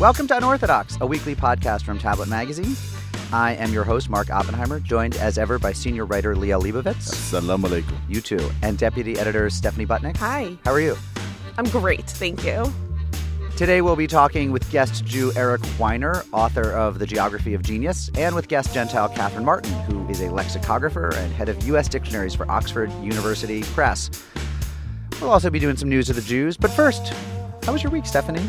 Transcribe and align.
Welcome 0.00 0.28
to 0.28 0.36
Unorthodox, 0.36 0.96
a 1.00 1.06
weekly 1.08 1.34
podcast 1.34 1.82
from 1.82 1.98
Tablet 1.98 2.28
Magazine. 2.28 2.76
I 3.32 3.54
am 3.54 3.72
your 3.72 3.82
host, 3.82 4.08
Mark 4.08 4.30
Oppenheimer, 4.30 4.78
joined 4.78 5.16
as 5.16 5.38
ever 5.38 5.58
by 5.58 5.72
senior 5.72 6.06
writer 6.06 6.36
Liel 6.36 6.62
Leibovitz. 6.62 7.02
Salam 7.02 7.62
alaikum. 7.64 7.98
You 8.08 8.20
too. 8.20 8.48
And 8.62 8.78
deputy 8.78 9.18
editor 9.18 9.50
Stephanie 9.50 9.86
Butnick. 9.86 10.16
Hi. 10.18 10.56
How 10.64 10.70
are 10.70 10.78
you? 10.80 10.96
I'm 11.58 11.64
great, 11.64 12.08
thank 12.08 12.44
you. 12.44 12.72
Today 13.56 13.80
we'll 13.80 13.96
be 13.96 14.06
talking 14.06 14.52
with 14.52 14.70
guest 14.70 15.04
Jew 15.04 15.32
Eric 15.34 15.62
Weiner, 15.80 16.24
author 16.32 16.70
of 16.70 17.00
The 17.00 17.06
Geography 17.06 17.54
of 17.54 17.62
Genius, 17.62 18.08
and 18.16 18.36
with 18.36 18.46
guest 18.46 18.72
Gentile 18.72 19.08
Katherine 19.08 19.44
Martin, 19.44 19.72
who 19.80 20.08
is 20.08 20.20
a 20.20 20.30
lexicographer 20.30 21.12
and 21.16 21.32
head 21.32 21.48
of 21.48 21.60
U.S. 21.66 21.88
dictionaries 21.88 22.36
for 22.36 22.48
Oxford 22.48 22.92
University 23.02 23.64
Press. 23.64 24.10
We'll 25.20 25.30
also 25.30 25.50
be 25.50 25.58
doing 25.58 25.76
some 25.76 25.88
news 25.88 26.08
of 26.08 26.14
the 26.14 26.22
Jews. 26.22 26.56
But 26.56 26.70
first, 26.70 27.12
how 27.64 27.72
was 27.72 27.82
your 27.82 27.90
week, 27.90 28.06
Stephanie? 28.06 28.48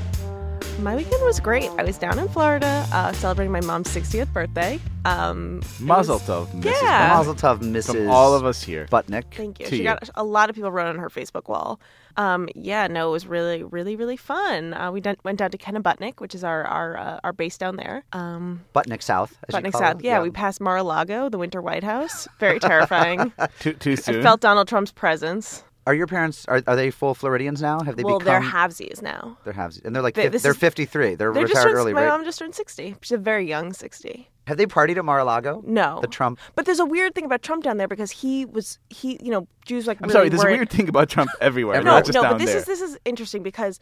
My 0.82 0.96
weekend 0.96 1.22
was 1.26 1.40
great. 1.42 1.70
I 1.78 1.84
was 1.84 1.98
down 1.98 2.18
in 2.20 2.30
Florida 2.30 2.86
uh, 2.94 3.12
celebrating 3.12 3.52
my 3.52 3.60
mom's 3.62 3.90
60th 3.90 4.32
birthday. 4.32 4.80
Um, 5.04 5.60
it 5.62 5.82
Mazel 5.82 6.16
was- 6.16 6.24
tov, 6.24 6.48
Mrs. 6.54 6.66
Yeah. 6.82 7.14
Mazel 7.18 7.36
tov, 7.36 7.60
Mrs. 7.60 7.86
From 7.88 8.10
all 8.10 8.34
of 8.34 8.46
us 8.46 8.64
here. 8.64 8.88
Butnick. 8.90 9.26
Thank 9.34 9.60
you. 9.60 9.66
To 9.66 9.70
She 9.72 9.78
you. 9.80 9.84
got 9.84 10.10
a 10.16 10.24
lot 10.24 10.50
of 10.50 10.56
people 10.56 10.72
wrote 10.72 10.88
on 10.88 10.98
her 10.98 11.10
Facebook 11.10 11.50
wall. 11.50 11.82
Um, 12.16 12.48
yeah, 12.56 12.88
no, 12.88 13.10
it 13.10 13.12
was 13.12 13.28
really, 13.28 13.64
really, 13.64 13.96
really 13.98 14.16
fun. 14.18 14.74
Uh, 14.74 14.92
we 14.92 15.02
done, 15.02 15.18
went 15.24 15.40
down 15.40 15.52
to 15.52 15.58
Kennebutnik, 15.58 16.20
which 16.22 16.34
is 16.34 16.44
our 16.44 16.64
our 16.66 16.98
uh, 16.98 17.20
our 17.24 17.34
base 17.34 17.58
down 17.58 17.76
there. 17.76 18.04
Um, 18.14 18.62
Butnick 18.74 19.04
South. 19.04 19.38
As 19.48 19.54
you 19.56 19.60
Butnick 19.62 19.72
call 19.74 19.82
South. 19.82 20.00
it. 20.00 20.06
Yeah, 20.06 20.22
we 20.22 20.30
passed 20.32 20.60
Mar-a-Lago, 20.62 21.30
the 21.30 21.38
Winter 21.38 21.62
White 21.62 21.84
House. 21.84 22.28
Very 22.40 22.60
terrifying. 22.60 23.32
Too, 23.60 23.74
too 23.74 23.94
I 24.08 24.22
felt 24.22 24.42
Donald 24.42 24.68
Trump's 24.68 24.92
presence. 24.92 25.64
Are 25.90 25.96
your 25.96 26.06
parents 26.06 26.46
are, 26.48 26.62
are 26.68 26.76
they 26.76 26.92
full 26.92 27.16
Floridians 27.16 27.64
now? 27.64 27.80
Have 27.80 27.96
they 27.96 28.04
well, 28.04 28.20
become 28.20 28.32
they're 28.44 28.52
halvesies 28.52 29.02
now. 29.02 29.40
they're 29.44 29.54
halves 29.54 29.82
and 29.84 29.96
they're 29.96 30.04
like 30.04 30.14
They- 30.14 30.26
fif- 30.26 30.34
this 30.34 30.44
they're 30.44 30.54
53. 30.54 31.16
They're, 31.16 31.34
They're 31.34 31.44
retired 31.46 31.64
turned, 31.64 31.76
early, 31.76 31.94
my 31.94 32.04
right? 32.04 32.10
mom 32.10 32.24
just 32.26 32.38
turned 32.38 32.54
60. 32.54 32.96
She's 33.02 33.12
a 33.12 33.18
very 33.18 33.48
young 33.48 33.74
60. 33.74 34.30
Have 34.46 34.58
they 34.58 34.68
partied 34.68 34.98
at 34.98 35.04
Mar-a-Lago? 35.06 35.64
No. 35.66 35.98
The 36.00 36.08
Trump 36.08 36.38
But 36.54 36.68
there's 36.68 36.80
a 36.80 36.86
weird 36.86 37.16
thing 37.16 37.26
about 37.26 37.42
Trump 37.42 37.64
down 37.64 37.78
there 37.78 37.88
because 37.88 38.12
he 38.12 38.46
was 38.46 38.78
he 38.92 39.18
you 39.24 39.32
know 39.32 39.48
Jews 39.66 39.88
like 39.88 39.98
I'm 40.00 40.10
really 40.10 40.14
sorry, 40.14 40.30
there's 40.30 40.42
a 40.44 40.46
weren't- 40.46 40.58
weird 40.60 40.70
thing 40.70 40.90
about 40.90 41.10
Trump 41.10 41.32
everywhere, 41.42 41.82
no 41.82 41.90
not 41.92 42.06
just 42.06 42.14
no 42.14 42.22
down 42.22 42.34
but 42.34 42.38
this 42.38 42.50
there. 42.52 42.58
is 42.60 42.66
this 42.66 42.82
is 42.82 43.00
interesting 43.06 43.42
because 43.42 43.80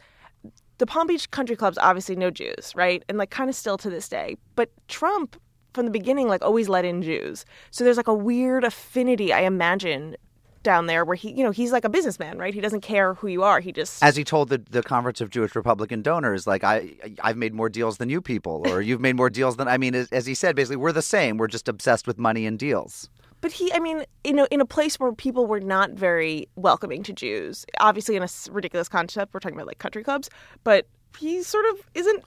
the 0.78 0.86
Palm 0.86 1.06
Beach 1.08 1.30
country 1.30 1.56
clubs 1.56 1.76
obviously 1.76 2.16
no 2.16 2.30
Jews 2.30 2.72
right 2.74 3.04
and 3.10 3.18
like 3.18 3.28
kind 3.30 3.50
of 3.50 3.56
still 3.56 3.76
to 3.76 3.90
this 3.90 4.08
day 4.08 4.36
but 4.56 4.70
Trump 4.88 5.36
from 5.74 5.84
the 5.84 5.90
beginning 5.92 6.26
like 6.28 6.42
always 6.42 6.68
let 6.70 6.84
in 6.86 7.02
Jews 7.02 7.44
so 7.70 7.84
there's 7.84 7.98
like 7.98 8.08
a 8.08 8.14
weird 8.14 8.64
affinity 8.64 9.32
I 9.32 9.40
imagine 9.42 10.16
down 10.62 10.86
there 10.86 11.04
where 11.04 11.16
he 11.16 11.30
you 11.32 11.44
know 11.44 11.50
he's 11.50 11.72
like 11.72 11.84
a 11.84 11.88
businessman 11.88 12.38
right 12.38 12.54
he 12.54 12.60
doesn't 12.60 12.80
care 12.80 13.14
who 13.14 13.28
you 13.28 13.42
are 13.42 13.60
he 13.60 13.72
just 13.72 14.02
as 14.02 14.16
he 14.16 14.24
told 14.24 14.48
the, 14.48 14.58
the 14.70 14.82
conference 14.82 15.20
of 15.20 15.30
Jewish 15.30 15.54
Republican 15.54 16.02
donors, 16.02 16.46
like 16.46 16.64
I, 16.64 16.90
I've 17.22 17.36
made 17.36 17.54
more 17.54 17.68
deals 17.68 17.98
than 17.98 18.08
you 18.08 18.20
people, 18.20 18.62
or 18.66 18.80
you've 18.88 19.00
made 19.00 19.16
more 19.16 19.30
deals 19.30 19.56
than 19.56 19.68
I 19.68 19.78
mean, 19.78 19.94
as, 19.94 20.08
as 20.12 20.26
he 20.26 20.34
said, 20.34 20.56
basically, 20.56 20.76
we're 20.76 20.92
the 20.92 21.02
same. 21.02 21.36
We're 21.36 21.48
just 21.48 21.68
obsessed 21.68 22.06
with 22.06 22.18
money 22.18 22.46
and 22.46 22.58
deals. 22.58 23.08
But 23.40 23.52
he, 23.52 23.72
I 23.72 23.78
mean, 23.78 24.04
in 24.24 24.40
a, 24.40 24.46
in 24.50 24.60
a 24.60 24.66
place 24.66 24.98
where 24.98 25.12
people 25.12 25.46
were 25.46 25.60
not 25.60 25.92
very 25.92 26.48
welcoming 26.56 27.04
to 27.04 27.12
Jews, 27.12 27.64
obviously 27.78 28.16
in 28.16 28.22
a 28.22 28.28
ridiculous 28.50 28.88
concept, 28.88 29.32
we're 29.32 29.40
talking 29.40 29.56
about 29.56 29.68
like 29.68 29.78
country 29.78 30.02
clubs, 30.02 30.28
but 30.64 30.88
he 31.16 31.42
sort 31.42 31.64
of 31.66 31.78
isn't. 31.94 32.24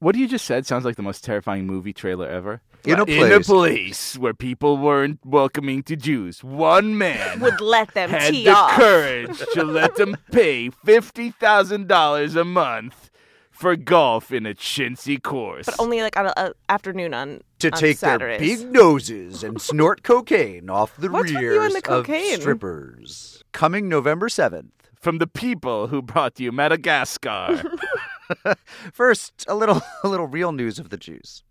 What 0.00 0.14
you 0.14 0.28
just 0.28 0.44
said 0.44 0.66
sounds 0.66 0.84
like 0.84 0.96
the 0.96 1.02
most 1.02 1.24
terrifying 1.24 1.66
movie 1.66 1.92
trailer 1.92 2.28
ever. 2.28 2.60
In 2.84 2.98
a 2.98 3.04
In 3.04 3.32
a 3.32 3.40
place. 3.40 3.46
place 3.46 4.18
where 4.18 4.34
people 4.34 4.76
weren't 4.76 5.20
welcoming 5.24 5.82
to 5.84 5.94
Jews, 5.96 6.42
one 6.42 6.98
man 6.98 7.38
Would 7.40 7.60
let 7.60 7.94
them 7.94 8.10
had 8.10 8.32
tee 8.32 8.44
the 8.44 8.54
off. 8.56 8.72
courage 8.72 9.38
to 9.54 9.62
let 9.64 9.94
them 9.96 10.16
pay 10.32 10.70
fifty 10.70 11.30
thousand 11.30 11.86
dollars 11.86 12.34
a 12.34 12.44
month 12.44 13.10
for 13.52 13.76
golf 13.76 14.32
in 14.32 14.46
a 14.46 14.54
chintzy 14.54 15.22
course. 15.22 15.66
but 15.66 15.76
only 15.78 16.02
like 16.02 16.16
on 16.16 16.32
an 16.36 16.52
afternoon 16.68 17.14
on 17.14 17.42
To 17.60 17.70
on 17.70 17.78
take 17.78 17.98
Saturdays. 17.98 18.40
their 18.40 18.66
big 18.66 18.72
noses 18.72 19.44
and 19.44 19.60
snort 19.62 20.02
cocaine 20.12 20.68
off 20.68 20.96
the 20.96 21.08
What's 21.08 21.30
with 21.30 21.40
rears 21.40 21.72
the 21.72 21.78
of 21.78 21.84
cocaine? 21.84 22.40
strippers. 22.40 23.44
Coming 23.52 23.88
November 23.88 24.28
7th. 24.28 24.70
from 24.98 25.18
the 25.18 25.26
people 25.28 25.86
who 25.88 26.00
brought 26.02 26.40
you 26.40 26.50
Madagascar. 26.50 27.62
First, 28.92 29.44
a 29.48 29.54
little 29.54 29.82
a 30.04 30.08
little 30.08 30.26
real 30.26 30.52
news 30.52 30.78
of 30.78 30.90
the 30.90 30.96
Jews. 30.96 31.42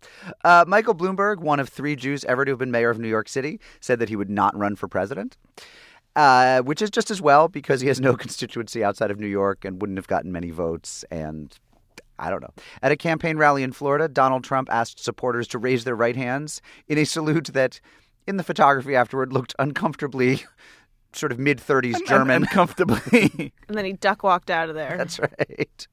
Uh, 0.44 0.64
Michael 0.66 0.94
Bloomberg, 0.94 1.38
one 1.38 1.60
of 1.60 1.68
three 1.68 1.96
Jews 1.96 2.24
ever 2.24 2.44
to 2.44 2.52
have 2.52 2.58
been 2.58 2.70
mayor 2.70 2.90
of 2.90 2.98
New 2.98 3.08
York 3.08 3.28
City, 3.28 3.60
said 3.80 3.98
that 3.98 4.08
he 4.08 4.16
would 4.16 4.30
not 4.30 4.56
run 4.56 4.76
for 4.76 4.88
president, 4.88 5.36
uh, 6.16 6.60
which 6.62 6.82
is 6.82 6.90
just 6.90 7.10
as 7.10 7.20
well 7.20 7.48
because 7.48 7.80
he 7.80 7.88
has 7.88 8.00
no 8.00 8.16
constituency 8.16 8.82
outside 8.84 9.10
of 9.10 9.18
New 9.18 9.26
York 9.26 9.64
and 9.64 9.80
wouldn't 9.80 9.98
have 9.98 10.08
gotten 10.08 10.32
many 10.32 10.50
votes. 10.50 11.04
And 11.10 11.56
I 12.18 12.30
don't 12.30 12.42
know. 12.42 12.52
At 12.82 12.92
a 12.92 12.96
campaign 12.96 13.36
rally 13.36 13.62
in 13.62 13.72
Florida, 13.72 14.08
Donald 14.08 14.44
Trump 14.44 14.68
asked 14.70 15.02
supporters 15.02 15.48
to 15.48 15.58
raise 15.58 15.84
their 15.84 15.96
right 15.96 16.16
hands 16.16 16.60
in 16.88 16.98
a 16.98 17.04
salute 17.04 17.50
that, 17.52 17.80
in 18.26 18.36
the 18.36 18.44
photography 18.44 18.94
afterward, 18.94 19.32
looked 19.32 19.54
uncomfortably 19.58 20.44
sort 21.16 21.32
of 21.32 21.38
mid 21.38 21.58
30s 21.58 22.04
German. 22.06 22.42
uncomfortably. 22.42 23.52
and 23.68 23.76
then 23.76 23.84
he 23.84 23.92
duck 23.92 24.22
walked 24.22 24.50
out 24.50 24.68
of 24.68 24.74
there. 24.74 24.96
That's 24.96 25.18
right. 25.18 25.86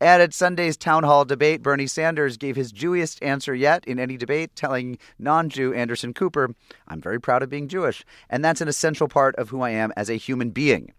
And 0.00 0.22
at 0.22 0.34
Sunday's 0.34 0.76
town 0.76 1.04
hall 1.04 1.24
debate, 1.24 1.62
Bernie 1.62 1.86
Sanders 1.86 2.36
gave 2.36 2.56
his 2.56 2.72
Jewiest 2.72 3.22
answer 3.22 3.54
yet 3.54 3.84
in 3.86 3.98
any 3.98 4.16
debate, 4.16 4.54
telling 4.54 4.98
non 5.18 5.48
Jew 5.48 5.72
Anderson 5.74 6.14
Cooper, 6.14 6.54
I'm 6.88 7.00
very 7.00 7.20
proud 7.20 7.42
of 7.42 7.50
being 7.50 7.68
Jewish, 7.68 8.04
and 8.30 8.44
that's 8.44 8.60
an 8.60 8.68
essential 8.68 9.08
part 9.08 9.34
of 9.36 9.50
who 9.50 9.62
I 9.62 9.70
am 9.70 9.92
as 9.96 10.10
a 10.10 10.14
human 10.14 10.50
being. 10.50 10.92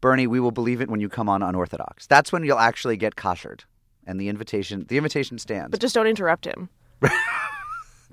Bernie, 0.00 0.26
we 0.26 0.40
will 0.40 0.50
believe 0.50 0.80
it 0.80 0.88
when 0.88 1.00
you 1.00 1.08
come 1.08 1.28
on 1.28 1.42
Unorthodox. 1.42 2.06
That's 2.06 2.32
when 2.32 2.44
you'll 2.44 2.58
actually 2.58 2.96
get 2.96 3.16
koshered. 3.16 3.64
And 4.06 4.18
the 4.18 4.28
invitation 4.28 4.86
the 4.88 4.96
invitation 4.96 5.38
stands. 5.38 5.70
but 5.70 5.80
just 5.80 5.94
don't 5.94 6.06
interrupt 6.06 6.46
him. 6.46 6.70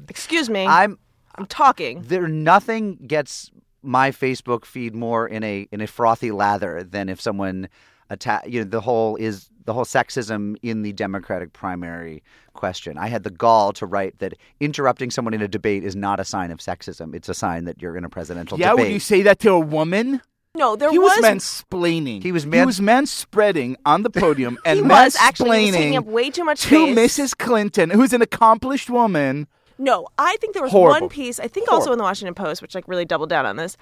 Excuse 0.10 0.50
me, 0.50 0.68
I'm 0.68 1.00
I'm 1.36 1.46
talking. 1.46 2.04
there 2.04 2.28
nothing 2.28 2.98
gets 3.08 3.52
my 3.84 4.12
Facebook 4.12 4.66
feed 4.66 4.96
more 4.96 5.28
in 5.28 5.44
a 5.44 5.68
in 5.72 5.82
a 5.82 5.88
frothy 5.88 6.32
lather 6.32 6.84
than 6.84 7.10
if 7.10 7.22
someone 7.22 7.70
attack 8.10 8.46
you 8.48 8.64
know 8.64 8.70
the 8.70 8.82
whole 8.82 9.16
is 9.18 9.50
the 9.66 9.74
whole 9.74 9.86
sexism 9.86 10.56
in 10.64 10.82
the 10.82 10.94
Democratic 10.94 11.54
primary 11.54 12.24
question. 12.54 12.98
I 12.98 13.08
had 13.08 13.24
the 13.24 13.30
gall 13.30 13.74
to 13.74 13.86
write 13.86 14.20
that 14.20 14.34
interrupting 14.60 15.12
someone 15.12 15.34
in 15.34 15.42
a 15.42 15.48
debate 15.48 15.84
is 15.84 15.96
not 15.96 16.20
a 16.20 16.26
sign 16.26 16.52
of 16.52 16.60
sexism. 16.60 17.14
It's 17.14 17.30
a 17.30 17.34
sign 17.34 17.66
that 17.66 17.82
you're 17.82 17.98
in 17.98 18.06
a 18.06 18.10
presidential 18.10 18.58
yeah, 18.58 18.72
debate. 18.72 18.80
Yeah, 18.80 18.88
would 18.88 18.94
you 18.94 19.00
say 19.00 19.22
that 19.24 19.40
to 19.40 19.52
a 19.52 19.60
woman? 19.60 20.22
No, 20.56 20.76
there 20.76 20.90
he 20.90 20.98
was, 20.98 21.16
was 21.18 21.26
mansplaining. 21.26 22.24
He 22.24 22.32
was 22.32 22.44
he 22.44 22.50
man- 22.50 22.66
was 22.66 22.80
manspreading 22.80 23.76
on 23.86 24.04
the 24.04 24.10
podium 24.24 24.58
and 24.66 24.80
he 24.80 24.84
was 24.84 25.16
actually 25.20 25.60
he 25.60 25.66
was 25.68 25.76
taking 25.76 25.94
mansplaining 25.94 25.98
up 25.98 26.06
way 26.06 26.30
too 26.30 26.44
much 26.44 26.62
to 26.62 26.68
space. 26.94 27.20
Mrs. 27.20 27.38
Clinton, 27.38 27.90
who's 27.90 28.14
an 28.14 28.22
accomplished 28.22 28.90
woman. 28.90 29.48
No, 29.78 30.08
I 30.18 30.38
think 30.38 30.54
there 30.54 30.64
was 30.64 30.72
Horrible. 30.72 31.02
one 31.02 31.10
piece, 31.10 31.40
I 31.40 31.48
think 31.48 31.72
also 31.72 31.92
in 31.92 31.98
the 31.98 32.04
Washington 32.04 32.34
Post, 32.34 32.62
which 32.62 32.74
like 32.76 32.88
really 32.88 33.06
doubled 33.06 33.30
down 33.30 33.46
on 33.46 33.58
this, 33.58 33.78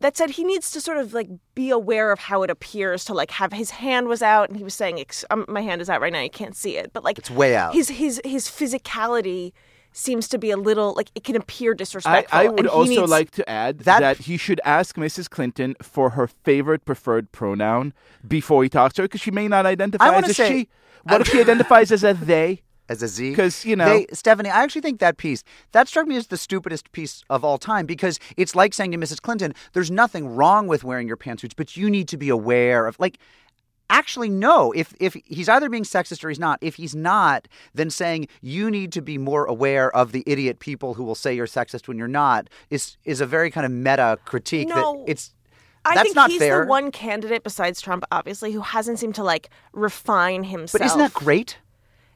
that 0.00 0.16
said 0.16 0.30
he 0.30 0.44
needs 0.44 0.70
to 0.72 0.80
sort 0.80 0.98
of 0.98 1.12
like 1.14 1.28
be 1.54 1.70
aware 1.70 2.12
of 2.12 2.18
how 2.18 2.42
it 2.42 2.50
appears 2.50 3.04
to 3.06 3.14
like 3.14 3.30
have 3.32 3.52
his 3.52 3.70
hand 3.70 4.06
was 4.08 4.22
out 4.22 4.48
and 4.48 4.56
he 4.58 4.64
was 4.64 4.74
saying 4.74 5.04
um, 5.30 5.44
my 5.48 5.60
hand 5.62 5.80
is 5.80 5.88
out 5.90 6.00
right 6.00 6.12
now, 6.12 6.20
you 6.20 6.30
can't 6.30 6.54
see 6.56 6.76
it, 6.76 6.92
but 6.92 7.02
like 7.04 7.18
It's 7.18 7.30
way 7.30 7.56
out. 7.56 7.74
His 7.74 7.88
his 7.88 8.20
his 8.24 8.46
physicality 8.48 9.52
seems 9.92 10.28
to 10.28 10.38
be 10.38 10.50
a 10.50 10.56
little 10.56 10.92
like 10.94 11.10
it 11.14 11.24
can 11.24 11.34
appear 11.34 11.74
disrespectful. 11.74 12.38
I 12.38 12.44
and 12.44 12.52
would 12.56 12.66
also 12.66 12.90
needs- 12.90 13.10
like 13.10 13.30
to 13.32 13.48
add 13.50 13.80
That- 13.80 14.00
that, 14.00 14.16
he 14.18 14.36
should 14.36 14.60
ask 14.64 14.96
Mrs. 14.96 15.28
Clinton 15.28 15.74
for 15.82 16.10
her 16.10 16.26
favorite 16.28 16.84
preferred 16.84 17.32
pronoun 17.32 17.92
before 18.26 18.62
he 18.62 18.68
talks 18.68 18.94
to 18.94 19.02
her 19.02 19.08
because 19.08 19.22
she 19.22 19.30
may 19.30 19.48
not 19.48 19.66
identify 19.66 20.06
I 20.10 20.18
as 20.18 20.28
a 20.30 20.34
say- 20.34 20.48
she. 20.48 20.68
What 21.04 21.22
if 21.22 21.28
she 21.28 21.40
identifies 21.40 21.90
as 21.90 22.04
a 22.04 22.12
they? 22.12 22.60
As 22.88 23.02
a 23.02 23.08
Z. 23.08 23.30
Because 23.30 23.64
you 23.64 23.76
know- 23.76 23.86
they, 23.86 24.06
Stephanie, 24.12 24.50
I 24.50 24.62
actually 24.62 24.82
think 24.82 25.00
that 25.00 25.16
piece 25.16 25.44
that 25.72 25.88
struck 25.88 26.06
me 26.06 26.16
as 26.16 26.28
the 26.28 26.36
stupidest 26.36 26.90
piece 26.92 27.22
of 27.30 27.44
all 27.44 27.58
time 27.58 27.86
because 27.86 28.18
it's 28.36 28.54
like 28.54 28.74
saying 28.74 28.92
to 28.92 28.98
Mrs. 28.98 29.20
Clinton, 29.20 29.54
"There's 29.72 29.90
nothing 29.90 30.28
wrong 30.28 30.66
with 30.66 30.84
wearing 30.84 31.08
your 31.08 31.16
pantsuits, 31.16 31.52
but 31.56 31.76
you 31.76 31.90
need 31.90 32.08
to 32.08 32.16
be 32.16 32.28
aware 32.28 32.86
of 32.86 32.98
like." 32.98 33.18
Actually, 33.90 34.28
no. 34.28 34.70
If 34.72 34.94
if 35.00 35.16
he's 35.24 35.48
either 35.48 35.70
being 35.70 35.82
sexist 35.84 36.22
or 36.22 36.28
he's 36.28 36.38
not. 36.38 36.58
If 36.60 36.74
he's 36.74 36.94
not, 36.94 37.48
then 37.72 37.88
saying 37.88 38.28
you 38.42 38.70
need 38.70 38.92
to 38.92 39.00
be 39.00 39.16
more 39.16 39.46
aware 39.46 39.90
of 39.96 40.12
the 40.12 40.22
idiot 40.26 40.58
people 40.58 40.92
who 40.92 41.02
will 41.04 41.14
say 41.14 41.34
you're 41.34 41.46
sexist 41.46 41.88
when 41.88 41.96
you're 41.96 42.06
not 42.06 42.50
is 42.68 42.98
is 43.06 43.22
a 43.22 43.26
very 43.26 43.50
kind 43.50 43.64
of 43.64 43.72
meta 43.72 44.18
critique. 44.26 44.68
No. 44.68 45.04
that 45.06 45.12
it's 45.12 45.32
I 45.86 45.94
that's 45.94 46.02
think 46.08 46.16
not 46.16 46.30
he's 46.30 46.38
fair. 46.38 46.62
the 46.62 46.66
one 46.66 46.90
candidate 46.90 47.42
besides 47.42 47.80
Trump, 47.80 48.04
obviously, 48.12 48.52
who 48.52 48.60
hasn't 48.60 48.98
seemed 48.98 49.14
to 49.14 49.24
like 49.24 49.48
refine 49.72 50.44
himself. 50.44 50.80
But 50.80 50.86
isn't 50.86 50.98
that 50.98 51.14
great? 51.14 51.56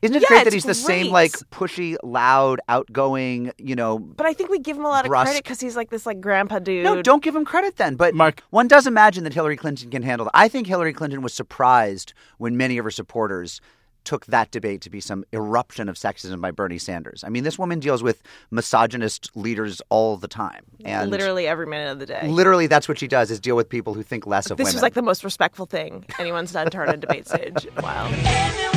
Isn't 0.03 0.17
it 0.17 0.23
Yeah, 0.23 0.29
great 0.29 0.45
that 0.45 0.53
he's 0.53 0.65
the 0.65 0.75
same 0.75 1.13
like 1.13 1.33
pushy, 1.51 1.97
loud, 2.03 2.61
outgoing, 2.69 3.53
you 3.57 3.77
know, 3.77 3.99
But 4.01 4.27
I 4.27 4.35
think 4.35 4.51
we 4.51 4.59
give 4.59 4.77
him 4.77 4.85
a 4.85 4.89
lot 4.89 5.05
of 5.05 5.11
credit 5.11 5.43
because 5.43 5.61
he's 5.61 5.77
like 5.77 5.91
this 5.91 6.05
like 6.07 6.21
grandpa 6.21 6.59
dude. 6.59 6.85
No, 6.85 7.01
don't 7.01 7.23
give 7.23 7.37
him 7.37 7.45
credit 7.45 7.77
then. 7.77 7.95
But 7.95 8.15
Mark- 8.15 8.43
one 8.51 8.67
does 8.67 8.87
imagine 8.89 9.23
that 9.25 9.33
Hillary 9.33 9.57
Clinton 9.57 9.91
can 9.91 10.03
handle 10.03 10.25
that. 10.25 10.33
I 10.35 10.49
think 10.49 10.67
Hillary 10.67 10.93
Clinton 10.93 11.23
was 11.23 11.33
surprised 11.33 12.13
when 12.39 12.57
many 12.57 12.79
of 12.79 12.85
her 12.85 12.91
supporters 12.91 13.61
took 14.05 14.27
that 14.27 14.51
debate 14.51 14.81
to 14.83 14.91
be 14.91 15.01
some 15.01 15.25
eruption 15.33 15.89
of 15.89 15.97
sexism 15.97 16.41
by 16.41 16.51
Bernie 16.51 16.79
Sanders. 16.79 17.23
I 17.25 17.29
mean, 17.29 17.45
this 17.45 17.59
woman 17.59 17.79
deals 17.79 18.03
with 18.03 18.23
misogynist 18.51 19.31
leaders 19.37 19.81
all 19.91 20.17
the 20.17 20.27
time, 20.27 20.65
and 20.85 21.11
literally 21.11 21.47
every 21.47 21.67
minute 21.67 21.93
of 21.93 21.99
the 22.01 22.07
day. 22.07 22.27
literally 22.27 22.67
that's 22.67 22.89
what 22.89 22.99
she 22.99 23.07
does: 23.07 23.31
is 23.31 23.39
deal 23.39 23.57
with 23.57 23.69
people 23.69 23.95
who 23.95 24.03
think 24.03 24.27
less 24.27 24.51
of 24.51 24.57
this 24.57 24.65
women. 24.65 24.75
was 24.75 24.83
like 24.83 24.95
the 24.95 25.03
most 25.03 25.23
respectful 25.23 25.67
thing 25.67 26.05
anyone's 26.19 26.53
done 26.53 26.71
to 26.71 26.77
her 26.79 26.89
on 26.89 26.95
a 26.95 26.97
debate 26.97 27.29
stage. 27.29 27.69
Wow. 27.81 28.71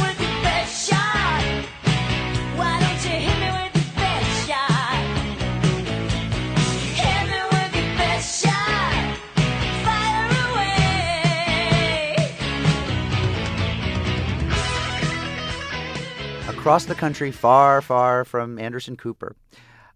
Across 16.65 16.85
the 16.85 16.95
country, 16.95 17.29
far, 17.29 17.79
far 17.79 18.25
from 18.25 18.57
Anderson 18.57 18.97
Cooper, 18.97 19.35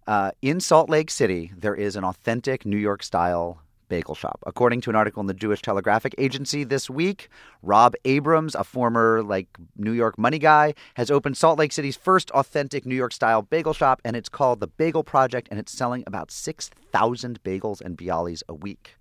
uh, 0.05 0.29
in 0.43 0.59
Salt 0.59 0.87
Lake 0.87 1.09
City, 1.09 1.51
there 1.57 1.73
is 1.73 1.95
an 1.95 2.03
authentic 2.03 2.63
New 2.63 2.77
York 2.77 3.01
style 3.01 3.59
bagel 3.87 4.13
shop. 4.13 4.39
According 4.45 4.81
to 4.81 4.91
an 4.91 4.95
article 4.95 5.19
in 5.19 5.25
the 5.25 5.33
Jewish 5.33 5.63
Telegraphic 5.63 6.13
Agency 6.19 6.63
this 6.63 6.87
week, 6.87 7.29
Rob 7.63 7.95
Abrams, 8.05 8.53
a 8.53 8.63
former 8.63 9.23
like 9.23 9.47
New 9.77 9.93
York 9.93 10.19
money 10.19 10.37
guy, 10.37 10.75
has 10.93 11.09
opened 11.09 11.37
Salt 11.37 11.57
Lake 11.57 11.71
City's 11.71 11.95
first 11.95 12.29
authentic 12.31 12.85
New 12.85 12.93
York 12.93 13.13
style 13.13 13.41
bagel 13.41 13.73
shop, 13.73 13.99
and 14.05 14.15
it's 14.15 14.29
called 14.29 14.59
the 14.59 14.67
Bagel 14.67 15.03
Project, 15.03 15.47
and 15.49 15.59
it's 15.59 15.71
selling 15.71 16.03
about 16.05 16.29
6,000 16.29 17.41
bagels 17.41 17.81
and 17.81 17.97
bialys 17.97 18.43
a 18.47 18.53
week, 18.53 18.95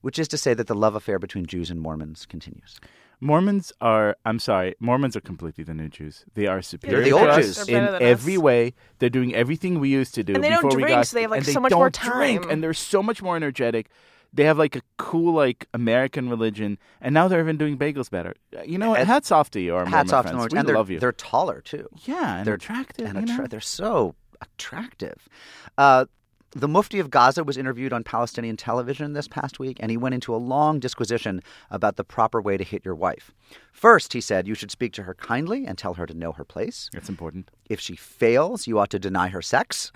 which 0.00 0.18
is 0.18 0.26
to 0.26 0.36
say 0.36 0.54
that 0.54 0.66
the 0.66 0.74
love 0.74 0.96
affair 0.96 1.20
between 1.20 1.46
Jews 1.46 1.70
and 1.70 1.80
Mormons 1.80 2.26
continues. 2.26 2.80
Mormons 3.20 3.72
are, 3.80 4.16
I'm 4.24 4.38
sorry, 4.38 4.74
Mormons 4.80 5.14
are 5.16 5.20
completely 5.20 5.62
the 5.64 5.74
new 5.74 5.88
Jews. 5.88 6.24
They 6.34 6.46
are 6.46 6.62
superior 6.62 7.04
the 7.04 7.10
to 7.10 7.18
old 7.18 7.28
us 7.28 7.36
Jews. 7.44 7.66
They're 7.66 7.78
in 7.78 7.84
better 7.84 7.98
than 7.98 8.02
every 8.08 8.36
us. 8.36 8.40
way. 8.42 8.74
They're 8.98 9.10
doing 9.10 9.34
everything 9.34 9.78
we 9.78 9.90
used 9.90 10.14
to 10.14 10.24
do 10.24 10.34
And 10.34 10.42
they 10.42 10.48
don't 10.48 10.62
before 10.62 10.76
we 10.76 10.82
drink, 10.84 10.96
got 10.96 11.06
so 11.06 11.16
they 11.16 11.22
have, 11.22 11.30
like, 11.30 11.38
and 11.38 11.46
they 11.46 11.52
so 11.52 11.60
much 11.60 11.70
don't 11.70 11.78
more 11.78 11.90
drink, 11.90 12.42
time. 12.42 12.50
and 12.50 12.62
they're 12.62 12.72
so 12.74 13.02
much 13.02 13.20
more 13.22 13.36
energetic. 13.36 13.90
They 14.32 14.44
have 14.44 14.56
like 14.58 14.76
a 14.76 14.82
cool 14.96 15.34
like 15.34 15.66
American 15.74 16.30
religion, 16.30 16.78
and 17.00 17.12
now 17.12 17.26
they're 17.28 17.40
even 17.40 17.56
doing 17.58 17.76
bagels 17.76 18.08
better. 18.10 18.34
Uh, 18.56 18.62
You 18.62 18.78
know 18.78 18.90
what? 18.90 19.00
And- 19.00 19.08
Hats 19.08 19.32
off 19.32 19.50
to 19.50 19.60
you, 19.60 19.74
our 19.74 19.84
Hats 19.84 20.12
Mormon 20.12 20.14
off 20.14 20.22
to 20.24 20.28
friends. 20.28 20.34
Mormons, 20.36 20.52
We 20.52 20.58
and 20.60 20.68
they're, 20.68 20.76
love 20.76 20.90
you. 20.90 21.00
they're 21.00 21.12
taller 21.12 21.60
too. 21.60 21.88
yeah, 22.04 22.36
and 22.38 22.46
they're 22.46 22.54
attractive. 22.54 23.06
and 23.06 23.20
you 23.20 23.26
know? 23.26 23.32
attra- 23.34 23.48
they're 23.48 23.60
so 23.60 24.14
attractive. 24.40 25.28
Uh, 25.76 26.04
the 26.52 26.68
Mufti 26.68 26.98
of 26.98 27.10
Gaza 27.10 27.44
was 27.44 27.56
interviewed 27.56 27.92
on 27.92 28.02
Palestinian 28.02 28.56
television 28.56 29.12
this 29.12 29.28
past 29.28 29.58
week, 29.58 29.76
and 29.80 29.90
he 29.90 29.96
went 29.96 30.14
into 30.14 30.34
a 30.34 30.36
long 30.36 30.80
disquisition 30.80 31.42
about 31.70 31.96
the 31.96 32.04
proper 32.04 32.42
way 32.42 32.56
to 32.56 32.64
hit 32.64 32.84
your 32.84 32.94
wife. 32.94 33.30
First, 33.72 34.12
he 34.12 34.20
said 34.20 34.48
you 34.48 34.54
should 34.54 34.70
speak 34.70 34.92
to 34.94 35.04
her 35.04 35.14
kindly 35.14 35.64
and 35.64 35.78
tell 35.78 35.94
her 35.94 36.06
to 36.06 36.14
know 36.14 36.32
her 36.32 36.44
place. 36.44 36.90
That's 36.92 37.08
important. 37.08 37.50
If 37.68 37.78
she 37.78 37.94
fails, 37.94 38.66
you 38.66 38.78
ought 38.78 38.90
to 38.90 38.98
deny 38.98 39.28
her 39.28 39.42
sex. 39.42 39.92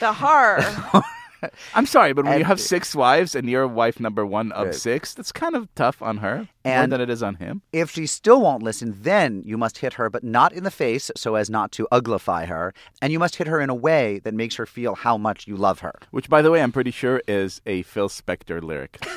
The 0.00 0.12
horror. 0.12 0.64
I'm 1.74 1.86
sorry, 1.86 2.12
but 2.12 2.24
when 2.24 2.38
you 2.38 2.44
have 2.44 2.60
six 2.60 2.94
wives 2.94 3.34
and 3.34 3.48
you're 3.48 3.66
wife 3.66 3.98
number 4.00 4.24
one 4.26 4.52
of 4.52 4.66
Right. 4.66 4.74
six, 4.74 5.14
that's 5.14 5.32
kind 5.32 5.54
of 5.56 5.72
tough 5.74 6.00
on 6.02 6.18
her 6.18 6.48
And- 6.64 6.90
more 6.90 6.98
than 6.98 7.08
it 7.08 7.10
is 7.12 7.22
on 7.22 7.36
him. 7.36 7.62
If 7.72 7.90
she 7.90 8.06
still 8.06 8.40
won't 8.40 8.62
listen, 8.62 8.94
then 9.02 9.42
you 9.44 9.56
must 9.58 9.78
hit 9.78 9.94
her, 9.94 10.08
but 10.10 10.24
not 10.24 10.52
in 10.52 10.64
the 10.64 10.70
face 10.70 11.10
so 11.16 11.34
as 11.34 11.50
not 11.50 11.72
to 11.72 11.86
uglify 11.92 12.46
her. 12.46 12.72
And 13.02 13.12
you 13.12 13.18
must 13.18 13.36
hit 13.36 13.46
her 13.46 13.60
in 13.60 13.70
a 13.70 13.74
way 13.74 14.20
that 14.24 14.34
makes 14.34 14.56
her 14.56 14.66
feel 14.66 14.94
how 14.94 15.16
much 15.18 15.46
you 15.46 15.56
love 15.56 15.80
her. 15.80 15.92
Which, 16.10 16.28
by 16.28 16.42
the 16.42 16.50
way, 16.50 16.62
I'm 16.62 16.72
pretty 16.72 16.90
sure 16.90 17.20
is 17.28 17.60
a 17.66 17.82
Phil 17.82 18.08
Spector 18.08 18.62
lyric. 18.62 19.04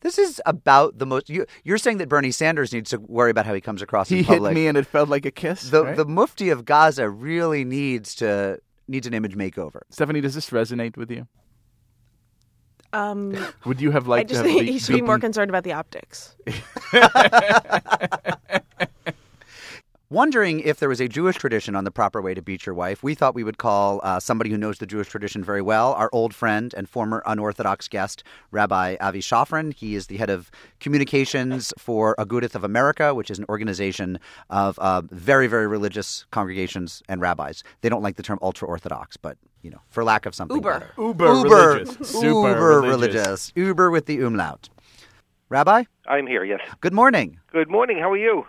This 0.03 0.19
is 0.19 0.41
about 0.47 0.99
the 0.99 1.07
most. 1.07 1.29
You, 1.29 1.45
you're 1.65 1.79
saying 1.79 1.99
that 1.99 2.09
Bernie 2.09 2.31
Sanders 2.31 2.73
needs 2.73 2.91
to 2.91 2.99
worry 3.01 3.31
about 3.31 3.47
how 3.47 3.55
he 3.55 3.61
comes 3.61 3.83
across 3.83 4.09
he 4.09 4.19
in 4.21 4.25
hit 4.25 4.43
me 4.43 4.67
and 4.69 4.77
it 4.79 4.87
felt 4.87 5.09
like 5.09 5.27
a 5.27 5.31
kiss. 5.31 5.71
the 5.71 5.85
right? 5.85 5.97
the 5.97 6.05
Mufti 6.05 6.51
of 6.51 6.65
Gaza 6.65 7.09
really 7.11 7.65
needs 7.65 8.15
to 8.17 8.61
needs 8.91 9.07
an 9.07 9.15
image 9.15 9.37
makeover. 9.37 9.81
Stephanie, 9.91 10.21
does 10.21 10.35
this 10.35 10.51
resonate 10.51 10.97
with 10.97 11.11
you? 11.11 11.27
Um, 12.93 13.37
Would 13.65 13.81
you 13.81 13.93
have 13.93 14.09
liked 14.09 14.31
I 14.31 14.35
just 14.35 14.43
to 14.43 14.49
have 14.49 14.57
think 14.57 14.67
be- 14.67 14.73
he 14.73 14.79
should 14.81 14.95
be 14.97 15.01
more 15.01 15.15
beaten- 15.17 15.29
concerned 15.29 15.49
about 15.51 15.63
the 15.63 15.73
optics. 15.73 16.35
Wondering 20.13 20.59
if 20.59 20.81
there 20.81 20.89
was 20.89 21.01
a 21.01 21.07
Jewish 21.07 21.37
tradition 21.37 21.77
on 21.77 21.85
the 21.85 21.91
proper 21.93 22.21
way 22.21 22.35
to 22.35 22.43
beat 22.43 22.67
your 22.67 22.75
wife, 22.75 23.01
we 23.01 23.15
thought 23.15 23.33
we 23.33 23.45
would 23.45 23.59
call 23.59 24.01
uh, 24.03 24.19
somebody 24.19 24.51
who 24.51 24.59
knows 24.59 24.79
the 24.79 24.87
Jewish 24.87 25.07
tradition 25.07 25.45
very 25.45 25.63
well, 25.63 25.93
our 25.93 26.11
old 26.13 26.35
friend 26.35 26.75
and 26.77 26.89
former 26.89 27.23
unorthodox 27.27 27.87
guest, 27.87 28.25
Rabbi 28.51 28.97
Avi 29.01 29.21
Shafran. 29.21 29.73
He 29.73 29.95
is 29.95 30.09
the 30.09 30.17
head 30.17 30.29
of 30.29 30.51
communications 30.81 31.73
for 31.79 32.17
Agudath 32.17 32.57
of 32.57 32.65
America, 32.65 33.15
which 33.15 33.31
is 33.31 33.39
an 33.39 33.45
organization 33.49 34.19
of 34.51 34.81
uh, 34.81 35.03
very, 35.13 35.47
very 35.47 35.69
religious 35.69 36.27
congregations 36.33 37.05
and 37.09 37.21
rabbis. 37.21 37.63
They 37.83 37.89
don't 37.89 38.03
like 38.03 38.17
the 38.17 38.25
term 38.25 38.41
ultra 38.43 38.67
orthodox, 38.67 39.17
but 39.17 39.39
you 39.63 39.71
know, 39.71 39.81
for 39.91 40.03
lack 40.03 40.27
of 40.27 40.35
something 40.35 40.57
Uber. 40.57 40.73
better. 40.73 40.93
Uber 40.99 41.35
Uber, 41.35 41.49
religious. 41.49 42.11
Super 42.11 42.49
uber 42.49 42.81
religious. 42.81 43.15
religious. 43.15 43.53
Uber 43.55 43.91
with 43.93 44.07
the 44.07 44.21
umlaut. 44.23 44.71
Rabbi, 45.51 45.85
I'm 46.09 46.27
here, 46.27 46.43
yes. 46.43 46.63
good 46.81 46.95
morning. 46.95 47.39
Good 47.53 47.71
morning. 47.71 48.01
How 48.01 48.11
are 48.11 48.17
you? 48.17 48.45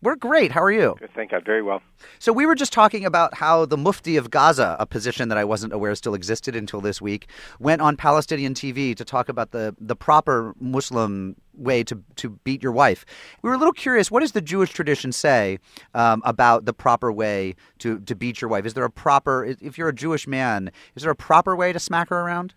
We're 0.00 0.14
great. 0.14 0.52
How 0.52 0.62
are 0.62 0.70
you? 0.70 0.94
Good, 1.00 1.12
thank 1.12 1.32
God. 1.32 1.44
Very 1.44 1.60
well. 1.60 1.82
So 2.20 2.32
we 2.32 2.46
were 2.46 2.54
just 2.54 2.72
talking 2.72 3.04
about 3.04 3.34
how 3.34 3.66
the 3.66 3.76
Mufti 3.76 4.16
of 4.16 4.30
Gaza, 4.30 4.76
a 4.78 4.86
position 4.86 5.28
that 5.28 5.36
I 5.36 5.44
wasn't 5.44 5.72
aware 5.72 5.92
still 5.96 6.14
existed 6.14 6.54
until 6.54 6.80
this 6.80 7.02
week, 7.02 7.28
went 7.58 7.82
on 7.82 7.96
Palestinian 7.96 8.54
TV 8.54 8.94
to 8.94 9.04
talk 9.04 9.28
about 9.28 9.50
the, 9.50 9.74
the 9.80 9.96
proper 9.96 10.54
Muslim 10.60 11.34
way 11.54 11.82
to, 11.82 12.00
to 12.14 12.30
beat 12.44 12.62
your 12.62 12.70
wife. 12.70 13.04
We 13.42 13.50
were 13.50 13.56
a 13.56 13.58
little 13.58 13.72
curious. 13.72 14.08
What 14.08 14.20
does 14.20 14.32
the 14.32 14.40
Jewish 14.40 14.70
tradition 14.70 15.10
say 15.10 15.58
um, 15.94 16.22
about 16.24 16.64
the 16.64 16.72
proper 16.72 17.10
way 17.10 17.56
to, 17.80 17.98
to 17.98 18.14
beat 18.14 18.40
your 18.40 18.48
wife? 18.48 18.66
Is 18.66 18.74
there 18.74 18.84
a 18.84 18.90
proper, 18.90 19.44
if 19.60 19.76
you're 19.76 19.88
a 19.88 19.94
Jewish 19.94 20.28
man, 20.28 20.70
is 20.94 21.02
there 21.02 21.10
a 21.10 21.16
proper 21.16 21.56
way 21.56 21.72
to 21.72 21.80
smack 21.80 22.10
her 22.10 22.20
around? 22.20 22.54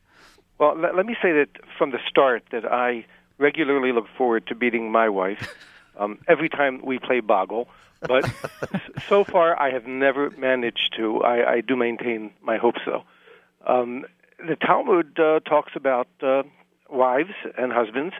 Well, 0.59 0.77
let, 0.77 0.95
let 0.95 1.07
me 1.07 1.15
say 1.19 1.31
that 1.31 1.47
from 1.75 1.89
the 1.89 1.97
start 2.07 2.43
that 2.51 2.65
I 2.65 3.03
regularly 3.39 3.91
look 3.91 4.05
forward 4.15 4.45
to 4.45 4.53
beating 4.53 4.91
my 4.91 5.09
wife 5.09 5.55
um, 6.01 6.19
every 6.27 6.49
time 6.49 6.81
we 6.83 6.99
play 6.99 7.19
Boggle. 7.19 7.67
But 8.01 8.29
so 9.07 9.23
far, 9.23 9.59
I 9.59 9.71
have 9.71 9.85
never 9.85 10.31
managed 10.31 10.93
to. 10.97 11.21
I, 11.21 11.53
I 11.53 11.61
do 11.61 11.75
maintain 11.75 12.31
my 12.41 12.57
hopes, 12.57 12.81
though. 12.85 13.03
Um, 13.65 14.05
the 14.39 14.55
Talmud 14.55 15.19
uh, 15.19 15.39
talks 15.41 15.73
about 15.75 16.07
uh, 16.23 16.43
wives 16.89 17.33
and 17.57 17.71
husbands, 17.71 18.15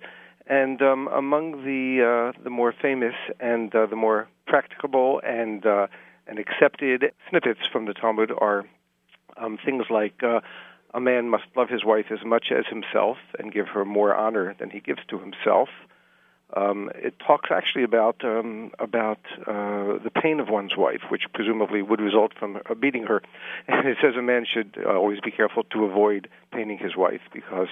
and 0.46 0.82
um, 0.82 1.08
among 1.08 1.64
the 1.66 2.34
uh, 2.36 2.44
the 2.44 2.52
more 2.52 2.74
famous 2.80 3.16
and 3.40 3.74
uh, 3.74 3.88
the 3.88 3.96
more 3.96 4.28
practicable 4.46 5.20
and 5.24 5.66
uh, 5.66 5.88
and 6.28 6.38
accepted 6.38 7.06
snippets 7.30 7.62
from 7.72 7.86
the 7.86 7.94
Talmud 7.94 8.32
are 8.38 8.66
um, 9.38 9.58
things 9.66 9.86
like 9.90 10.22
uh, 10.22 10.42
a 10.94 11.00
man 11.00 11.30
must 11.30 11.46
love 11.56 11.70
his 11.70 11.84
wife 11.84 12.08
as 12.12 12.20
much 12.24 12.52
as 12.52 12.66
himself 12.70 13.18
and 13.40 13.52
give 13.52 13.68
her 13.68 13.84
more 13.84 14.16
honor 14.16 14.56
than 14.60 14.70
he 14.70 14.80
gives 14.80 15.02
to 15.10 15.18
himself. 15.18 15.70
Um, 16.56 16.90
it 16.96 17.16
talks 17.26 17.50
actually 17.52 17.84
about 17.84 18.24
um, 18.26 18.72
about 18.80 19.20
uh, 19.48 20.00
the 20.04 20.12
pain 20.14 20.40
of 20.40 20.50
one's 20.50 20.76
wife, 20.76 21.02
which 21.10 21.24
presumably 21.34 21.82
would 21.82 22.02
result 22.02 22.34
from 22.38 22.60
beating 22.80 23.04
her. 23.04 23.22
And 23.68 23.88
it 23.88 23.98
says 24.02 24.16
a 24.18 24.22
man 24.22 24.46
should 24.46 24.78
uh, 24.86 24.90
always 24.90 25.20
be 25.22 25.32
careful 25.32 25.64
to 25.72 25.86
avoid 25.86 26.28
paining 26.52 26.78
his 26.78 26.96
wife 26.96 27.22
because 27.34 27.70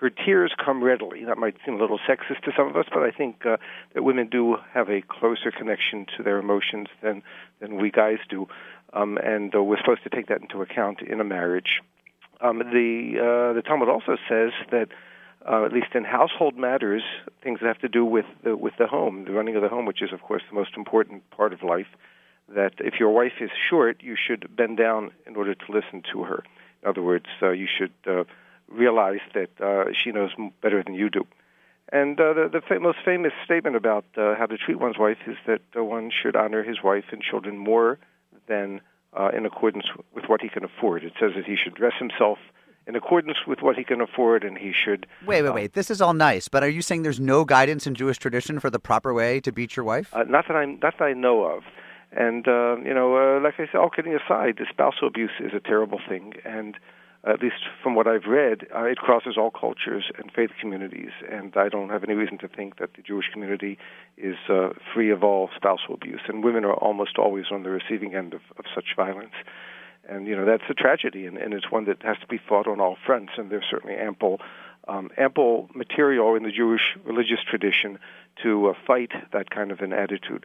her 0.00 0.10
tears 0.10 0.52
come 0.62 0.82
readily. 0.82 1.24
That 1.24 1.38
might 1.38 1.56
seem 1.64 1.74
a 1.74 1.78
little 1.78 1.98
sexist 1.98 2.42
to 2.44 2.52
some 2.56 2.68
of 2.68 2.76
us, 2.76 2.86
but 2.92 3.02
I 3.02 3.10
think 3.10 3.46
uh, 3.46 3.58
that 3.94 4.02
women 4.02 4.28
do 4.28 4.56
have 4.74 4.88
a 4.88 5.02
closer 5.02 5.50
connection 5.50 6.06
to 6.16 6.22
their 6.22 6.38
emotions 6.38 6.88
than 7.02 7.22
than 7.60 7.76
we 7.76 7.90
guys 7.90 8.18
do, 8.28 8.48
um, 8.92 9.18
and 9.18 9.54
uh, 9.54 9.62
we're 9.62 9.78
supposed 9.78 10.02
to 10.04 10.10
take 10.10 10.26
that 10.28 10.40
into 10.40 10.62
account 10.62 11.02
in 11.02 11.20
a 11.20 11.24
marriage. 11.24 11.80
Um, 12.40 12.58
the 12.58 13.18
uh, 13.18 13.52
the 13.52 13.62
Talmud 13.62 13.88
also 13.88 14.16
says 14.28 14.50
that 14.70 14.88
uh, 15.50 15.64
at 15.64 15.72
least 15.72 15.94
in 15.94 16.04
household 16.04 16.56
matters, 16.56 17.02
things 17.42 17.60
that 17.60 17.66
have 17.66 17.78
to 17.78 17.88
do 17.88 18.04
with 18.04 18.26
the, 18.44 18.56
with 18.56 18.74
the 18.78 18.86
home, 18.86 19.24
the 19.24 19.32
running 19.32 19.56
of 19.56 19.62
the 19.62 19.68
home, 19.68 19.86
which 19.86 20.02
is 20.02 20.12
of 20.12 20.20
course 20.22 20.42
the 20.48 20.54
most 20.54 20.76
important 20.76 21.28
part 21.30 21.52
of 21.52 21.62
life. 21.62 21.86
That 22.48 22.74
if 22.78 22.94
your 23.00 23.10
wife 23.10 23.34
is 23.40 23.50
short, 23.70 24.02
you 24.02 24.16
should 24.16 24.54
bend 24.54 24.76
down 24.76 25.12
in 25.26 25.36
order 25.36 25.54
to 25.54 25.72
listen 25.72 26.02
to 26.12 26.24
her. 26.24 26.44
In 26.82 26.88
other 26.88 27.02
words, 27.02 27.26
uh, 27.40 27.50
you 27.50 27.66
should 27.66 27.92
uh, 28.06 28.24
realize 28.68 29.20
that 29.34 29.50
uh, 29.60 29.92
she 29.92 30.12
knows 30.12 30.30
better 30.60 30.82
than 30.82 30.94
you 30.94 31.08
do. 31.08 31.26
And 31.92 32.18
uh, 32.18 32.32
the, 32.32 32.48
the 32.52 32.60
fa- 32.60 32.80
most 32.80 32.98
famous 33.04 33.32
statement 33.44 33.76
about 33.76 34.04
uh, 34.16 34.34
how 34.34 34.46
to 34.46 34.56
treat 34.56 34.80
one's 34.80 34.98
wife 34.98 35.18
is 35.26 35.36
that 35.46 35.60
uh, 35.76 35.84
one 35.84 36.10
should 36.10 36.36
honor 36.36 36.62
his 36.62 36.82
wife 36.82 37.04
and 37.12 37.22
children 37.22 37.58
more 37.58 37.98
than 38.48 38.80
uh, 39.12 39.30
in 39.36 39.44
accordance 39.44 39.86
with 40.14 40.24
what 40.26 40.40
he 40.40 40.48
can 40.48 40.64
afford. 40.64 41.04
It 41.04 41.12
says 41.20 41.32
that 41.36 41.44
he 41.44 41.56
should 41.56 41.74
dress 41.74 41.92
himself 41.98 42.38
in 42.86 42.96
accordance 42.96 43.38
with 43.46 43.60
what 43.60 43.76
he 43.76 43.84
can 43.84 44.00
afford, 44.00 44.44
and 44.44 44.58
he 44.58 44.72
should. 44.72 45.06
Wait, 45.26 45.42
wait, 45.42 45.54
wait. 45.54 45.72
This 45.74 45.90
is 45.90 46.00
all 46.00 46.14
nice, 46.14 46.48
but 46.48 46.62
are 46.62 46.68
you 46.68 46.82
saying 46.82 47.02
there's 47.02 47.20
no 47.20 47.44
guidance 47.44 47.86
in 47.86 47.94
Jewish 47.94 48.18
tradition 48.18 48.58
for 48.58 48.70
the 48.70 48.78
proper 48.78 49.14
way 49.14 49.40
to 49.40 49.52
beat 49.52 49.76
your 49.76 49.84
wife? 49.84 50.12
Uh, 50.12 50.24
not 50.24 50.46
that 50.48 50.56
I'm, 50.56 50.78
not 50.82 50.98
that 50.98 51.04
I 51.04 51.12
know 51.12 51.44
of. 51.44 51.62
And 52.10 52.46
uh, 52.46 52.76
you 52.84 52.92
know, 52.92 53.16
uh, 53.16 53.40
like 53.40 53.54
I 53.54 53.66
said, 53.66 53.76
all 53.76 53.88
kidding 53.88 54.14
aside, 54.14 54.56
the 54.58 54.66
spousal 54.68 55.08
abuse 55.08 55.30
is 55.40 55.52
a 55.54 55.60
terrible 55.60 56.00
thing, 56.08 56.34
and 56.44 56.76
at 57.24 57.40
least 57.40 57.62
from 57.82 57.94
what 57.94 58.06
I've 58.08 58.26
read, 58.26 58.66
uh, 58.74 58.82
it 58.82 58.98
crosses 58.98 59.36
all 59.38 59.50
cultures 59.50 60.10
and 60.18 60.30
faith 60.32 60.50
communities. 60.60 61.10
And 61.30 61.56
I 61.56 61.68
don't 61.68 61.88
have 61.90 62.02
any 62.02 62.14
reason 62.14 62.36
to 62.38 62.48
think 62.48 62.78
that 62.78 62.94
the 62.96 63.02
Jewish 63.02 63.26
community 63.32 63.78
is 64.16 64.36
uh, 64.48 64.70
free 64.92 65.10
of 65.10 65.22
all 65.22 65.48
spousal 65.54 65.94
abuse. 65.94 66.22
And 66.26 66.42
women 66.42 66.64
are 66.64 66.74
almost 66.74 67.18
always 67.18 67.46
on 67.52 67.62
the 67.62 67.70
receiving 67.70 68.14
end 68.16 68.34
of, 68.34 68.40
of 68.58 68.64
such 68.74 68.96
violence. 68.96 69.34
And 70.08 70.26
you 70.26 70.34
know 70.34 70.44
that's 70.44 70.64
a 70.68 70.74
tragedy, 70.74 71.26
and, 71.26 71.36
and 71.36 71.54
it's 71.54 71.70
one 71.70 71.84
that 71.84 72.02
has 72.02 72.18
to 72.18 72.26
be 72.26 72.38
fought 72.38 72.66
on 72.66 72.80
all 72.80 72.96
fronts. 73.06 73.32
And 73.36 73.50
there's 73.50 73.66
certainly 73.70 73.96
ample, 73.96 74.40
um, 74.88 75.10
ample 75.16 75.70
material 75.74 76.34
in 76.34 76.42
the 76.42 76.50
Jewish 76.50 76.96
religious 77.04 77.38
tradition 77.48 77.98
to 78.42 78.68
uh, 78.68 78.74
fight 78.86 79.12
that 79.32 79.50
kind 79.50 79.70
of 79.70 79.80
an 79.80 79.92
attitude. 79.92 80.44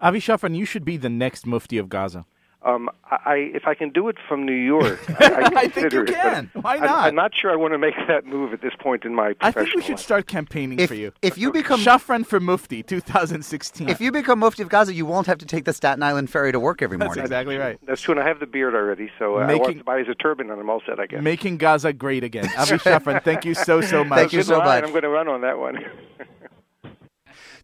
Avi 0.00 0.20
Shafran, 0.20 0.54
you 0.54 0.66
should 0.66 0.84
be 0.84 0.96
the 0.96 1.08
next 1.08 1.46
Mufti 1.46 1.78
of 1.78 1.88
Gaza. 1.88 2.26
Um, 2.64 2.88
I, 3.10 3.16
I 3.26 3.34
if 3.54 3.66
I 3.66 3.74
can 3.74 3.90
do 3.90 4.08
it 4.08 4.16
from 4.28 4.46
New 4.46 4.52
York, 4.52 5.00
I, 5.20 5.24
I, 5.24 5.36
I 5.44 5.50
think 5.68 5.72
consider 5.72 5.96
you 5.96 6.02
it, 6.04 6.14
can. 6.14 6.50
Why 6.60 6.76
not? 6.76 7.08
I'm, 7.08 7.14
not 7.16 7.32
sure 7.34 7.50
I 7.50 7.56
want 7.56 7.72
to 7.74 7.78
make 7.78 7.94
that 8.08 8.24
move 8.24 8.52
at 8.52 8.60
this 8.62 8.72
point 8.78 9.04
in 9.04 9.14
my 9.14 9.34
I 9.40 9.50
think 9.50 9.74
we 9.74 9.82
should 9.82 9.92
life. 9.92 10.00
start 10.00 10.26
campaigning 10.28 10.78
If, 10.78 10.88
for 10.88 10.94
you. 10.94 11.12
if 11.22 11.36
you 11.36 11.50
become 11.50 11.80
Shafran 11.80 12.24
for 12.24 12.38
Mufti 12.38 12.82
2016. 12.84 13.88
if 13.88 14.00
you 14.00 14.12
become 14.12 14.38
Mufti 14.38 14.62
of 14.62 14.68
Gaza, 14.68 14.94
you 14.94 15.04
won't 15.04 15.26
have 15.26 15.38
to 15.38 15.46
take 15.46 15.64
the 15.64 15.72
Staten 15.72 16.02
Island 16.04 16.30
ferry 16.30 16.52
to 16.52 16.60
work 16.60 16.82
every 16.82 16.98
morning. 16.98 17.22
That's 17.22 17.30
morning. 17.30 17.46
exactly 17.48 17.56
right. 17.56 17.78
That's 17.86 18.00
true, 18.00 18.12
and 18.14 18.22
I 18.22 18.28
have 18.28 18.38
the 18.38 18.46
beard 18.46 18.74
already, 18.76 19.10
so 19.18 19.38
uh, 19.38 19.40
I 19.40 19.46
Making- 19.46 19.62
want 19.62 19.76
somebody 19.78 20.02
as 20.02 20.08
a 20.08 20.14
turban, 20.14 20.50
and 20.50 20.60
I'm 20.60 20.70
all 20.70 20.82
set, 20.86 21.00
I 21.00 21.06
guess. 21.06 21.20
Making 21.22 21.56
Gaza 21.56 21.92
great 21.92 22.22
again. 22.22 22.44
Avi 22.56 22.76
Shafran, 22.78 23.24
thank 23.24 23.44
you 23.44 23.54
so, 23.54 23.80
so 23.80 24.04
much. 24.04 24.18
Thank 24.18 24.32
you 24.34 24.38
Good 24.38 24.46
so 24.46 24.58
line. 24.58 24.66
much. 24.66 24.84
I'm 24.84 24.90
going 24.90 25.02
to 25.02 25.08
run 25.08 25.26
on 25.26 25.40
that 25.40 25.58
one. 25.58 25.78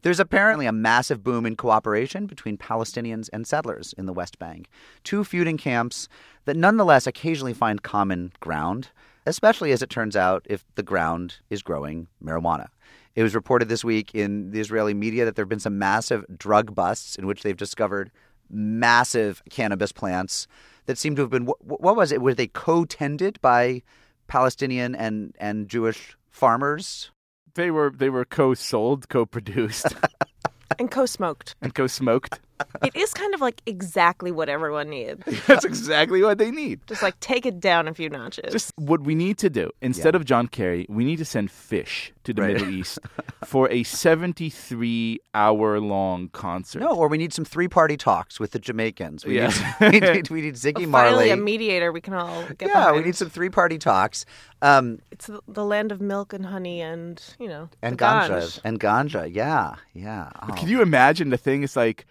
There's 0.02 0.20
apparently 0.20 0.66
a 0.66 0.72
massive 0.72 1.24
boom 1.24 1.44
in 1.44 1.56
cooperation 1.56 2.26
between 2.26 2.56
Palestinians 2.56 3.28
and 3.32 3.46
settlers 3.46 3.94
in 3.98 4.06
the 4.06 4.12
West 4.12 4.38
Bank, 4.38 4.68
two 5.02 5.24
feuding 5.24 5.56
camps 5.56 6.08
that 6.44 6.56
nonetheless 6.56 7.06
occasionally 7.06 7.54
find 7.54 7.82
common 7.82 8.32
ground, 8.40 8.90
especially 9.26 9.72
as 9.72 9.82
it 9.82 9.90
turns 9.90 10.16
out 10.16 10.46
if 10.48 10.64
the 10.76 10.82
ground 10.82 11.38
is 11.50 11.62
growing 11.62 12.06
marijuana. 12.22 12.68
It 13.14 13.24
was 13.24 13.34
reported 13.34 13.68
this 13.68 13.84
week 13.84 14.14
in 14.14 14.52
the 14.52 14.60
Israeli 14.60 14.94
media 14.94 15.24
that 15.24 15.34
there 15.34 15.42
have 15.42 15.48
been 15.48 15.58
some 15.58 15.78
massive 15.78 16.24
drug 16.38 16.74
busts 16.74 17.16
in 17.16 17.26
which 17.26 17.42
they've 17.42 17.56
discovered 17.56 18.12
massive 18.48 19.42
cannabis 19.50 19.92
plants 19.92 20.46
that 20.86 20.98
seem 20.98 21.16
to 21.16 21.22
have 21.22 21.30
been 21.30 21.44
what, 21.44 21.96
was 21.96 22.12
it? 22.12 22.22
Were 22.22 22.34
they 22.34 22.46
co-tended 22.46 23.40
by 23.40 23.82
Palestinian 24.28 24.94
and 24.94 25.34
and 25.38 25.68
Jewish 25.68 26.16
farmers? 26.30 27.10
They 27.54 27.70
were 27.70 27.90
they 27.90 28.10
were 28.10 28.24
co-sold, 28.24 29.08
co-produced, 29.08 29.86
and 30.78 30.90
co-smoked. 30.90 31.54
and 31.62 31.74
co-smoked. 31.74 32.40
It 32.82 32.94
is 32.96 33.12
kind 33.14 33.34
of 33.34 33.40
like 33.40 33.62
exactly 33.66 34.30
what 34.32 34.48
everyone 34.48 34.88
needs. 34.90 35.22
That's 35.46 35.64
exactly 35.64 36.22
what 36.22 36.38
they 36.38 36.50
need. 36.50 36.80
Just 36.86 37.02
like 37.02 37.18
take 37.20 37.46
it 37.46 37.60
down 37.60 37.88
a 37.88 37.94
few 37.94 38.08
notches. 38.08 38.52
Just 38.52 38.72
what 38.76 39.02
we 39.02 39.14
need 39.14 39.38
to 39.38 39.50
do 39.50 39.70
instead 39.82 40.14
of 40.14 40.24
John 40.24 40.48
Kerry, 40.48 40.86
we 40.88 41.04
need 41.04 41.16
to 41.18 41.24
send 41.24 41.50
fish 41.50 42.12
to 42.24 42.32
the 42.34 42.42
Right. 42.42 42.54
Middle 42.54 42.70
East 42.74 42.98
for 43.44 43.70
a 43.70 43.82
73 43.82 45.18
hour 45.34 45.80
long 45.80 46.28
concert. 46.30 46.80
No, 46.80 46.90
or 46.94 47.08
we 47.08 47.18
need 47.18 47.32
some 47.32 47.44
three-party 47.44 47.96
talks 47.96 48.38
with 48.40 48.52
the 48.52 48.58
Jamaicans. 48.58 49.24
We, 49.24 49.36
Yeah. 49.36 49.48
need, 49.80 49.92
we, 49.92 50.00
need, 50.00 50.30
we 50.30 50.40
need 50.42 50.54
Ziggy 50.54 50.74
Finally, 50.90 50.90
Marley. 50.90 51.30
a 51.30 51.36
mediator 51.36 51.92
we 51.92 52.00
can 52.00 52.14
all 52.14 52.44
get 52.58 52.68
yeah, 52.68 52.92
we 52.92 53.00
need 53.02 53.16
some 53.16 53.30
three-party 53.30 53.78
talks. 53.78 54.24
Um, 54.62 54.98
It's 55.10 55.26
the, 55.26 55.40
the 55.48 55.64
land 55.64 55.92
of 55.92 56.00
milk 56.00 56.32
and 56.32 56.46
honey 56.46 56.80
and, 56.80 57.22
you 57.38 57.48
know, 57.48 57.68
and 57.82 57.98
ganja. 57.98 58.28
ganj. 58.40 58.60
And 58.64 58.80
ganja. 58.80 59.32
Yeah, 59.32 59.74
yeah. 59.94 60.30
Oh. 60.42 60.52
Can 60.54 60.68
you 60.68 60.82
imagine 60.82 61.30
the 61.30 61.36
thing 61.36 61.62
is 61.62 61.76
like, 61.76 62.06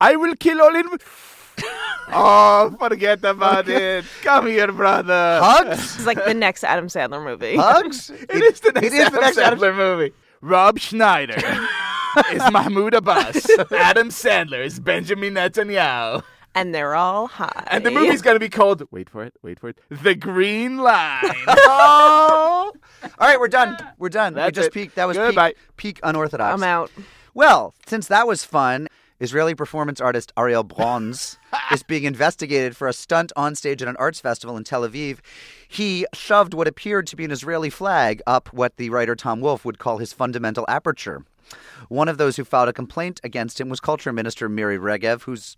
I 0.00 0.16
will 0.16 0.34
kill 0.36 0.60
all 0.60 0.74
in. 0.74 0.86
oh, 2.08 2.76
forget 2.78 3.24
about 3.24 3.68
it. 3.68 4.04
Come 4.22 4.46
here, 4.46 4.70
brother. 4.72 5.40
Hugs? 5.42 5.96
It's 5.96 6.06
like 6.06 6.22
the 6.24 6.34
next 6.34 6.64
Adam 6.64 6.88
Sandler 6.88 7.22
movie. 7.24 7.56
Hugs? 7.56 8.10
It 8.28 8.30
is 8.42 8.60
the 8.60 8.72
next, 8.72 8.86
It 8.86 8.92
is 8.92 9.10
the 9.10 9.20
next 9.20 9.38
Adam 9.38 9.58
Adam- 9.58 9.74
Sandler 9.74 9.76
movie. 9.76 10.12
Rob 10.42 10.78
Schneider 10.78 11.36
is 12.32 12.42
Mahmoud 12.52 12.94
Abbas. 12.94 13.46
Adam 13.72 14.10
Sandler 14.10 14.64
is 14.64 14.78
Benjamin 14.78 15.34
Netanyahu. 15.34 16.22
And 16.54 16.74
they're 16.74 16.94
all 16.94 17.26
high. 17.26 17.64
And 17.68 17.84
the 17.84 17.90
movie's 17.90 18.22
going 18.22 18.34
to 18.36 18.40
be 18.40 18.48
called, 18.48 18.82
wait 18.90 19.10
for 19.10 19.24
it, 19.24 19.34
wait 19.42 19.58
for 19.60 19.68
it, 19.70 19.78
The 19.90 20.14
Green 20.14 20.78
Line. 20.78 21.22
oh! 21.48 22.72
All 23.02 23.28
right, 23.28 23.38
we're 23.40 23.48
done. 23.48 23.76
We're 23.98 24.08
done. 24.08 24.34
we 24.34 24.40
That's 24.40 24.54
just 24.54 24.68
it. 24.68 24.72
peaked. 24.74 24.94
That 24.94 25.06
was 25.08 25.16
Goodbye. 25.16 25.50
peak, 25.76 25.96
peak 25.96 26.00
unorthodox. 26.02 26.54
I'm 26.54 26.62
out. 26.62 26.90
Well, 27.34 27.74
since 27.86 28.08
that 28.08 28.26
was 28.26 28.42
fun, 28.44 28.88
Israeli 29.18 29.54
performance 29.54 30.00
artist 30.00 30.32
Ariel 30.36 30.64
Bronz 30.64 31.38
is 31.72 31.82
being 31.82 32.04
investigated 32.04 32.76
for 32.76 32.86
a 32.86 32.92
stunt 32.92 33.32
on 33.36 33.54
stage 33.54 33.80
at 33.82 33.88
an 33.88 33.96
arts 33.96 34.20
festival 34.20 34.56
in 34.56 34.64
Tel 34.64 34.82
Aviv. 34.82 35.18
He 35.68 36.06
shoved 36.12 36.54
what 36.54 36.68
appeared 36.68 37.06
to 37.08 37.16
be 37.16 37.24
an 37.24 37.30
Israeli 37.30 37.70
flag 37.70 38.20
up 38.26 38.52
what 38.52 38.76
the 38.76 38.90
writer 38.90 39.16
Tom 39.16 39.40
Wolfe 39.40 39.64
would 39.64 39.78
call 39.78 39.98
his 39.98 40.12
fundamental 40.12 40.66
aperture. 40.68 41.24
One 41.88 42.08
of 42.08 42.18
those 42.18 42.36
who 42.36 42.44
filed 42.44 42.68
a 42.68 42.72
complaint 42.72 43.20
against 43.22 43.60
him 43.60 43.68
was 43.68 43.80
Culture 43.80 44.12
Minister 44.12 44.48
Miri 44.48 44.78
Regev, 44.78 45.22
whose 45.22 45.56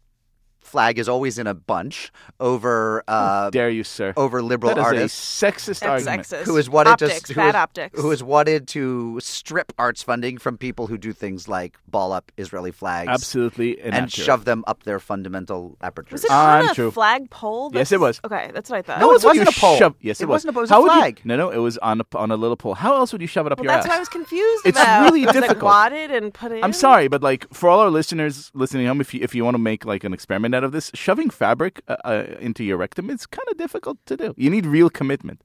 flag 0.69 0.99
is 0.99 1.09
always 1.09 1.39
in 1.39 1.47
a 1.47 1.55
bunch 1.55 2.13
over 2.41 3.03
uh, 3.09 3.51
Dare 3.51 3.71
you, 3.71 3.85
sir. 3.85 4.13
over 4.17 4.43
liberal 4.43 4.75
that 4.75 4.81
is 4.81 4.85
artists 4.87 5.43
a 5.43 5.47
sexist 5.47 5.81
That's 5.81 6.07
argument. 6.07 6.27
sexist. 6.29 6.45
who 6.45 6.57
is 6.57 6.71
wanted 6.71 6.91
optics, 6.91 7.23
to 7.23 7.35
who 7.35 7.41
bad 7.41 7.49
is- 7.51 7.55
optics. 7.55 8.01
who 8.01 8.11
is 8.13 8.23
wanted 8.23 8.69
to 8.69 9.19
strip 9.21 9.73
arts 9.79 10.03
funding 10.03 10.39
from 10.39 10.57
people 10.59 10.87
who 10.87 10.97
do 10.99 11.13
things 11.13 11.49
like 11.49 11.79
ball 11.89 12.13
up 12.13 12.31
Israeli 12.37 12.71
flags 12.71 13.09
Absolutely 13.09 13.81
and 13.81 14.13
shove 14.13 14.45
them 14.45 14.63
up 14.67 14.85
their 14.85 15.01
fundamental 15.01 15.77
apertures. 15.81 16.13
was 16.13 16.25
it 16.25 16.31
on 16.31 16.65
a 16.67 16.69
Untrue. 16.69 16.91
flag 16.91 17.31
pole? 17.31 17.71
Yes, 17.75 17.93
it 17.93 18.01
was. 18.01 18.21
Okay, 18.25 18.51
that's 18.55 18.71
what 18.71 18.79
I 18.79 18.83
thought. 18.83 19.01
No, 19.01 19.07
How 19.07 19.11
it 19.11 19.15
else 19.15 19.25
wasn't 19.25 19.49
a 19.49 19.61
pole. 19.61 19.77
Shove, 19.77 19.95
yes, 20.01 20.21
it, 20.21 20.25
It 20.25 20.27
was. 20.27 20.45
wasn't 20.45 20.57
a- 20.57 20.59
it 20.59 20.61
was 20.63 20.71
a 20.71 20.75
How 20.75 20.83
would 20.83 21.17
you- 21.19 21.23
no, 21.25 21.37
no, 21.37 21.51
it 21.51 21.59
was 21.59 21.79
on 21.79 22.01
a, 22.01 22.05
on 22.17 22.31
a 22.31 22.37
little 22.37 22.57
pole. 22.57 22.75
How 22.75 22.95
else 22.97 23.13
would 23.13 23.21
you 23.21 23.27
shove 23.27 23.47
it 23.47 23.53
up 23.53 23.59
well, 23.59 23.65
your 23.65 23.73
that's 23.73 23.87
ass? 23.87 23.91
what 23.91 23.97
I 23.97 24.01
was 24.01 24.09
confused 24.09 24.67
It's 24.67 24.79
about. 24.79 25.05
really 25.05 25.27
Was 25.27 25.37
it 25.37 25.41
difficult. 25.41 25.65
wadded 25.65 26.11
and 26.11 26.33
put 26.33 26.53
in? 26.53 26.63
I'm 26.63 26.73
sorry, 26.73 27.09
but 27.09 27.23
like 27.23 27.47
for 27.53 27.69
all 27.69 27.81
our 27.81 27.91
listeners 27.91 28.51
listening 28.55 28.87
home, 28.87 29.01
if 29.01 29.13
you 29.15 29.21
if 29.23 29.35
you 29.35 29.45
want 29.45 29.55
to 29.55 29.59
make 29.59 29.85
like 29.85 30.05
an 30.05 30.13
experiment 30.13 30.55
out 30.59 30.65
of 30.65 30.73
this, 30.73 30.91
shoving 30.93 31.31
fabric 31.31 31.81
uh, 31.89 31.97
uh, 32.05 32.25
into 32.41 32.65
your 32.65 32.77
rectum 32.77 33.09
is 33.09 33.27
kind 33.27 33.49
of 33.49 33.57
difficult 33.57 33.99
to 34.07 34.17
do. 34.17 34.35
You 34.37 34.51
need 34.51 34.67
real 34.67 34.91
commitment. 34.91 35.41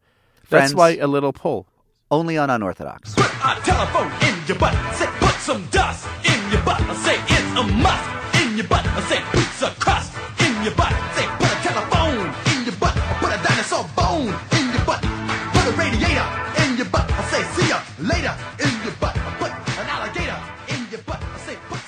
That's 0.50 0.74
why 0.74 0.98
a 0.98 1.08
little 1.08 1.34
pull. 1.34 1.68
Only 2.12 2.38
on 2.38 2.50
unorthodox. 2.50 3.14
Put 3.16 3.26
a 3.26 3.62
telephone 3.64 4.12
in 4.28 4.36
your 4.48 4.58
butt. 4.58 4.74
Say, 4.96 5.08
put 5.20 5.36
some 5.36 5.66
dust 5.72 6.08
in 6.26 6.52
your 6.52 6.62
butt. 6.64 6.82
I 6.82 6.96
say, 6.96 7.16
it's 7.36 7.60
a 7.60 7.64
must 7.78 8.42
in 8.42 8.58
your 8.58 8.68
butt. 8.68 8.86
I 8.86 9.02
say, 9.02 9.22
pizza 9.32 9.74
crust 9.80 10.14
in 10.42 10.64
your 10.64 10.76
butt. 10.76 10.94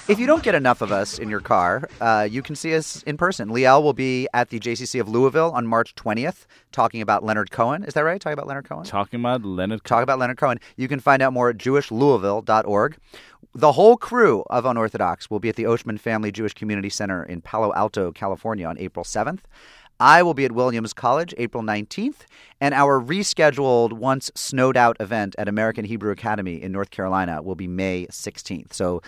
If 0.08 0.20
you 0.20 0.28
don't 0.28 0.44
get 0.44 0.54
enough 0.54 0.82
of 0.82 0.92
us 0.92 1.18
in 1.18 1.30
your 1.32 1.40
car, 1.40 1.90
uh, 2.00 2.28
you 2.30 2.44
can 2.44 2.56
see 2.56 2.76
us 2.76 3.02
in 3.04 3.18
person. 3.18 3.50
Liel 3.50 3.82
will 3.82 3.94
be 3.94 4.28
at 4.36 4.50
the 4.50 4.60
JCC 4.60 5.02
of 5.02 5.10
Louisville 5.10 5.52
on 5.52 5.66
March 5.66 5.96
20th 5.96 6.46
talking 6.72 7.02
about 7.02 7.24
Leonard 7.24 7.50
Cohen. 7.50 7.84
Is 7.84 7.96
that 7.96 8.02
right? 8.02 8.22
Talking 8.22 8.34
about 8.34 8.46
Leonard 8.46 8.70
Cohen? 8.70 8.84
Talking 8.84 9.20
about 9.20 9.44
Leonard. 9.44 9.84
Talk 9.84 10.04
about 10.04 10.20
Leonard 10.20 10.38
Cohen. 10.38 10.60
You 10.78 10.88
can 10.88 11.00
find 11.00 11.24
out 11.24 11.34
more 11.34 11.50
at 11.50 11.58
jewishlouisville.org. 11.58 12.98
The 13.56 13.72
whole 13.72 13.98
crew 13.98 14.44
of 14.48 14.66
Unorthodox 14.66 15.32
will 15.32 15.40
be 15.40 15.50
at 15.50 15.56
the 15.56 15.64
Oshman 15.64 16.00
Family 16.00 16.32
Jewish 16.32 16.54
Community 16.54 16.90
Center 16.90 17.24
in 17.24 17.42
Palo 17.42 17.74
Alto, 17.74 18.12
California 18.12 18.68
on 18.68 18.78
April 18.78 19.04
7th. 19.04 19.40
I 20.00 20.22
will 20.22 20.36
be 20.36 20.46
at 20.46 20.52
Williams 20.52 20.94
College 20.94 21.34
April 21.40 21.64
19th, 21.64 22.26
and 22.62 22.76
our 22.76 23.02
rescheduled, 23.02 23.94
once 23.94 24.30
snowed 24.36 24.78
out 24.78 24.98
event 25.00 25.36
at 25.40 25.48
American 25.48 25.86
Hebrew 25.86 26.12
Academy 26.12 26.62
in 26.62 26.72
North 26.72 26.92
Carolina 26.92 27.42
will 27.42 27.56
be 27.56 27.68
May 27.68 28.06
16th. 28.08 28.74
So 28.74 29.02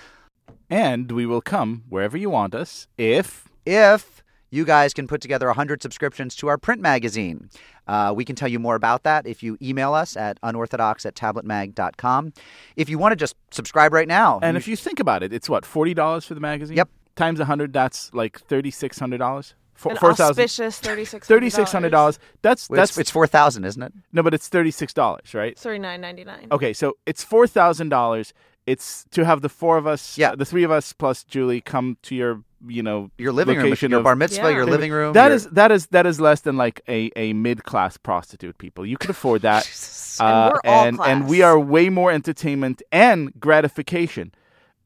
And 0.70 1.12
we 1.12 1.26
will 1.26 1.42
come 1.42 1.84
wherever 1.90 2.18
you 2.18 2.30
want 2.30 2.54
us 2.56 2.88
if 2.98 3.48
if 3.66 4.24
you 4.50 4.64
guys 4.64 4.94
can 4.94 5.08
put 5.08 5.20
together 5.20 5.48
100 5.48 5.82
subscriptions 5.82 6.34
to 6.38 6.48
our 6.48 6.58
print 6.58 6.82
magazine. 6.82 7.50
Uh, 7.86 8.14
we 8.16 8.24
can 8.24 8.34
tell 8.36 8.48
you 8.48 8.60
more 8.60 8.76
about 8.76 9.04
that 9.04 9.28
if 9.28 9.44
you 9.44 9.58
email 9.62 9.94
us 9.94 10.16
at 10.16 10.38
unorthodox 10.44 11.06
at 11.06 11.16
tabletmag.com. 11.16 12.34
If 12.78 12.88
you 12.90 12.98
want 12.98 13.12
to 13.12 13.16
just 13.18 13.36
subscribe 13.52 13.92
right 13.94 14.08
now. 14.08 14.40
and 14.42 14.56
you- 14.56 14.58
if 14.58 14.68
you 14.68 14.76
think 14.76 15.00
about 15.00 15.24
it, 15.24 15.34
it's 15.34 15.50
what 15.50 15.66
forty 15.66 15.94
dollars 15.94 16.26
for 16.26 16.34
the 16.34 16.40
magazine. 16.42 16.78
Yep. 16.78 16.90
Times 17.16 17.40
a 17.40 17.46
hundred, 17.46 17.74
that's 17.74 18.14
like 18.14 18.40
thirty 18.40 18.72
six 18.72 19.00
hundred 19.00 19.18
dollars. 19.18 19.54
An 19.86 19.96
Four 19.96 20.14
thousand. 20.16 20.44
auspicious 20.44 20.80
$3,600. 20.82 21.24
Thirty 21.26 21.50
six 21.52 21.72
hundred 21.72 21.90
dollars. 21.92 22.18
That's 22.42 22.64
it's, 22.64 22.76
that's 22.76 22.98
it's 22.98 23.12
4000 23.12 23.64
isn't 23.64 23.82
it? 23.84 23.94
no, 24.12 24.24
but 24.24 24.34
it's 24.34 24.48
thirty 24.48 24.72
six 24.72 24.92
dollars, 24.94 25.34
right? 25.34 25.58
Thirty 25.58 25.78
nine 25.80 26.02
ninety 26.02 26.24
nine. 26.24 26.48
Okay, 26.52 26.74
so 26.74 26.98
it's 27.06 27.24
four 27.24 27.48
thousand 27.48 27.90
dollars. 27.90 28.34
It's 28.68 29.06
to 29.12 29.24
have 29.26 29.42
the 29.42 29.50
four 29.50 29.78
of 29.78 29.88
us, 29.88 30.18
Yeah. 30.18 30.36
the 30.36 30.46
three 30.46 30.64
of 30.64 30.72
us 30.72 30.92
plus 30.94 31.24
Julie, 31.24 31.62
come 31.62 31.98
to 32.04 32.14
your, 32.14 32.42
you 32.68 32.84
know, 32.84 33.10
Your 33.18 33.32
living 33.32 33.58
room, 33.58 33.74
your 33.80 33.98
of- 34.00 34.04
bar 34.04 34.16
mitzvah, 34.16 34.44
Yeah. 34.50 34.58
your 34.58 34.66
living 34.66 34.92
room. 34.92 35.14
That 35.14 35.28
your- 35.28 35.36
is 35.38 35.48
that 35.52 35.72
is 35.72 35.88
that 35.88 36.06
is 36.06 36.20
less 36.20 36.42
than 36.42 36.58
like 36.58 36.82
a, 36.88 37.10
a 37.16 37.32
mid 37.34 37.64
class 37.64 37.96
prostitute. 37.98 38.58
People, 38.58 38.86
you 38.86 38.98
could 38.98 39.10
afford 39.10 39.42
that, 39.44 39.64
And 40.20 40.28
Uh, 40.30 40.52
we're 40.52 40.70
all 40.72 40.84
and 40.86 41.00
and 41.00 41.28
we 41.30 41.42
are 41.44 41.58
way 41.60 41.90
more 41.90 42.12
entertainment 42.12 42.82
and 42.92 43.32
gratification 43.40 44.32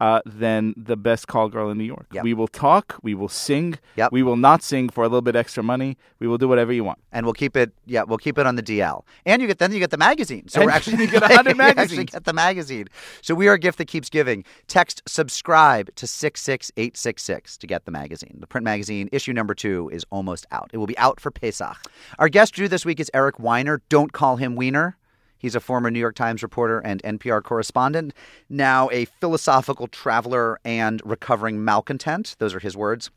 uh, 0.02 0.20
than 0.26 0.74
the 0.76 0.98
best 0.98 1.28
call 1.28 1.48
girl 1.48 1.70
in 1.70 1.78
New 1.78 1.84
York. 1.86 2.08
Yep. 2.12 2.24
We 2.24 2.34
will 2.34 2.48
talk, 2.48 2.98
we 3.04 3.14
will 3.14 3.30
sing, 3.30 3.78
Yep. 3.98 4.12
we 4.12 4.24
will 4.24 4.36
not 4.36 4.64
sing 4.64 4.90
for 4.90 5.04
a 5.04 5.08
little 5.08 5.22
bit 5.22 5.36
extra 5.36 5.62
money. 5.64 5.96
We 6.20 6.28
will 6.28 6.40
do 6.40 6.48
whatever 6.48 6.74
you 6.74 6.84
want. 6.84 6.98
and 7.14 7.26
we'll 7.26 7.34
keep 7.44 7.56
it. 7.56 7.72
Yeah, 7.86 8.04
we'll 8.04 8.18
keep 8.18 8.38
it 8.40 8.46
on 8.48 8.56
the 8.56 8.64
DL. 8.64 9.04
And 9.28 9.42
you 9.42 9.48
get 9.48 9.60
then 9.60 9.72
you 9.72 9.80
get 9.80 9.92
the 9.92 9.98
magazine. 9.98 10.48
So 10.48 10.62
And 10.62 10.66
we're 10.68 10.72
actually 10.76 10.98
you 11.06 11.08
get 11.08 11.22
100 11.22 11.56
you 11.56 11.62
actually 11.64 12.06
get 12.06 12.24
the 12.26 12.34
magazine. 12.34 12.88
So 13.22 13.36
we 13.36 13.48
are 13.48 13.54
a 13.54 13.60
gift 13.60 13.78
that 13.78 13.86
keeps 13.88 14.10
giving. 14.10 14.44
Text 14.68 15.04
subscribe 15.08 15.94
to 15.96 16.08
six 16.08 16.42
six 16.42 16.72
eight 16.78 16.98
six 16.98 17.22
six 17.24 17.58
to 17.60 17.68
get 17.68 17.86
the 17.86 17.92
magazine. 17.92 18.38
The 18.40 18.48
print 18.48 18.66
magazine 18.66 19.08
issue 19.12 19.34
number 19.34 19.54
two 19.54 19.90
is 19.94 20.04
almost 20.10 20.46
out. 20.52 20.72
It 20.74 20.78
will 20.78 20.88
be 20.88 20.98
out 20.98 21.20
for 21.20 21.30
Pesach. 21.32 21.78
Our 22.18 22.28
guest 22.30 22.56
Jew 22.56 22.68
this 22.68 22.86
week 22.86 23.00
is 23.00 23.12
Eric 23.14 23.40
Weiner. 23.40 23.82
Don't 23.90 24.12
call 24.14 24.38
him 24.38 24.56
Weiner. 24.56 24.98
He's 25.42 25.56
a 25.56 25.60
former 25.60 25.90
New 25.90 26.00
York 26.00 26.16
Times 26.16 26.44
reporter 26.44 26.80
and 26.80 27.02
NPR 27.02 27.42
correspondent, 27.42 28.14
now 28.48 28.90
a 28.92 29.06
philosophical 29.06 29.88
traveler 29.88 30.60
and 30.64 31.02
recovering 31.04 31.66
malcontent. 31.66 32.36
Those 32.38 32.54
are 32.54 32.60
his 32.60 32.78
words. 32.78 33.10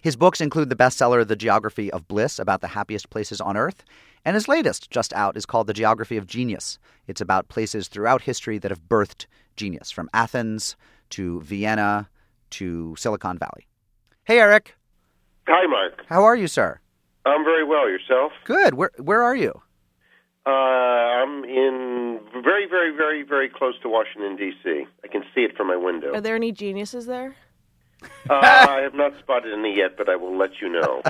His 0.00 0.14
books 0.14 0.40
include 0.40 0.68
the 0.70 0.76
bestseller 0.76 1.26
The 1.26 1.34
Geography 1.34 1.90
of 1.90 2.06
Bliss 2.06 2.38
about 2.38 2.60
the 2.60 2.68
happiest 2.68 3.10
places 3.10 3.40
on 3.40 3.56
earth, 3.56 3.82
and 4.24 4.34
his 4.34 4.46
latest, 4.46 4.90
just 4.90 5.12
out, 5.12 5.36
is 5.36 5.44
called 5.44 5.66
The 5.66 5.72
Geography 5.72 6.16
of 6.16 6.28
Genius. 6.28 6.78
It's 7.08 7.20
about 7.20 7.48
places 7.48 7.88
throughout 7.88 8.22
history 8.22 8.58
that 8.58 8.70
have 8.70 8.88
birthed 8.88 9.26
genius, 9.56 9.90
from 9.90 10.08
Athens 10.14 10.76
to 11.10 11.40
Vienna 11.40 12.08
to 12.50 12.94
Silicon 12.96 13.38
Valley. 13.38 13.66
Hey, 14.24 14.38
Eric. 14.38 14.76
Hi, 15.48 15.66
Mark. 15.66 16.04
How 16.06 16.22
are 16.22 16.36
you, 16.36 16.46
sir? 16.46 16.78
I'm 17.26 17.44
very 17.44 17.64
well. 17.64 17.88
Yourself? 17.90 18.32
Good. 18.44 18.74
Where 18.74 18.90
where 18.98 19.22
are 19.22 19.34
you? 19.34 19.62
Uh, 20.48 21.20
I'm 21.20 21.44
in 21.44 22.20
very, 22.42 22.66
very, 22.66 22.90
very, 22.96 23.22
very 23.22 23.48
close 23.50 23.74
to 23.82 23.88
Washington 23.88 24.36
D.C. 24.36 24.86
I 25.04 25.08
can 25.08 25.22
see 25.34 25.42
it 25.42 25.54
from 25.56 25.66
my 25.66 25.76
window. 25.76 26.14
Are 26.14 26.20
there 26.22 26.36
any 26.36 26.52
geniuses 26.52 27.04
there? 27.06 27.36
uh, 28.30 28.34
I 28.34 28.80
have 28.82 28.94
not 28.94 29.12
spotted 29.18 29.52
any 29.52 29.76
yet, 29.76 29.96
but 29.98 30.08
I 30.08 30.16
will 30.16 30.36
let 30.38 30.52
you 30.62 30.68
know. 30.70 31.02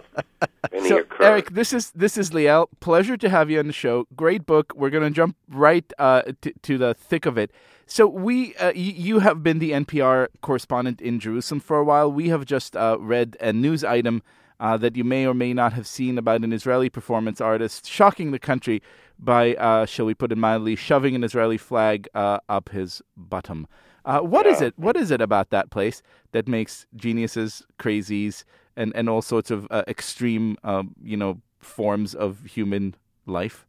Any 0.73 0.89
So, 0.89 0.99
occur. 1.01 1.23
Eric, 1.25 1.51
this 1.51 1.73
is 1.73 1.93
this 1.93 2.19
is 2.19 2.31
Liel. 2.31 2.67
Pleasure 2.81 3.17
to 3.17 3.29
have 3.29 3.49
you 3.51 3.59
on 3.61 3.69
the 3.69 3.73
show. 3.73 4.07
Great 4.17 4.45
book. 4.45 4.73
We're 4.75 4.91
going 4.91 5.05
to 5.05 5.11
jump 5.11 5.37
right 5.49 5.91
uh, 5.99 6.23
to, 6.43 6.53
to 6.63 6.79
the 6.79 6.95
thick 6.95 7.25
of 7.27 7.39
it. 7.39 7.53
So 7.87 8.07
we, 8.07 8.55
uh, 8.57 8.73
y- 8.75 8.95
you 9.09 9.21
have 9.21 9.43
been 9.43 9.61
the 9.61 9.71
NPR 9.73 10.29
correspondent 10.43 11.01
in 11.01 11.21
Jerusalem 11.21 11.61
for 11.61 11.79
a 11.79 11.85
while. 11.85 12.11
We 12.11 12.29
have 12.31 12.45
just 12.45 12.77
uh, 12.77 12.97
read 13.01 13.37
a 13.41 13.53
news 13.53 13.85
item 13.85 14.23
uh, 14.61 14.77
that 14.79 14.97
you 14.97 15.05
may 15.05 15.27
or 15.27 15.33
may 15.35 15.55
not 15.55 15.73
have 15.75 15.87
seen 15.87 16.19
about 16.19 16.43
an 16.43 16.53
Israeli 16.53 16.91
performance 16.91 17.41
artist 17.41 17.87
shocking 17.89 18.31
the 18.31 18.39
country 18.39 18.83
by, 19.19 19.55
uh, 19.55 19.87
shall 19.87 20.07
we 20.07 20.15
put 20.15 20.33
it 20.33 20.39
mildly, 20.39 20.77
shoving 20.77 21.15
an 21.15 21.25
Israeli 21.25 21.59
flag 21.59 22.09
uh, 22.15 22.39
up 22.49 22.71
his 22.71 23.03
bottom. 23.17 23.67
Uh, 24.05 24.21
what 24.21 24.47
is 24.47 24.63
it? 24.63 24.73
What 24.79 24.97
is 24.97 25.11
it 25.11 25.21
about 25.21 25.51
that 25.51 25.71
place 25.71 26.03
that 26.33 26.49
makes 26.49 26.87
geniuses, 26.97 27.63
crazies, 27.79 28.45
and, 28.77 28.93
and 28.95 29.09
all 29.09 29.21
sorts 29.21 29.51
of 29.51 29.67
uh, 29.71 29.83
extreme, 29.87 30.57
um, 30.65 30.95
you 31.03 31.17
know, 31.17 31.43
forms 31.59 32.15
of 32.15 32.45
human 32.45 32.95
life? 33.27 33.67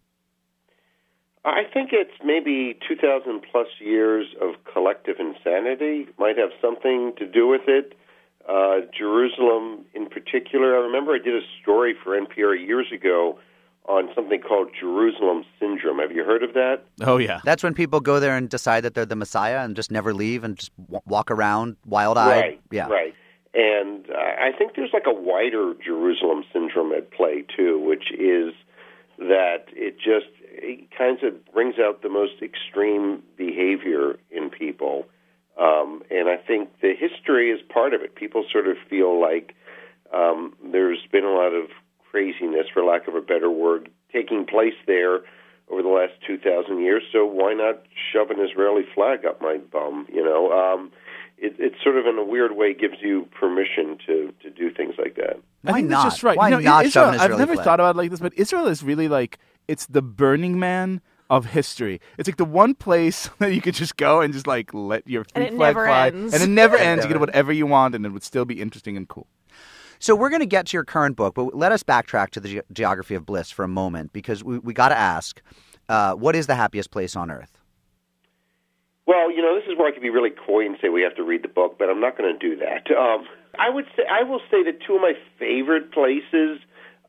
I 1.43 1.63
think 1.73 1.89
it's 1.93 2.13
maybe 2.23 2.77
2,000 2.87 3.41
plus 3.51 3.67
years 3.79 4.27
of 4.41 4.55
collective 4.71 5.17
insanity 5.19 6.07
might 6.17 6.37
have 6.37 6.51
something 6.61 7.13
to 7.17 7.25
do 7.25 7.47
with 7.47 7.67
it. 7.67 7.93
Uh, 8.47 8.81
Jerusalem, 8.97 9.85
in 9.93 10.07
particular, 10.07 10.75
I 10.75 10.85
remember 10.85 11.13
I 11.13 11.19
did 11.19 11.35
a 11.35 11.45
story 11.61 11.95
for 12.03 12.19
NPR 12.19 12.55
years 12.55 12.87
ago 12.93 13.39
on 13.85 14.09
something 14.13 14.41
called 14.41 14.69
Jerusalem 14.79 15.43
syndrome. 15.59 15.99
Have 15.99 16.11
you 16.11 16.23
heard 16.23 16.43
of 16.43 16.53
that? 16.53 16.83
Oh 17.01 17.17
yeah, 17.17 17.41
That's 17.43 17.63
when 17.63 17.73
people 17.73 17.99
go 17.99 18.19
there 18.19 18.37
and 18.37 18.49
decide 18.49 18.81
that 18.81 18.93
they're 18.93 19.05
the 19.05 19.15
Messiah 19.15 19.59
and 19.59 19.75
just 19.75 19.91
never 19.91 20.13
leave 20.13 20.43
and 20.43 20.57
just 20.57 20.71
walk 21.05 21.31
around 21.31 21.75
wild-eyed. 21.85 22.41
Right. 22.41 22.61
Yeah. 22.71 22.87
Right. 22.87 23.15
And 23.53 24.05
uh, 24.11 24.17
I 24.17 24.51
think 24.55 24.75
there's 24.75 24.91
like 24.93 25.07
a 25.07 25.13
wider 25.13 25.73
Jerusalem 25.83 26.43
syndrome 26.53 26.93
at 26.93 27.11
play 27.11 27.43
too, 27.55 27.79
which 27.79 28.11
is 28.11 28.53
that 29.17 29.65
it 29.73 29.97
just 29.97 30.27
it 30.51 30.89
kind 30.95 31.21
of 31.23 31.33
brings 31.51 31.75
out 31.79 32.01
the 32.01 32.09
most 32.09 32.41
extreme 32.41 33.23
behavior 33.37 34.17
in 34.29 34.49
people. 34.49 35.05
Um, 35.59 36.03
and 36.09 36.29
I 36.29 36.37
think 36.37 36.69
the 36.81 36.93
history 36.97 37.51
is 37.51 37.59
part 37.67 37.93
of 37.93 38.01
it. 38.01 38.15
People 38.15 38.45
sort 38.51 38.67
of 38.67 38.77
feel 38.89 39.19
like 39.19 39.55
um, 40.13 40.53
there's 40.71 41.05
been 41.11 41.25
a 41.25 41.31
lot 41.31 41.53
of 41.53 41.69
craziness, 42.09 42.67
for 42.73 42.83
lack 42.83 43.07
of 43.07 43.15
a 43.15 43.21
better 43.21 43.49
word, 43.49 43.89
taking 44.11 44.45
place 44.45 44.73
there 44.87 45.19
over 45.71 45.81
the 45.83 45.89
last 45.89 46.13
2,000 46.25 46.81
years. 46.81 47.03
So 47.13 47.25
why 47.25 47.53
not 47.53 47.83
shove 48.11 48.29
an 48.31 48.37
Israeli 48.39 48.83
flag 48.95 49.25
up 49.25 49.41
my 49.41 49.57
bum? 49.57 50.07
You 50.11 50.23
know, 50.23 50.51
um, 50.51 50.91
it, 51.37 51.55
it 51.59 51.73
sort 51.83 51.97
of, 51.97 52.05
in 52.05 52.17
a 52.17 52.23
weird 52.23 52.55
way, 52.57 52.73
gives 52.73 52.95
you 53.01 53.27
permission 53.39 53.97
to 54.07 54.33
to 54.43 54.49
do 54.49 54.73
things 54.73 54.95
like 54.97 55.15
that. 55.15 55.37
I 55.65 55.71
Why 55.71 55.77
think 55.77 55.89
not? 55.89 56.03
that's 56.03 56.15
just 56.15 56.23
right. 56.23 56.37
Why 56.37 56.49
you 56.49 56.55
know, 56.55 56.61
not 56.61 56.85
Israel, 56.85 57.05
shove 57.11 57.13
an 57.15 57.19
I've 57.21 57.37
never 57.37 57.53
flag? 57.53 57.63
thought 57.65 57.79
about 57.79 57.95
it 57.95 57.97
like 57.97 58.09
this, 58.11 58.19
but 58.19 58.33
Israel 58.37 58.67
is 58.67 58.83
really 58.83 59.07
like 59.07 59.37
it's 59.67 59.85
the 59.85 60.01
Burning 60.01 60.59
Man 60.59 61.01
of 61.29 61.45
history. 61.45 62.01
It's 62.17 62.27
like 62.27 62.37
the 62.37 62.43
one 62.45 62.73
place 62.73 63.29
that 63.39 63.53
you 63.53 63.61
could 63.61 63.75
just 63.75 63.95
go 63.95 64.19
and 64.21 64.33
just 64.33 64.47
like 64.47 64.73
let 64.73 65.07
your 65.07 65.23
free 65.33 65.49
flag 65.51 65.75
fly, 65.75 66.07
ends. 66.07 66.33
and 66.33 66.43
it 66.43 66.47
never 66.49 66.75
It 66.77 66.81
ends. 66.81 67.05
You 67.05 67.09
never 67.09 67.13
get 67.13 67.19
whatever 67.19 67.53
you 67.53 67.67
want, 67.67 67.95
and 67.95 68.05
it 68.05 68.09
would 68.09 68.23
still 68.23 68.45
be 68.45 68.59
interesting 68.59 68.97
and 68.97 69.07
cool. 69.07 69.27
So 70.01 70.15
we're 70.15 70.29
going 70.29 70.39
to 70.39 70.45
get 70.45 70.67
to 70.67 70.77
your 70.77 70.85
current 70.85 71.17
book, 71.17 71.35
but 71.35 71.53
let 71.55 71.73
us 71.73 71.83
backtrack 71.83 72.29
to 72.31 72.39
the 72.39 72.61
ge- 72.61 72.63
geography 72.73 73.15
of 73.15 73.25
bliss 73.25 73.51
for 73.51 73.65
a 73.65 73.67
moment 73.67 74.13
because 74.13 74.43
we, 74.43 74.57
we 74.59 74.73
got 74.73 74.89
to 74.89 74.97
ask, 74.97 75.41
uh, 75.89 76.13
what 76.13 76.35
is 76.35 76.47
the 76.47 76.55
happiest 76.55 76.89
place 76.89 77.17
on 77.17 77.29
earth? 77.29 77.59
Well, 79.05 79.29
you 79.29 79.41
know, 79.41 79.59
this 79.59 79.69
is 79.69 79.77
where 79.77 79.87
I 79.87 79.91
could 79.91 80.01
be 80.01 80.09
really 80.09 80.29
coy 80.29 80.65
and 80.65 80.77
say 80.81 80.87
we 80.87 81.01
have 81.01 81.15
to 81.15 81.23
read 81.23 81.43
the 81.43 81.49
book, 81.49 81.77
but 81.77 81.89
I'm 81.89 81.99
not 81.99 82.17
going 82.17 82.31
to 82.31 82.39
do 82.39 82.55
that. 82.57 82.95
Um, 82.95 83.25
I 83.57 83.69
would 83.69 83.85
say 83.97 84.03
I 84.09 84.23
will 84.23 84.39
say 84.51 84.63
that 84.63 84.79
two 84.85 84.95
of 84.95 85.01
my 85.01 85.13
favorite 85.37 85.91
places 85.91 86.59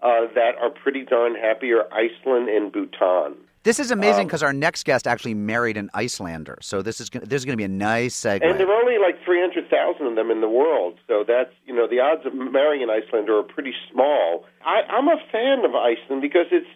uh, 0.03 0.27
that 0.35 0.53
are 0.61 0.71
pretty 0.71 1.05
darn 1.05 1.35
happy 1.35 1.71
are 1.73 1.85
Iceland 1.93 2.49
and 2.49 2.73
Bhutan. 2.73 3.37
This 3.63 3.79
is 3.79 3.91
amazing 3.91 4.23
Um, 4.23 4.27
because 4.27 4.43
our 4.43 4.55
next 4.55 4.85
guest 4.85 5.07
actually 5.07 5.35
married 5.35 5.77
an 5.77 5.91
Icelander, 5.93 6.59
so 6.63 6.81
this 6.81 6.99
is 7.01 7.11
gonna, 7.11 7.27
this 7.27 7.43
is 7.43 7.45
going 7.45 7.53
to 7.53 7.59
be 7.59 7.65
a 7.65 7.69
nice 7.69 8.19
segue. 8.19 8.43
And 8.43 8.59
there 8.59 8.67
are 8.71 8.81
only 8.81 8.97
like 8.99 9.23
300,000 9.23 10.07
of 10.07 10.15
them 10.15 10.31
in 10.31 10.41
the 10.41 10.49
world. 10.49 10.99
So 11.07 11.25
that's, 11.27 11.53
you 11.67 11.75
know, 11.75 11.87
the 11.87 12.01
odds 12.01 12.25
of 12.25 12.35
marrying 12.35 12.83
an 12.83 12.89
Icelander 12.89 13.37
are 13.39 13.43
pretty 13.43 13.75
small. 13.93 14.47
I, 14.65 14.81
I'm 14.89 15.09
a 15.09 15.19
fan 15.31 15.65
of 15.67 15.75
Iceland 15.75 16.23
because 16.23 16.47
it's, 16.51 16.67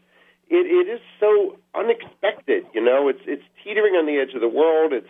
it, 0.51 0.66
it 0.66 0.92
is 0.92 1.01
so 1.18 1.57
unexpected, 1.75 2.66
you 2.75 2.85
know. 2.85 3.09
It's, 3.09 3.23
it's 3.27 3.44
teetering 3.62 3.94
on 3.94 4.05
the 4.05 4.18
edge 4.18 4.35
of 4.35 4.42
the 4.42 4.49
world. 4.49 4.92
It's, 4.92 5.09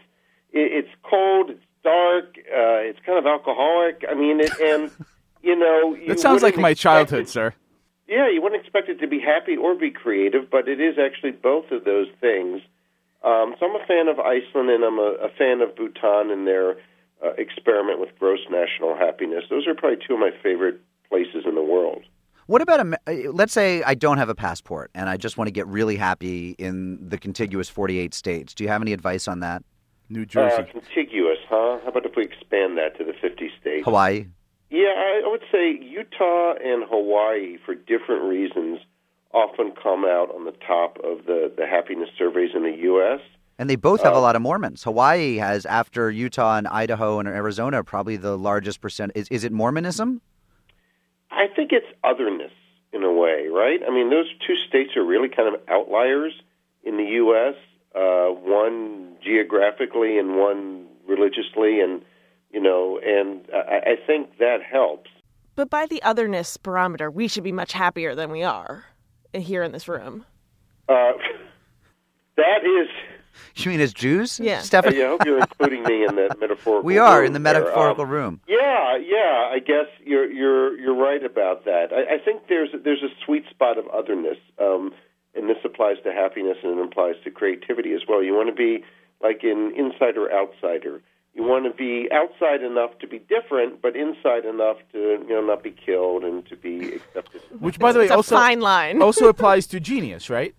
it, 0.53 0.71
it's 0.85 0.89
cold. 1.03 1.51
It's 1.51 1.65
dark. 1.83 2.37
Uh, 2.39 2.87
it's 2.87 3.01
kind 3.05 3.19
of 3.19 3.27
alcoholic. 3.27 4.05
I 4.09 4.15
mean, 4.15 4.39
it, 4.39 4.53
and, 4.61 4.93
you 5.43 5.57
know. 5.57 5.95
you 6.01 6.07
That 6.07 6.21
sounds 6.21 6.45
like 6.45 6.57
my 6.57 6.73
childhood, 6.73 7.23
it- 7.23 7.29
sir. 7.29 7.53
Yeah, 8.07 8.29
you 8.29 8.43
wouldn't 8.43 8.61
expect 8.61 8.89
it 8.89 9.01
to 9.01 9.07
be 9.09 9.19
happy 9.21 9.57
or 9.57 9.75
be 9.75 9.91
creative, 9.91 10.51
but 10.51 10.69
it 10.69 10.81
is 10.81 10.97
actually 10.99 11.33
both 11.33 11.71
of 11.71 11.85
those 11.85 12.09
things. 12.21 12.61
Um, 13.23 13.55
so 13.59 13.67
I'm 13.67 13.81
a 13.81 13.87
fan 13.87 14.09
of 14.09 14.19
Iceland, 14.21 14.69
and 14.71 14.85
I'm 14.85 14.99
a, 14.99 15.17
a 15.23 15.29
fan 15.39 15.63
of 15.63 15.75
Bhutan 15.75 16.31
and 16.31 16.47
their 16.47 16.73
uh, 17.25 17.31
experiment 17.39 17.99
with 18.01 18.11
gross 18.19 18.41
national 18.51 18.97
happiness. 18.97 19.45
Those 19.49 19.67
are 19.67 19.75
probably 19.75 19.99
two 20.07 20.15
of 20.15 20.21
my 20.21 20.31
favorite 20.43 20.81
places 21.09 21.45
in 21.47 21.55
the 21.55 21.63
world. 21.63 22.03
what 22.47 22.61
about 22.61 22.81
a? 22.87 22.99
uh, 23.07 23.33
Let's 23.33 23.55
say 23.55 23.83
I 23.83 23.95
don't 23.95 24.19
have 24.19 24.29
a 24.29 24.35
passport 24.35 24.91
and 24.95 25.09
I 25.09 25.17
just 25.17 25.39
want 25.39 25.49
to 25.49 25.53
get 25.53 25.67
really 25.67 25.97
happy 25.97 26.55
in 26.59 27.09
the 27.09 27.17
contiguous 27.17 27.69
48 27.71 28.13
states. 28.13 28.53
Do 28.53 28.65
you 28.65 28.69
have 28.69 28.83
any 28.83 28.93
advice 28.93 29.27
on 29.29 29.41
that? 29.41 29.63
New 30.11 30.23
Uh, 30.23 30.25
Jersey. 30.27 30.65
contiguous, 30.71 31.39
huh? 31.49 31.79
How 31.83 31.89
about 31.89 32.05
if 32.05 32.15
we 32.17 32.25
expand 32.25 32.77
that 32.77 32.99
to 32.99 33.05
the 33.05 33.15
50 33.23 33.51
states? 33.61 33.85
Hawaii. 33.87 34.27
Yeah, 34.75 34.89
I 34.89 35.23
would 35.25 35.43
say 35.53 35.79
Utah 35.81 36.55
and 36.55 36.83
Hawaii, 36.91 37.59
for 37.65 37.77
different 37.77 38.25
reasons, 38.25 38.81
often 39.33 39.71
come 39.81 40.05
out 40.05 40.35
on 40.35 40.47
the 40.47 40.55
top 40.67 40.97
of 41.05 41.27
the, 41.27 41.53
the 41.57 41.65
happiness 41.65 42.09
surveys 42.19 42.51
in 42.57 42.65
the 42.65 42.77
U.S. 42.83 43.21
And 43.57 43.71
they 43.71 43.77
both 43.77 44.03
have 44.03 44.15
a 44.15 44.17
Uh, 44.17 44.23
lot 44.23 44.35
of 44.35 44.43
Mormons. 44.43 44.83
Hawaii 44.83 45.37
has, 45.37 45.65
after 45.65 46.11
Utah 46.11 46.57
and 46.59 46.67
Idaho 46.67 47.21
and 47.21 47.29
Arizona, 47.29 47.85
probably 47.85 48.17
the 48.17 48.37
largest 48.37 48.81
percent. 48.81 49.13
Is, 49.15 49.29
is 49.29 49.45
it 49.45 49.53
Mormonism? 49.53 50.21
I 51.31 51.47
think 51.55 51.71
it's 51.71 51.87
otherness 52.03 52.51
in 52.93 53.05
a 53.05 53.13
way, 53.13 53.47
right? 53.53 53.79
I 53.87 53.93
mean, 53.93 54.11
those 54.11 54.27
two 54.45 54.57
states 54.69 54.97
are 54.97 55.05
really 55.05 55.29
kind 55.29 55.55
of 55.55 55.61
outliers 55.69 56.33
in 56.83 56.97
the 56.97 57.05
U.S. 57.23 57.55
Uh, 57.95 58.35
one 58.35 59.15
geographically 59.23 60.19
and 60.19 60.37
one 60.37 60.87
religiously, 61.07 61.79
and 61.81 62.03
you 62.55 62.61
know, 62.61 63.01
and 63.05 63.45
I, 63.53 63.93
I 63.93 63.97
think 64.07 64.39
that 64.39 64.59
helps. 64.63 65.11
But 65.57 65.69
by 65.71 65.87
the 65.87 66.03
otherness 66.03 66.57
barometer, 66.57 67.11
we 67.11 67.27
should 67.29 67.45
be 67.45 67.53
much 67.53 67.73
happier 67.73 68.15
than 68.15 68.31
we 68.31 68.43
are 68.45 68.85
here 69.33 69.63
in 69.65 69.73
this 69.73 69.89
room. 69.89 70.25
Uh, 70.89 71.13
that 72.37 72.65
is. 72.65 72.89
You 73.57 73.73
mean 73.73 73.81
as 73.81 73.93
Jews? 73.93 74.39
Yeah. 74.39 74.61
Stefan? 74.61 74.95
I 74.95 75.07
hope 75.07 75.25
you're 75.25 75.39
including 75.41 75.83
me 75.83 76.05
in 76.05 76.15
that 76.17 76.39
metaphorical. 76.39 76.83
we 76.87 76.99
are 76.99 77.19
room 77.19 77.27
in 77.27 77.33
the 77.33 77.41
metaphorical 77.41 78.05
Um, 78.05 78.11
room. 78.11 78.41
Yeah, 78.47 78.97
yeah. 78.97 79.51
I 79.53 79.59
guess 79.59 79.87
you're 80.05 80.31
you're 80.31 80.79
you're 80.79 80.95
right 80.95 81.25
about 81.25 81.65
that. 81.65 81.89
I, 81.93 82.15
I 82.15 82.19
think 82.25 82.43
there's 82.49 82.71
there's 82.85 83.03
a 83.03 83.11
sweet 83.25 83.45
spot 83.51 83.77
of 83.77 83.87
otherness, 83.89 84.39
um, 84.61 84.93
and 85.35 85.49
this 85.49 85.57
applies 85.65 85.97
to 86.05 86.13
happiness 86.13 86.59
and 86.63 86.79
it 86.79 86.85
applies 86.85 87.17
to 87.25 87.31
creativity 87.31 87.93
as 87.93 88.03
well. 88.09 88.23
You 88.23 88.35
want 88.35 88.49
to 88.51 88.55
be 88.55 88.85
like 89.21 89.41
an 89.43 89.73
insider 89.77 90.33
outsider. 90.33 91.01
You 91.35 91.43
want 91.43 91.65
to 91.65 91.71
be 91.77 92.09
outside 92.13 92.63
enough 92.63 92.97
to 93.01 93.09
be 93.09 93.19
different, 93.19 93.83
but 93.83 93.97
inside 93.97 94.45
enough 94.45 94.77
to 94.93 94.99
you 94.99 95.29
know 95.29 95.41
not 95.43 95.63
be 95.65 95.73
killed 95.73 96.23
and 96.23 96.47
to 96.47 96.57
be 96.57 96.95
accepted. 96.95 97.43
Which, 97.59 97.79
by 97.79 97.91
the 97.93 97.99
way, 97.99 98.05
It's 98.05 98.15
also 98.15 98.37
fine 98.37 98.61
line. 98.61 99.03
also 99.03 99.29
applies 99.29 99.67
to 99.69 99.81
genius, 99.81 100.31
right? 100.31 100.55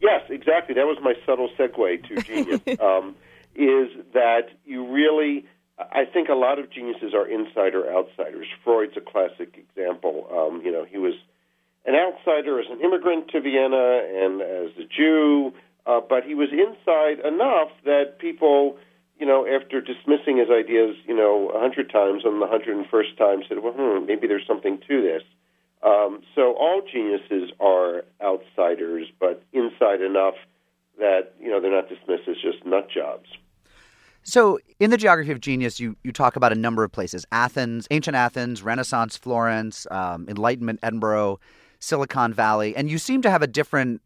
Yes, 0.00 0.22
exactly. 0.30 0.74
That 0.74 0.86
was 0.86 0.98
my 1.02 1.14
subtle 1.26 1.48
segue 1.58 2.08
to 2.08 2.22
genius. 2.22 2.60
um, 2.80 3.16
is 3.54 3.88
that 4.14 4.50
you 4.64 4.86
really? 4.86 5.46
I 5.78 6.04
think 6.04 6.28
a 6.28 6.34
lot 6.34 6.58
of 6.60 6.70
geniuses 6.70 7.12
are 7.12 7.26
insider 7.26 7.92
outsiders. 7.92 8.46
Freud's 8.62 8.96
a 8.96 9.00
classic 9.00 9.58
example. 9.58 10.28
Um, 10.30 10.62
you 10.64 10.70
know, 10.70 10.84
he 10.84 10.98
was 10.98 11.14
an 11.86 11.94
outsider 11.96 12.60
as 12.60 12.66
an 12.70 12.80
immigrant 12.80 13.28
to 13.30 13.40
Vienna 13.40 14.02
and 14.22 14.40
as 14.42 14.70
a 14.78 14.84
Jew, 14.84 15.52
uh, 15.86 16.00
but 16.08 16.22
he 16.24 16.34
was 16.34 16.50
inside 16.52 17.18
enough 17.26 17.70
that 17.84 18.18
people 18.20 18.76
you 19.18 19.26
know, 19.26 19.46
after 19.46 19.80
dismissing 19.80 20.38
his 20.38 20.48
ideas, 20.50 20.96
you 21.06 21.14
know, 21.14 21.50
a 21.54 21.60
hundred 21.60 21.90
times, 21.90 22.24
on 22.24 22.40
the 22.40 22.46
hundred 22.46 22.76
and 22.76 22.86
first 22.88 23.16
time, 23.16 23.42
said, 23.48 23.58
"Well, 23.62 23.74
hmm, 23.76 24.06
maybe 24.06 24.26
there's 24.26 24.46
something 24.46 24.78
to 24.88 25.02
this." 25.02 25.22
Um, 25.82 26.22
so 26.34 26.54
all 26.54 26.82
geniuses 26.82 27.50
are 27.60 28.04
outsiders, 28.22 29.08
but 29.18 29.42
inside 29.52 30.00
enough 30.00 30.34
that 30.98 31.34
you 31.40 31.50
know 31.50 31.60
they're 31.60 31.72
not 31.72 31.88
dismissed 31.88 32.28
as 32.28 32.36
just 32.36 32.64
nut 32.64 32.88
jobs. 32.88 33.28
So, 34.24 34.60
in 34.78 34.90
the 34.90 34.96
geography 34.96 35.32
of 35.32 35.40
genius, 35.40 35.80
you, 35.80 35.96
you 36.04 36.12
talk 36.12 36.36
about 36.36 36.52
a 36.52 36.54
number 36.54 36.84
of 36.84 36.92
places 36.92 37.26
Athens, 37.32 37.88
ancient 37.90 38.16
Athens, 38.16 38.62
Renaissance 38.62 39.16
Florence, 39.16 39.86
um, 39.90 40.26
Enlightenment 40.28 40.78
Edinburgh, 40.82 41.40
Silicon 41.80 42.32
Valley, 42.32 42.76
and 42.76 42.88
you 42.88 42.98
seem 42.98 43.22
to 43.22 43.30
have 43.30 43.42
a 43.42 43.48
different 43.48 44.00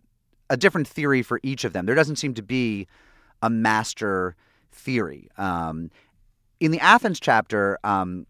a 0.48 0.56
different 0.56 0.88
theory 0.88 1.22
for 1.22 1.40
each 1.42 1.64
of 1.64 1.72
them. 1.72 1.86
There 1.86 1.94
doesn't 1.94 2.16
seem 2.16 2.32
to 2.34 2.42
be 2.42 2.86
a 3.42 3.50
master 3.50 4.36
theory. 4.76 5.28
Um, 5.36 5.90
in 6.60 6.70
the 6.70 6.80
Athens 6.80 7.20
chapter, 7.20 7.78
um, 7.84 8.26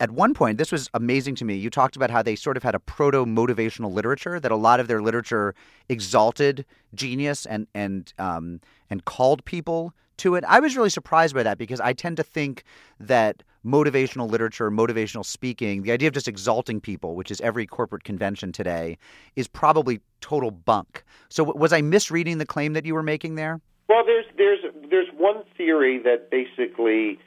at 0.00 0.10
one 0.10 0.34
point, 0.34 0.58
this 0.58 0.70
was 0.70 0.88
amazing 0.94 1.34
to 1.36 1.44
me. 1.44 1.56
You 1.56 1.70
talked 1.70 1.96
about 1.96 2.10
how 2.10 2.22
they 2.22 2.36
sort 2.36 2.56
of 2.56 2.62
had 2.62 2.74
a 2.74 2.78
proto 2.78 3.24
motivational 3.24 3.92
literature 3.92 4.38
that 4.38 4.52
a 4.52 4.56
lot 4.56 4.80
of 4.80 4.86
their 4.86 5.02
literature 5.02 5.54
exalted 5.88 6.64
genius 6.94 7.46
and 7.46 7.66
and 7.74 8.12
um, 8.18 8.60
and 8.90 9.04
called 9.04 9.44
people 9.44 9.92
to 10.18 10.34
it. 10.34 10.44
I 10.46 10.60
was 10.60 10.76
really 10.76 10.90
surprised 10.90 11.34
by 11.34 11.42
that 11.42 11.58
because 11.58 11.80
I 11.80 11.92
tend 11.92 12.16
to 12.18 12.22
think 12.22 12.64
that 13.00 13.42
motivational 13.64 14.30
literature, 14.30 14.70
motivational 14.70 15.24
speaking, 15.24 15.82
the 15.82 15.92
idea 15.92 16.08
of 16.08 16.14
just 16.14 16.28
exalting 16.28 16.80
people, 16.80 17.16
which 17.16 17.30
is 17.30 17.40
every 17.40 17.66
corporate 17.66 18.04
convention 18.04 18.52
today, 18.52 18.98
is 19.36 19.48
probably 19.48 20.00
total 20.20 20.50
bunk. 20.50 21.04
So 21.28 21.44
was 21.44 21.72
I 21.72 21.80
misreading 21.80 22.38
the 22.38 22.46
claim 22.46 22.72
that 22.74 22.84
you 22.84 22.94
were 22.94 23.02
making 23.02 23.34
there? 23.34 23.60
Well, 23.88 24.04
there's 24.04 24.26
there's 24.36 24.60
there's 24.90 25.08
one 25.16 25.42
theory 25.56 25.98
that 26.04 26.30
basically 26.30 27.18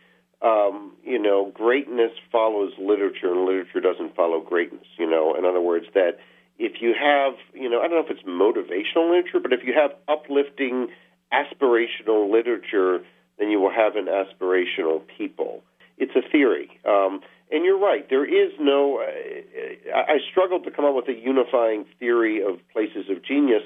um, 0.41 0.93
you 1.03 1.19
know, 1.21 1.51
greatness 1.53 2.11
follows 2.31 2.73
literature, 2.79 3.31
and 3.31 3.45
literature 3.45 3.79
doesn't 3.79 4.15
follow 4.15 4.41
greatness. 4.41 4.85
You 4.97 5.09
know, 5.09 5.35
in 5.35 5.45
other 5.45 5.61
words, 5.61 5.85
that 5.93 6.17
if 6.57 6.81
you 6.81 6.93
have, 6.99 7.33
you 7.53 7.69
know, 7.69 7.81
I 7.81 7.87
don't 7.87 7.97
know 7.97 8.05
if 8.05 8.11
it's 8.11 8.27
motivational 8.27 9.09
literature, 9.09 9.39
but 9.39 9.53
if 9.53 9.61
you 9.63 9.73
have 9.73 9.91
uplifting, 10.07 10.87
aspirational 11.31 12.31
literature, 12.31 12.99
then 13.37 13.49
you 13.49 13.59
will 13.59 13.71
have 13.71 13.95
an 13.95 14.07
aspirational 14.07 15.01
people. 15.17 15.63
It's 15.97 16.15
a 16.15 16.27
theory, 16.31 16.79
um, 16.85 17.21
and 17.51 17.63
you're 17.63 17.79
right. 17.79 18.09
There 18.09 18.25
is 18.25 18.51
no. 18.59 18.99
Uh, 18.99 19.95
I 19.95 20.17
struggled 20.31 20.63
to 20.63 20.71
come 20.71 20.85
up 20.85 20.95
with 20.95 21.07
a 21.07 21.13
unifying 21.13 21.85
theory 21.99 22.41
of 22.43 22.57
places 22.73 23.09
of 23.09 23.23
genius 23.23 23.63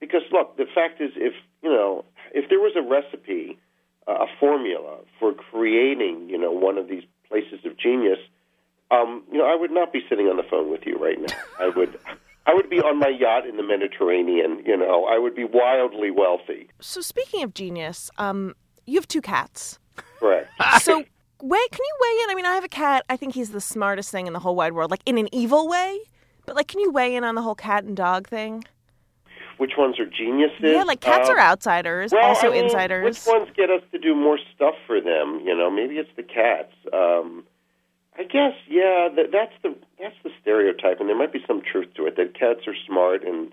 because, 0.00 0.22
look, 0.32 0.56
the 0.56 0.64
fact 0.74 1.02
is, 1.02 1.10
if 1.16 1.34
you 1.62 1.68
know, 1.68 2.06
if 2.32 2.48
there 2.48 2.60
was 2.60 2.72
a 2.76 2.82
recipe 2.82 3.58
a 4.06 4.26
formula 4.38 4.98
for 5.18 5.32
creating, 5.32 6.28
you 6.28 6.38
know, 6.38 6.52
one 6.52 6.78
of 6.78 6.88
these 6.88 7.04
places 7.28 7.64
of 7.64 7.76
genius, 7.78 8.18
um, 8.90 9.22
you 9.32 9.38
know, 9.38 9.46
I 9.46 9.56
would 9.56 9.70
not 9.70 9.92
be 9.92 10.00
sitting 10.08 10.26
on 10.26 10.36
the 10.36 10.42
phone 10.42 10.70
with 10.70 10.82
you 10.84 10.96
right 10.96 11.18
now. 11.18 11.34
I 11.58 11.68
would. 11.68 11.98
I 12.46 12.52
would 12.52 12.68
be 12.68 12.76
on 12.78 12.98
my 12.98 13.08
yacht 13.08 13.46
in 13.46 13.56
the 13.56 13.62
Mediterranean. 13.62 14.62
You 14.66 14.76
know, 14.76 15.06
I 15.06 15.18
would 15.18 15.34
be 15.34 15.44
wildly 15.44 16.10
wealthy. 16.10 16.68
So 16.78 17.00
speaking 17.00 17.42
of 17.42 17.54
genius, 17.54 18.10
um, 18.18 18.54
you 18.84 18.96
have 18.96 19.08
two 19.08 19.22
cats. 19.22 19.78
Correct. 20.18 20.50
So 20.82 21.02
wait, 21.40 21.70
can 21.70 21.80
you 21.80 21.96
weigh 22.00 22.24
in? 22.24 22.30
I 22.30 22.34
mean, 22.34 22.44
I 22.46 22.54
have 22.54 22.64
a 22.64 22.68
cat. 22.68 23.04
I 23.08 23.16
think 23.16 23.34
he's 23.34 23.50
the 23.50 23.60
smartest 23.60 24.10
thing 24.10 24.26
in 24.26 24.34
the 24.34 24.38
whole 24.40 24.54
wide 24.54 24.74
world, 24.74 24.90
like 24.90 25.02
in 25.06 25.16
an 25.16 25.34
evil 25.34 25.66
way. 25.66 25.98
But 26.44 26.56
like, 26.56 26.68
can 26.68 26.80
you 26.80 26.90
weigh 26.90 27.16
in 27.16 27.24
on 27.24 27.34
the 27.34 27.42
whole 27.42 27.54
cat 27.54 27.84
and 27.84 27.96
dog 27.96 28.28
thing? 28.28 28.64
Which 29.58 29.72
ones 29.76 29.98
are 29.98 30.06
geniuses. 30.06 30.60
Yeah, 30.60 30.84
like 30.84 31.00
cats 31.00 31.28
uh, 31.28 31.32
are 31.32 31.38
outsiders, 31.38 32.12
well, 32.12 32.24
also 32.24 32.48
I 32.48 32.54
mean, 32.54 32.64
insiders. 32.64 33.04
Which 33.04 33.34
ones 33.34 33.48
get 33.56 33.70
us 33.70 33.82
to 33.92 33.98
do 33.98 34.14
more 34.14 34.38
stuff 34.54 34.74
for 34.86 35.00
them? 35.00 35.40
You 35.44 35.56
know, 35.56 35.70
maybe 35.70 35.96
it's 35.96 36.10
the 36.16 36.22
cats. 36.22 36.72
Um, 36.92 37.44
I 38.16 38.22
guess, 38.22 38.54
yeah, 38.68 39.08
that, 39.16 39.30
that's 39.32 39.54
the 39.62 39.74
that's 40.00 40.16
the 40.22 40.30
stereotype, 40.40 41.00
and 41.00 41.08
there 41.08 41.18
might 41.18 41.32
be 41.32 41.42
some 41.46 41.60
truth 41.60 41.88
to 41.96 42.06
it 42.06 42.16
that 42.16 42.38
cats 42.38 42.60
are 42.66 42.76
smart 42.86 43.24
and 43.24 43.52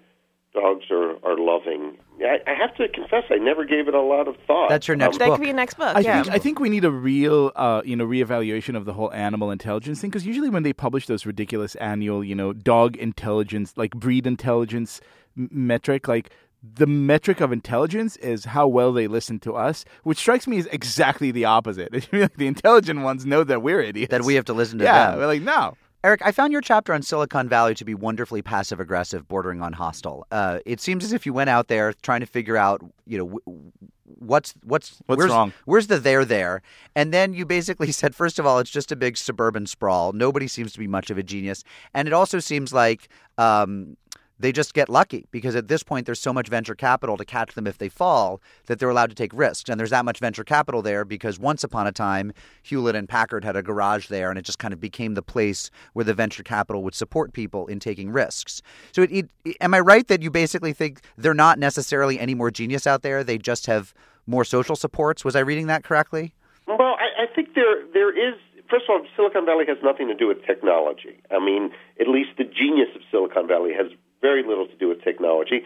dogs 0.53 0.85
are 0.91 1.15
are 1.23 1.37
loving. 1.37 1.97
I, 2.19 2.39
I 2.45 2.53
have 2.53 2.75
to 2.75 2.87
confess, 2.87 3.23
I 3.31 3.37
never 3.37 3.65
gave 3.65 3.87
it 3.87 3.95
a 3.95 4.01
lot 4.01 4.27
of 4.27 4.35
thought. 4.45 4.69
That's 4.69 4.87
your 4.87 4.97
next 4.97 5.17
that 5.17 5.27
book. 5.27 5.37
could 5.37 5.41
be 5.41 5.47
your 5.47 5.55
next 5.55 5.75
book. 5.75 5.95
I 5.95 6.01
yeah. 6.01 6.21
think 6.21 6.35
I 6.35 6.39
think 6.39 6.59
we 6.59 6.69
need 6.69 6.85
a 6.85 6.91
real, 6.91 7.51
uh, 7.55 7.81
you 7.83 7.95
know, 7.95 8.05
reevaluation 8.05 8.75
of 8.75 8.85
the 8.85 8.93
whole 8.93 9.11
animal 9.13 9.51
intelligence 9.51 10.01
thing 10.01 10.09
because 10.09 10.25
usually 10.25 10.49
when 10.49 10.63
they 10.63 10.73
publish 10.73 11.07
those 11.07 11.25
ridiculous 11.25 11.75
annual, 11.75 12.23
you 12.23 12.35
know, 12.35 12.53
dog 12.53 12.95
intelligence, 12.97 13.73
like 13.75 13.91
breed 13.91 14.27
intelligence 14.27 15.01
m- 15.01 15.20
metric, 15.35 16.07
like 16.07 16.31
the 16.63 16.85
metric 16.85 17.41
of 17.41 17.51
intelligence 17.51 18.17
is 18.17 18.45
how 18.45 18.67
well 18.67 18.93
they 18.93 19.07
listen 19.07 19.39
to 19.39 19.55
us, 19.55 19.83
which 20.03 20.19
strikes 20.19 20.47
me 20.47 20.59
as 20.59 20.67
exactly 20.67 21.31
the 21.31 21.45
opposite. 21.45 21.91
the 22.11 22.47
intelligent 22.47 23.01
ones 23.01 23.25
know 23.25 23.43
that 23.43 23.61
we're 23.61 23.81
idiots. 23.81 24.11
that 24.11 24.23
we 24.23 24.35
have 24.35 24.45
to 24.45 24.53
listen 24.53 24.77
to 24.79 24.85
yeah, 24.85 25.11
them. 25.11 25.19
we're 25.19 25.27
like 25.27 25.41
no. 25.41 25.75
Eric, 26.03 26.21
I 26.25 26.31
found 26.31 26.51
your 26.51 26.61
chapter 26.61 26.93
on 26.93 27.03
Silicon 27.03 27.47
Valley 27.47 27.75
to 27.75 27.85
be 27.85 27.93
wonderfully 27.93 28.41
passive 28.41 28.79
aggressive, 28.79 29.27
bordering 29.27 29.61
on 29.61 29.73
hostile. 29.73 30.25
Uh, 30.31 30.59
it 30.65 30.81
seems 30.81 31.03
as 31.03 31.13
if 31.13 31.27
you 31.27 31.33
went 31.33 31.51
out 31.51 31.67
there 31.67 31.93
trying 32.01 32.21
to 32.21 32.25
figure 32.25 32.57
out, 32.57 32.81
you 33.05 33.19
know, 33.19 33.25
w- 33.27 33.71
what's 34.17 34.55
what's 34.63 34.99
What's 35.05 35.19
where's, 35.19 35.31
wrong? 35.31 35.53
Where's 35.65 35.87
the 35.87 35.99
there 35.99 36.25
there? 36.25 36.63
And 36.95 37.13
then 37.13 37.33
you 37.33 37.45
basically 37.45 37.91
said, 37.91 38.15
first 38.15 38.39
of 38.39 38.47
all, 38.47 38.57
it's 38.57 38.71
just 38.71 38.91
a 38.91 38.95
big 38.95 39.15
suburban 39.15 39.67
sprawl. 39.67 40.11
Nobody 40.11 40.47
seems 40.47 40.73
to 40.73 40.79
be 40.79 40.87
much 40.87 41.11
of 41.11 41.19
a 41.19 41.23
genius, 41.23 41.63
and 41.93 42.07
it 42.07 42.13
also 42.13 42.39
seems 42.39 42.73
like. 42.73 43.07
Um, 43.37 43.97
they 44.41 44.51
just 44.51 44.73
get 44.73 44.89
lucky 44.89 45.27
because 45.31 45.55
at 45.55 45.67
this 45.67 45.83
point 45.83 46.05
there's 46.05 46.19
so 46.19 46.33
much 46.33 46.47
venture 46.47 46.75
capital 46.75 47.17
to 47.17 47.25
catch 47.25 47.53
them 47.53 47.67
if 47.67 47.77
they 47.77 47.89
fall 47.89 48.41
that 48.65 48.79
they're 48.79 48.89
allowed 48.89 49.09
to 49.09 49.15
take 49.15 49.31
risks. 49.33 49.69
And 49.69 49.79
there's 49.79 49.91
that 49.91 50.05
much 50.05 50.19
venture 50.19 50.43
capital 50.43 50.81
there 50.81 51.05
because 51.05 51.39
once 51.39 51.63
upon 51.63 51.87
a 51.87 51.91
time 51.91 52.33
Hewlett 52.63 52.95
and 52.95 53.07
Packard 53.07 53.43
had 53.43 53.55
a 53.55 53.63
garage 53.63 54.07
there 54.07 54.29
and 54.29 54.39
it 54.39 54.43
just 54.43 54.59
kind 54.59 54.73
of 54.73 54.79
became 54.79 55.13
the 55.13 55.21
place 55.21 55.69
where 55.93 56.05
the 56.05 56.13
venture 56.13 56.43
capital 56.43 56.83
would 56.83 56.95
support 56.95 57.33
people 57.33 57.67
in 57.67 57.79
taking 57.79 58.11
risks. 58.11 58.61
So 58.91 59.03
it, 59.03 59.11
it, 59.11 59.57
am 59.61 59.73
I 59.73 59.79
right 59.79 60.07
that 60.07 60.21
you 60.21 60.31
basically 60.31 60.73
think 60.73 61.01
they're 61.17 61.33
not 61.33 61.59
necessarily 61.59 62.19
any 62.19 62.33
more 62.33 62.51
genius 62.51 62.87
out 62.87 63.03
there? 63.03 63.23
They 63.23 63.37
just 63.37 63.67
have 63.67 63.93
more 64.25 64.43
social 64.43 64.75
supports. 64.75 65.23
Was 65.23 65.35
I 65.35 65.39
reading 65.41 65.67
that 65.67 65.83
correctly? 65.83 66.33
Well, 66.67 66.95
I, 66.99 67.23
I 67.23 67.25
think 67.35 67.53
there 67.53 67.85
there 67.93 68.11
is. 68.11 68.35
First 68.69 68.85
of 68.87 69.01
all, 69.01 69.05
Silicon 69.17 69.45
Valley 69.45 69.65
has 69.67 69.77
nothing 69.83 70.07
to 70.07 70.15
do 70.15 70.27
with 70.27 70.45
technology. 70.45 71.19
I 71.29 71.43
mean, 71.43 71.71
at 71.99 72.07
least 72.07 72.29
the 72.37 72.45
genius 72.45 72.87
of 72.95 73.01
Silicon 73.11 73.45
Valley 73.45 73.73
has 73.73 73.91
very 74.21 74.43
little 74.43 74.67
to 74.67 74.75
do 74.77 74.87
with 74.87 75.03
technology. 75.03 75.63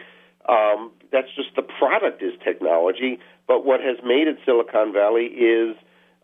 Um, 0.48 0.92
that's 1.12 1.28
just 1.34 1.54
the 1.56 1.62
product 1.62 2.22
is 2.22 2.32
technology. 2.44 3.18
But 3.46 3.64
what 3.64 3.80
has 3.80 3.96
made 4.04 4.28
it 4.28 4.38
Silicon 4.44 4.92
Valley 4.92 5.26
is, 5.26 5.76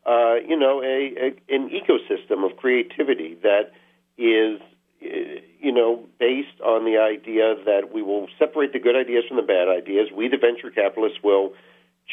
uh, 0.07 0.37
you 0.47 0.57
know, 0.57 0.83
a, 0.83 1.12
a 1.16 1.55
an 1.55 1.71
ecosystem 1.71 2.45
of 2.49 2.57
creativity 2.57 3.37
that 3.42 3.73
is, 4.18 4.61
uh, 5.03 5.40
you 5.61 5.73
know, 5.73 6.05
based 6.18 6.61
on 6.64 6.85
the 6.85 6.99
idea 6.99 7.55
that 7.64 7.92
we 7.92 8.03
will 8.03 8.29
separate 8.38 8.73
the 8.73 8.81
good 8.81 8.97
ideas 8.97 9.25
from 9.29 9.37
the 9.37 9.42
bad 9.42 9.68
ideas. 9.68 10.09
We, 10.14 10.29
the 10.29 10.37
venture 10.37 10.71
capitalists, 10.71 11.18
will 11.23 11.53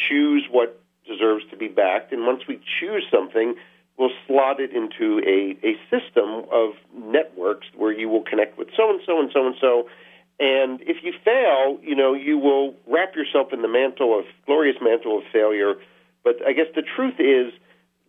choose 0.07 0.45
what 0.51 0.81
deserves 1.07 1.43
to 1.49 1.57
be 1.57 1.67
backed, 1.67 2.11
and 2.13 2.25
once 2.25 2.43
we 2.47 2.59
choose 2.79 3.03
something, 3.11 3.55
we'll 3.97 4.11
slot 4.27 4.59
it 4.59 4.71
into 4.71 5.19
a, 5.25 5.57
a 5.65 5.73
system 5.89 6.45
of 6.51 6.73
networks 6.95 7.67
where 7.75 7.91
you 7.91 8.07
will 8.07 8.23
connect 8.23 8.57
with 8.57 8.67
so 8.77 8.89
and 8.89 9.01
so 9.05 9.19
and 9.19 9.31
so 9.33 9.45
and 9.47 9.55
so. 9.59 9.89
And 10.39 10.79
if 10.81 11.03
you 11.03 11.13
fail, 11.23 11.79
you 11.83 11.95
know, 11.95 12.13
you 12.13 12.37
will 12.37 12.73
wrap 12.87 13.15
yourself 13.15 13.51
in 13.51 13.61
the 13.61 13.67
mantle 13.67 14.17
of 14.17 14.25
glorious 14.45 14.77
mantle 14.81 15.17
of 15.17 15.23
failure. 15.33 15.75
But 16.23 16.37
I 16.47 16.53
guess 16.53 16.67
the 16.75 16.83
truth 16.95 17.19
is 17.19 17.53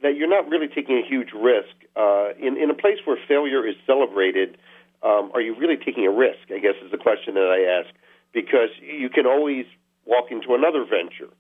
that 0.02 0.16
you're 0.16 0.28
not 0.28 0.48
really 0.48 0.68
taking 0.68 0.96
a 0.96 1.06
huge 1.06 1.32
risk. 1.34 1.74
Uh, 1.96 2.30
in, 2.38 2.56
in 2.56 2.70
a 2.70 2.74
place 2.74 2.98
where 3.04 3.18
failure 3.26 3.66
is 3.66 3.74
celebrated, 3.86 4.56
um, 5.02 5.30
are 5.34 5.40
you 5.40 5.56
really 5.58 5.76
taking 5.76 6.06
a 6.06 6.10
risk? 6.10 6.50
I 6.54 6.58
guess 6.58 6.74
is 6.84 6.90
the 6.90 6.98
question 6.98 7.34
that 7.34 7.50
I 7.50 7.80
ask, 7.80 7.94
because 8.32 8.70
you 8.80 9.08
can 9.10 9.26
always 9.26 9.66
walk 10.06 10.30
into 10.30 10.54
another 10.54 10.84
venture. 10.84 11.32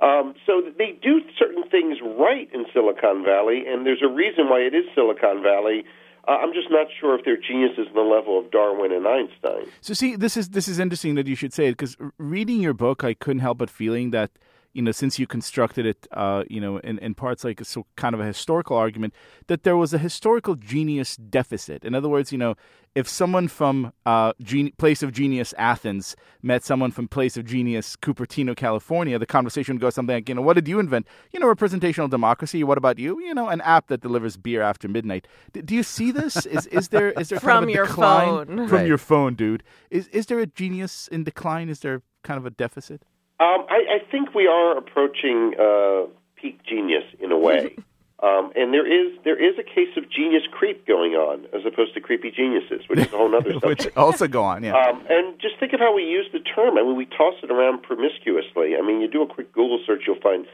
Um, 0.00 0.34
so 0.46 0.62
they 0.78 0.98
do 1.02 1.20
certain 1.38 1.64
things 1.68 1.98
right 2.02 2.48
in 2.52 2.64
Silicon 2.72 3.22
Valley, 3.22 3.64
and 3.66 3.84
there's 3.84 4.02
a 4.02 4.08
reason 4.08 4.48
why 4.48 4.60
it 4.60 4.74
is 4.74 4.84
Silicon 4.94 5.42
Valley. 5.42 5.84
Uh, 6.26 6.32
I'm 6.32 6.52
just 6.52 6.70
not 6.70 6.86
sure 7.00 7.18
if 7.18 7.24
they're 7.24 7.36
geniuses 7.36 7.88
on 7.88 7.94
the 7.94 8.00
level 8.00 8.38
of 8.38 8.50
Darwin 8.50 8.92
and 8.92 9.06
Einstein. 9.06 9.66
So 9.80 9.92
see, 9.92 10.14
this 10.14 10.36
is 10.36 10.50
this 10.50 10.68
is 10.68 10.78
interesting 10.78 11.16
that 11.16 11.26
you 11.26 11.34
should 11.34 11.52
say 11.52 11.66
it 11.66 11.72
because 11.72 11.96
reading 12.18 12.60
your 12.60 12.74
book, 12.74 13.02
I 13.02 13.14
couldn't 13.14 13.40
help 13.40 13.58
but 13.58 13.70
feeling 13.70 14.10
that 14.10 14.30
you 14.72 14.82
know 14.82 14.92
since 14.92 15.18
you 15.18 15.26
constructed 15.26 15.84
it, 15.86 16.06
uh, 16.12 16.44
you 16.48 16.60
know, 16.60 16.78
in, 16.78 16.98
in 16.98 17.14
parts 17.14 17.44
like 17.44 17.60
a 17.60 17.64
so 17.64 17.86
kind 17.96 18.14
of 18.14 18.20
a 18.20 18.24
historical 18.24 18.76
argument 18.76 19.14
that 19.46 19.62
there 19.64 19.76
was 19.76 19.92
a 19.94 19.98
historical 19.98 20.54
genius 20.54 21.16
deficit. 21.16 21.84
In 21.84 21.94
other 21.94 22.08
words, 22.08 22.32
you 22.32 22.38
know, 22.38 22.54
if 22.94 23.08
someone 23.08 23.48
from 23.48 23.92
uh, 24.04 24.32
gen- 24.42 24.72
place 24.78 25.02
of 25.02 25.12
genius 25.12 25.54
Athens 25.58 26.14
met 26.42 26.62
someone 26.64 26.90
from 26.90 27.08
place 27.08 27.36
of 27.38 27.44
genius 27.46 27.96
Cupertino, 27.96 28.54
California, 28.54 29.18
the 29.18 29.26
conversation 29.26 29.74
would 29.74 29.80
go 29.80 29.88
something 29.90 30.14
like, 30.16 30.28
you 30.28 30.34
know, 30.34 30.42
what 30.42 30.54
did 30.54 30.68
you 30.68 30.78
invent? 30.78 31.06
You 31.32 31.40
know, 31.40 31.46
representational 31.48 32.08
democracy. 32.08 32.62
What 32.64 32.76
about 32.78 32.98
you? 32.98 33.18
You 33.20 33.34
know, 33.34 33.48
an 33.48 33.60
app 33.62 33.88
that 33.88 34.00
delivers 34.02 34.36
beer 34.36 34.60
after 34.62 34.88
midnight. 34.88 35.26
D- 35.52 35.62
do 35.62 35.74
you 35.74 35.82
see 35.82 36.10
this? 36.12 36.44
Is 36.46 36.66
is 36.66 36.88
there 36.88 37.12
is 37.12 37.28
there 37.30 37.38
kind 37.38 37.50
From 37.52 37.64
of 37.64 37.68
a 37.70 37.72
your 37.72 37.86
decline 37.86 38.28
phone. 38.46 38.68
from 38.68 38.76
Right. 38.78 38.86
your 38.86 38.98
phone, 38.98 39.34
dude? 39.34 39.62
Is 39.90 40.08
is 40.08 40.26
there 40.26 40.38
a 40.40 40.46
genius 40.46 41.08
in 41.08 41.24
decline? 41.24 41.68
Is 41.68 41.80
there 41.80 42.02
kind 42.22 42.38
of 42.38 42.46
a 42.46 42.50
deficit? 42.50 43.02
Um, 43.42 43.66
I, 43.68 43.98
I 43.98 44.10
think 44.10 44.34
we 44.34 44.46
are 44.46 44.78
approaching 44.78 45.54
uh, 45.58 46.06
peak 46.36 46.60
genius 46.68 47.04
in 47.20 47.32
a 47.32 47.38
way. 47.38 47.76
Um, 48.22 48.52
and 48.54 48.72
there 48.72 48.86
is 48.86 49.18
there 49.24 49.34
is 49.36 49.58
a 49.58 49.64
case 49.64 49.96
of 49.96 50.08
genius 50.08 50.44
creep 50.52 50.86
going 50.86 51.14
on 51.14 51.44
as 51.52 51.66
opposed 51.66 51.92
to 51.94 52.00
creepy 52.00 52.30
geniuses, 52.30 52.88
which 52.88 53.00
is 53.00 53.12
a 53.12 53.16
whole 53.16 53.34
other 53.34 53.58
Which 53.64 53.88
also 53.96 54.28
go 54.28 54.44
on, 54.44 54.62
yeah. 54.62 54.76
Um, 54.76 55.02
and 55.10 55.40
just 55.40 55.58
think 55.58 55.72
of 55.72 55.80
how 55.80 55.92
we 55.92 56.04
use 56.04 56.26
the 56.32 56.38
term. 56.38 56.78
I 56.78 56.82
mean, 56.82 56.94
we 56.94 57.06
toss 57.06 57.34
it 57.42 57.50
around 57.50 57.82
promiscuously. 57.82 58.76
I 58.78 58.86
mean, 58.86 59.00
you 59.00 59.08
do 59.10 59.22
a 59.22 59.26
quick 59.26 59.52
Google 59.52 59.80
search, 59.84 60.02
you'll 60.06 60.20
find 60.20 60.46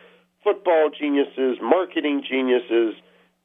football 0.42 0.88
geniuses, 0.98 1.58
marketing 1.60 2.24
geniuses, 2.26 2.94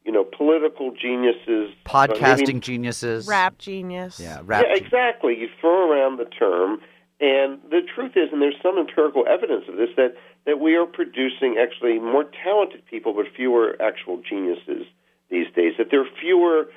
you 0.06 0.12
know, 0.14 0.24
political 0.24 0.94
geniuses, 0.94 1.76
Podcasting 1.86 2.48
maybe- 2.48 2.60
geniuses. 2.62 3.28
Rap 3.28 3.58
genius. 3.58 4.22
Yeah, 4.22 4.40
rap. 4.46 4.64
yeah, 4.66 4.76
exactly. 4.78 5.38
You 5.38 5.50
throw 5.60 5.92
around 5.92 6.18
the 6.18 6.26
term, 6.32 6.80
and 7.20 7.60
the 7.70 7.82
truth 7.96 8.14
is, 8.16 8.30
and 8.32 8.42
there's 8.42 8.60
some 8.62 8.78
empirical 8.78 9.26
evidence 9.28 9.66
of 9.70 9.78
this, 9.78 9.90
that, 9.98 10.16
that 10.46 10.60
we 10.60 10.76
are 10.76 10.86
producing 10.86 11.58
actually 11.58 12.00
more 12.00 12.26
talented 12.44 12.86
people, 12.86 13.14
but 13.14 13.26
fewer 13.36 13.76
actual 13.82 14.22
geniuses 14.28 14.86
these 15.30 15.48
days. 15.56 15.74
That 15.78 15.88
there 15.92 16.02
are 16.02 16.10
fewer 16.20 16.70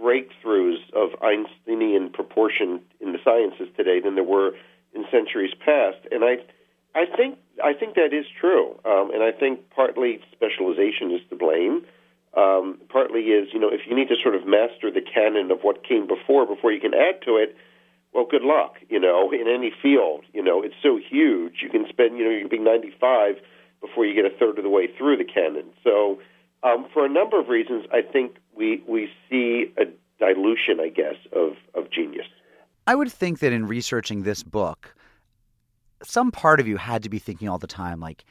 breakthroughs 0.00 0.78
of 0.94 1.10
Einsteinian 1.22 2.10
proportion 2.10 2.80
in 3.00 3.12
the 3.12 3.18
sciences 3.22 3.68
today 3.76 4.00
than 4.00 4.14
there 4.14 4.24
were 4.24 4.52
in 4.94 5.04
centuries 5.10 5.52
past. 5.64 5.98
And 6.10 6.24
I, 6.24 6.38
I 6.94 7.04
think, 7.16 7.38
I 7.62 7.72
think 7.74 7.94
that 7.94 8.12
is 8.12 8.26
true. 8.40 8.78
Um, 8.84 9.10
and 9.12 9.22
I 9.22 9.30
think 9.30 9.70
partly 9.70 10.20
specialization 10.32 11.12
is 11.12 11.20
to 11.30 11.36
blame. 11.36 11.84
Um, 12.34 12.78
partly 12.88 13.20
is, 13.20 13.48
you 13.52 13.60
know, 13.60 13.68
if 13.68 13.82
you 13.86 13.94
need 13.94 14.08
to 14.08 14.16
sort 14.22 14.34
of 14.34 14.46
master 14.46 14.90
the 14.90 15.02
canon 15.02 15.50
of 15.50 15.60
what 15.60 15.84
came 15.86 16.06
before 16.06 16.46
before 16.46 16.72
you 16.72 16.80
can 16.80 16.94
add 16.94 17.20
to 17.26 17.36
it, 17.36 17.54
well, 18.12 18.26
good 18.30 18.42
luck. 18.42 18.76
You 18.88 19.00
know, 19.00 19.32
in 19.32 19.48
any 19.48 19.72
field, 19.82 20.24
you 20.32 20.42
know, 20.42 20.62
it's 20.62 20.74
so 20.82 20.98
huge. 20.98 21.62
You 21.62 21.70
can 21.70 21.86
spend, 21.88 22.18
you 22.18 22.24
know, 22.24 22.30
you 22.30 22.40
can 22.40 22.48
be 22.48 22.58
95 22.58 23.36
before 23.80 24.04
you 24.06 24.14
get 24.14 24.24
a 24.24 24.36
third 24.36 24.58
of 24.58 24.64
the 24.64 24.70
way 24.70 24.86
through 24.86 25.16
the 25.16 25.24
canon. 25.24 25.70
So, 25.82 26.18
um, 26.62 26.86
for 26.92 27.04
a 27.04 27.08
number 27.08 27.40
of 27.40 27.48
reasons, 27.48 27.86
I 27.92 28.02
think 28.02 28.36
we 28.54 28.82
we 28.86 29.08
see 29.28 29.72
a 29.76 29.84
dilution, 30.18 30.78
I 30.80 30.88
guess, 30.88 31.16
of 31.32 31.54
of 31.74 31.90
genius. 31.90 32.26
I 32.86 32.94
would 32.94 33.10
think 33.10 33.40
that 33.40 33.52
in 33.52 33.66
researching 33.66 34.22
this 34.22 34.42
book, 34.42 34.94
some 36.02 36.30
part 36.30 36.60
of 36.60 36.68
you 36.68 36.76
had 36.76 37.02
to 37.04 37.08
be 37.08 37.18
thinking 37.18 37.48
all 37.48 37.58
the 37.58 37.66
time, 37.66 38.00
like, 38.00 38.24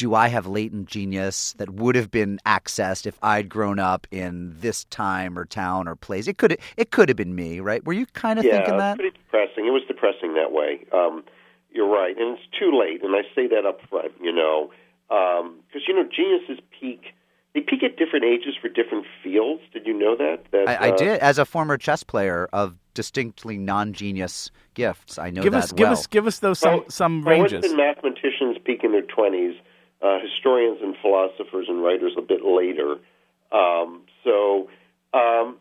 do 0.00 0.14
I 0.14 0.28
have 0.28 0.46
latent 0.46 0.88
genius 0.88 1.52
that 1.58 1.68
would 1.68 1.94
have 1.94 2.10
been 2.10 2.40
accessed 2.46 3.04
if 3.04 3.18
I'd 3.22 3.50
grown 3.50 3.78
up 3.78 4.06
in 4.10 4.56
this 4.58 4.84
time 4.86 5.38
or 5.38 5.44
town 5.44 5.86
or 5.86 5.94
place? 5.94 6.26
It 6.26 6.38
could 6.38 6.58
it 6.78 6.90
could 6.90 7.10
have 7.10 7.16
been 7.16 7.34
me, 7.34 7.60
right? 7.60 7.84
Were 7.84 7.92
you 7.92 8.06
kind 8.06 8.38
of 8.38 8.46
yeah, 8.46 8.52
thinking 8.52 8.78
that? 8.78 8.96
pretty 8.96 9.14
depressing. 9.14 9.66
It 9.66 9.72
was 9.72 9.82
depressing 9.86 10.32
that 10.34 10.52
way. 10.52 10.86
Um, 10.90 11.22
you're 11.70 11.86
right, 11.86 12.16
and 12.16 12.38
it's 12.38 12.48
too 12.58 12.72
late. 12.72 13.04
And 13.04 13.14
I 13.14 13.20
say 13.34 13.46
that 13.48 13.66
up 13.66 13.80
front, 13.90 14.12
you 14.22 14.32
know, 14.32 14.70
because 15.08 15.82
you 15.86 15.94
know 15.94 16.04
geniuses 16.04 16.64
peak. 16.80 17.12
They 17.52 17.60
peak 17.60 17.82
at 17.82 17.98
different 17.98 18.24
ages 18.24 18.54
for 18.58 18.68
different 18.70 19.04
fields. 19.22 19.60
Did 19.70 19.86
you 19.86 19.92
know 19.92 20.16
that? 20.16 20.44
that 20.52 20.66
I, 20.66 20.86
I 20.86 20.90
uh, 20.92 20.96
did, 20.96 21.18
as 21.20 21.36
a 21.36 21.44
former 21.44 21.76
chess 21.76 22.02
player 22.02 22.48
of 22.54 22.76
distinctly 22.94 23.58
non-genius 23.58 24.50
gifts. 24.72 25.18
I 25.18 25.28
know 25.28 25.42
give 25.42 25.52
that 25.52 25.64
us, 25.64 25.72
give 25.72 25.84
well. 25.88 25.92
us, 25.92 26.06
give 26.06 26.26
us 26.26 26.38
those 26.38 26.58
some 26.58 26.72
Well, 26.72 26.84
some 26.88 27.22
well, 27.22 27.34
ranges. 27.38 27.62
Western 27.62 27.76
mathematicians 27.76 28.56
peak 28.64 28.82
in 28.82 28.92
their 28.92 29.02
twenties. 29.02 29.56
Uh, 30.02 30.18
historians 30.18 30.78
and 30.82 30.96
philosophers 31.02 31.66
and 31.68 31.82
writers 31.82 32.12
a 32.16 32.22
bit 32.22 32.40
later. 32.42 32.96
Um, 33.52 34.00
so, 34.24 34.70
um, 35.12 35.56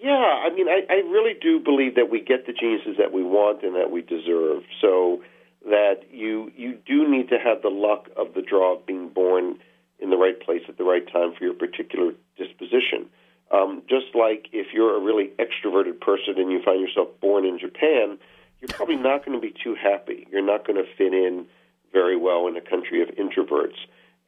yeah, 0.00 0.40
I 0.44 0.48
mean, 0.54 0.68
I, 0.68 0.80
I 0.88 0.94
really 1.08 1.34
do 1.38 1.60
believe 1.60 1.96
that 1.96 2.08
we 2.10 2.20
get 2.20 2.46
the 2.46 2.54
geniuses 2.54 2.96
that 2.98 3.12
we 3.12 3.22
want 3.22 3.62
and 3.62 3.74
that 3.76 3.90
we 3.90 4.00
deserve. 4.00 4.62
So 4.80 5.20
that 5.64 6.02
you 6.12 6.52
you 6.56 6.78
do 6.86 7.08
need 7.08 7.28
to 7.30 7.38
have 7.38 7.62
the 7.62 7.68
luck 7.68 8.08
of 8.16 8.34
the 8.34 8.42
draw 8.42 8.76
of 8.76 8.86
being 8.86 9.08
born 9.08 9.58
in 9.98 10.10
the 10.10 10.16
right 10.16 10.38
place 10.40 10.62
at 10.68 10.76
the 10.76 10.84
right 10.84 11.10
time 11.10 11.32
for 11.36 11.44
your 11.44 11.54
particular 11.54 12.12
disposition. 12.36 13.06
Um, 13.50 13.82
just 13.88 14.14
like 14.14 14.48
if 14.52 14.68
you're 14.72 14.96
a 14.96 15.00
really 15.00 15.30
extroverted 15.38 16.00
person 16.00 16.34
and 16.36 16.50
you 16.50 16.60
find 16.62 16.80
yourself 16.80 17.08
born 17.20 17.44
in 17.44 17.58
Japan, 17.58 18.18
you're 18.60 18.68
probably 18.68 18.96
not 18.96 19.24
going 19.24 19.38
to 19.38 19.40
be 19.40 19.54
too 19.62 19.74
happy. 19.74 20.26
You're 20.30 20.44
not 20.44 20.66
going 20.66 20.82
to 20.82 20.90
fit 20.96 21.14
in 21.14 21.46
very 21.94 22.16
well 22.18 22.46
in 22.48 22.56
a 22.56 22.60
country 22.60 23.00
of 23.00 23.08
introverts, 23.16 23.78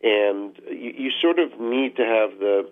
and 0.02 0.56
you, 0.70 0.92
you 0.96 1.10
sort 1.20 1.38
of 1.38 1.48
need 1.60 1.96
to 1.96 2.04
have 2.06 2.38
the 2.38 2.70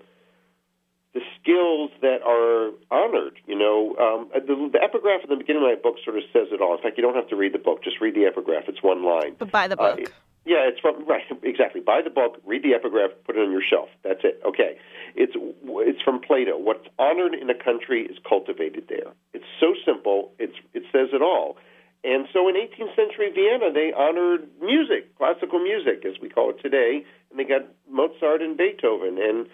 the 1.12 1.20
skills 1.40 1.90
that 2.02 2.22
are 2.26 2.70
honored. 2.90 3.38
You 3.46 3.56
know, 3.58 3.94
um, 4.00 4.30
the, 4.34 4.70
the 4.72 4.82
epigraph 4.82 5.20
at 5.22 5.28
the 5.28 5.36
beginning 5.36 5.62
of 5.62 5.68
my 5.68 5.74
book 5.80 5.96
sort 6.04 6.16
of 6.16 6.24
says 6.32 6.48
it 6.50 6.60
all. 6.60 6.74
In 6.76 6.82
fact, 6.82 6.96
you 6.96 7.02
don't 7.02 7.14
have 7.14 7.28
to 7.28 7.36
read 7.36 7.52
the 7.52 7.58
book; 7.58 7.84
just 7.84 8.00
read 8.00 8.14
the 8.14 8.24
epigraph. 8.24 8.64
It's 8.68 8.82
one 8.82 9.04
line. 9.04 9.36
But 9.38 9.50
buy 9.52 9.68
the 9.68 9.78
Uh, 9.80 9.96
book. 9.96 10.12
yeah, 10.46 10.66
it's 10.70 10.80
from 10.80 11.04
right 11.06 11.22
exactly. 11.42 11.80
Buy 11.80 12.00
the 12.02 12.10
book, 12.10 12.40
read 12.46 12.62
the 12.62 12.74
epigraph, 12.74 13.10
put 13.26 13.36
it 13.36 13.40
on 13.40 13.50
your 13.52 13.62
shelf. 13.68 13.88
That's 14.02 14.22
it. 14.24 14.40
Okay, 14.44 14.78
it's 15.14 15.34
it's 15.36 16.02
from 16.02 16.20
Plato. 16.20 16.56
What's 16.58 16.86
honored 16.98 17.34
in 17.34 17.48
a 17.50 17.54
country 17.68 18.06
is 18.06 18.16
cultivated 18.28 18.84
there. 18.88 19.12
It's 19.32 19.50
so 19.60 19.74
simple. 19.84 20.32
It's 20.38 20.56
it 20.72 20.82
says 20.92 21.08
it 21.12 21.22
all. 21.22 21.56
And 22.04 22.28
so 22.32 22.48
in 22.48 22.54
18th 22.54 22.94
century 22.94 23.32
Vienna, 23.34 23.72
they 23.72 23.90
honored 23.96 24.46
music, 24.60 25.16
classical 25.16 25.58
music, 25.58 26.04
as 26.04 26.20
we 26.20 26.28
call 26.28 26.50
it 26.50 26.60
today, 26.60 27.04
and 27.30 27.38
they 27.38 27.44
got 27.44 27.62
Mozart 27.90 28.42
and 28.42 28.56
Beethoven. 28.58 29.18
And 29.18 29.46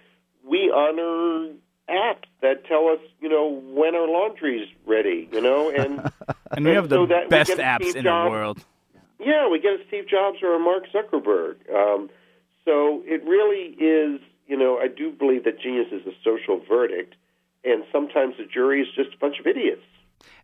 we 0.45 0.71
honor 0.75 1.53
apps 1.89 2.27
that 2.43 2.65
tell 2.67 2.89
us, 2.89 2.99
you 3.21 3.29
know, 3.29 3.49
when 3.73 3.95
our 3.95 4.09
laundry's 4.09 4.69
ready, 4.85 5.29
you 5.33 5.41
know, 5.41 5.71
and 5.77 6.11
and 6.51 6.65
we 6.65 6.73
have 6.73 6.89
the 6.89 6.97
so 6.97 7.07
that 7.07 7.29
best 7.31 7.53
apps 7.53 7.83
Steve 7.83 7.97
in 7.97 8.03
Jobs- 8.05 8.27
the 8.27 8.31
world. 8.31 8.65
yeah, 9.21 9.49
we 9.49 9.61
get 9.61 9.75
a 9.75 9.85
Steve 9.87 10.09
Jobs 10.09 10.39
or 10.43 10.55
a 10.57 10.59
Mark 10.59 10.85
Zuckerberg. 10.93 11.57
Um, 11.73 12.11
so 12.65 13.03
it 13.07 13.25
really 13.25 13.75
is, 13.79 14.21
you 14.49 14.57
know, 14.57 14.79
I 14.79 14.89
do 14.89 15.13
believe 15.13 15.45
that 15.45 15.61
genius 15.61 15.89
is 15.93 16.05
a 16.07 16.13
social 16.25 16.61
verdict, 16.69 17.15
and 17.65 17.85
sometimes 17.93 18.35
the 18.39 18.45
jury 18.45 18.83
is 18.83 18.89
just 18.95 19.15
a 19.15 19.19
bunch 19.19 19.39
of 19.39 19.47
idiots. 19.47 19.83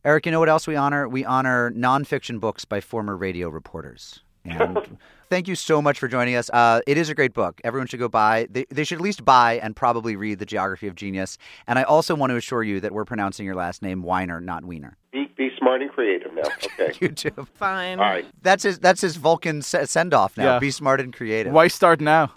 Eric, 0.05 0.27
you 0.27 0.33
know 0.33 0.41
what 0.41 0.49
else 0.49 0.67
we 0.67 0.77
honor? 0.77 1.09
We 1.09 1.25
honor 1.25 1.71
nonfiction 1.73 2.41
books 2.41 2.65
by 2.65 2.81
former 2.81 3.17
radio 3.17 3.49
reporters. 3.49 4.21
And 4.45 4.99
thank 5.29 5.49
you 5.49 5.55
so 5.55 5.83
much 5.83 5.99
for 5.99 6.09
joining 6.09 6.37
us. 6.37 6.49
Uh, 6.51 6.81
it 6.87 6.97
is 6.97 7.09
a 7.09 7.15
great 7.15 7.35
book. 7.35 7.61
Everyone 7.65 7.87
should 7.87 7.99
go 7.99 8.09
buy. 8.09 8.47
They, 8.51 8.67
they 8.71 8.85
should 8.85 8.99
at 8.99 9.03
least 9.03 9.25
buy 9.25 9.59
and 9.63 9.75
probably 9.75 10.15
read 10.17 10.39
The 10.39 10.47
Geography 10.47 10.87
of 10.87 10.95
Genius. 10.95 11.39
And 11.67 11.79
I 11.79 11.83
also 11.83 12.15
want 12.15 12.31
to 12.31 12.37
assure 12.37 12.63
you 12.63 12.81
that 12.81 12.93
we're 12.93 13.05
pronouncing 13.05 13.45
your 13.45 13.57
last 13.57 13.83
name 13.83 14.03
Weiner, 14.03 14.41
not 14.41 14.65
Wiener. 14.65 14.97
Be, 15.13 15.33
be 15.37 15.51
smart 15.59 15.83
and 15.83 15.91
creative 15.91 16.33
now. 16.35 16.43
Okay. 16.79 16.93
You 17.01 17.09
too. 17.09 17.49
Fine. 17.55 17.99
All 18.01 18.05
right. 18.05 18.27
That's 18.43 18.63
his. 18.63 18.79
That's 18.79 19.01
his 19.01 19.17
Vulcan 19.17 19.63
send 19.63 20.13
off 20.13 20.37
now. 20.37 20.45
Yeah. 20.45 20.59
Be 20.59 20.71
smart 20.71 21.01
and 21.01 21.11
creative. 21.11 21.55
Why 21.55 21.69
start 21.69 22.03
now? 22.03 22.31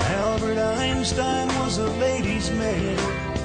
Albert 0.00 0.58
Einstein 0.58 1.46
was 1.60 1.78
a 1.78 1.86
ladies' 1.98 2.50
man. 2.50 3.35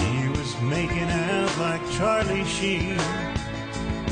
He 0.00 0.28
was 0.28 0.60
making 0.62 1.08
out 1.10 1.58
like 1.58 1.90
Charlie 1.92 2.44
Sheen. 2.44 2.98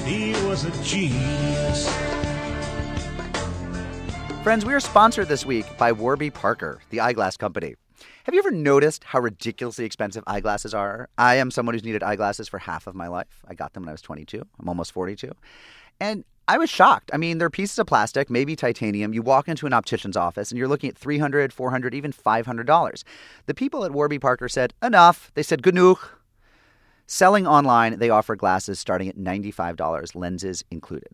He 0.05 0.33
was 0.47 0.65
a 0.65 0.71
genius. 0.83 1.89
Friends, 4.43 4.65
we 4.65 4.75
are 4.75 4.81
sponsored 4.81 5.29
this 5.29 5.47
week 5.47 5.67
by 5.79 5.93
Warby 5.93 6.31
Parker, 6.31 6.81
the 6.91 7.01
eyeglass 7.01 7.37
company. 7.37 7.77
Have 8.25 8.35
you 8.35 8.41
ever 8.41 8.51
noticed 8.51 9.05
how 9.05 9.21
ridiculously 9.21 9.85
expensive 9.85 10.25
eyeglasses 10.27 10.75
are? 10.75 11.09
I 11.19 11.37
am 11.37 11.51
someone 11.51 11.75
who's 11.75 11.85
needed 11.85 12.03
eyeglasses 12.03 12.49
for 12.49 12.59
half 12.59 12.87
of 12.87 12.95
my 12.95 13.07
life. 13.09 13.45
I 13.47 13.55
got 13.55 13.73
them 13.73 13.85
when 13.85 13.91
I 13.91 13.93
was 13.93 14.03
22. 14.03 14.45
I'm 14.59 14.69
almost 14.69 14.93
42. 14.93 15.33
And 16.01 16.25
I 16.49 16.59
was 16.59 16.69
shocked. 16.69 17.11
I 17.15 17.17
mean, 17.17 17.39
they're 17.39 17.51
pieces 17.51 17.79
of 17.79 17.87
plastic, 17.87 18.29
maybe 18.29 18.57
titanium. 18.57 19.15
You 19.15 19.23
walk 19.23 19.49
into 19.49 19.67
an 19.67 19.73
optician's 19.73 20.17
office 20.17 20.51
and 20.51 20.59
you're 20.59 20.69
looking 20.69 20.91
at 20.91 20.99
$300, 20.99 21.53
$400, 21.55 21.95
even 21.95 22.13
$500. 22.13 23.05
The 23.47 23.55
people 23.55 23.85
at 23.85 23.93
Warby 23.93 24.19
Parker 24.19 24.49
said, 24.49 24.75
enough. 24.83 25.31
They 25.35 25.43
said, 25.43 25.63
genug. 25.63 25.99
Selling 27.07 27.47
online, 27.47 27.99
they 27.99 28.11
offer 28.11 28.37
glasses 28.37 28.81
starting 28.81 29.09
at 29.09 29.17
$95, 29.17 30.15
lenses 30.15 30.65
included. 30.71 31.11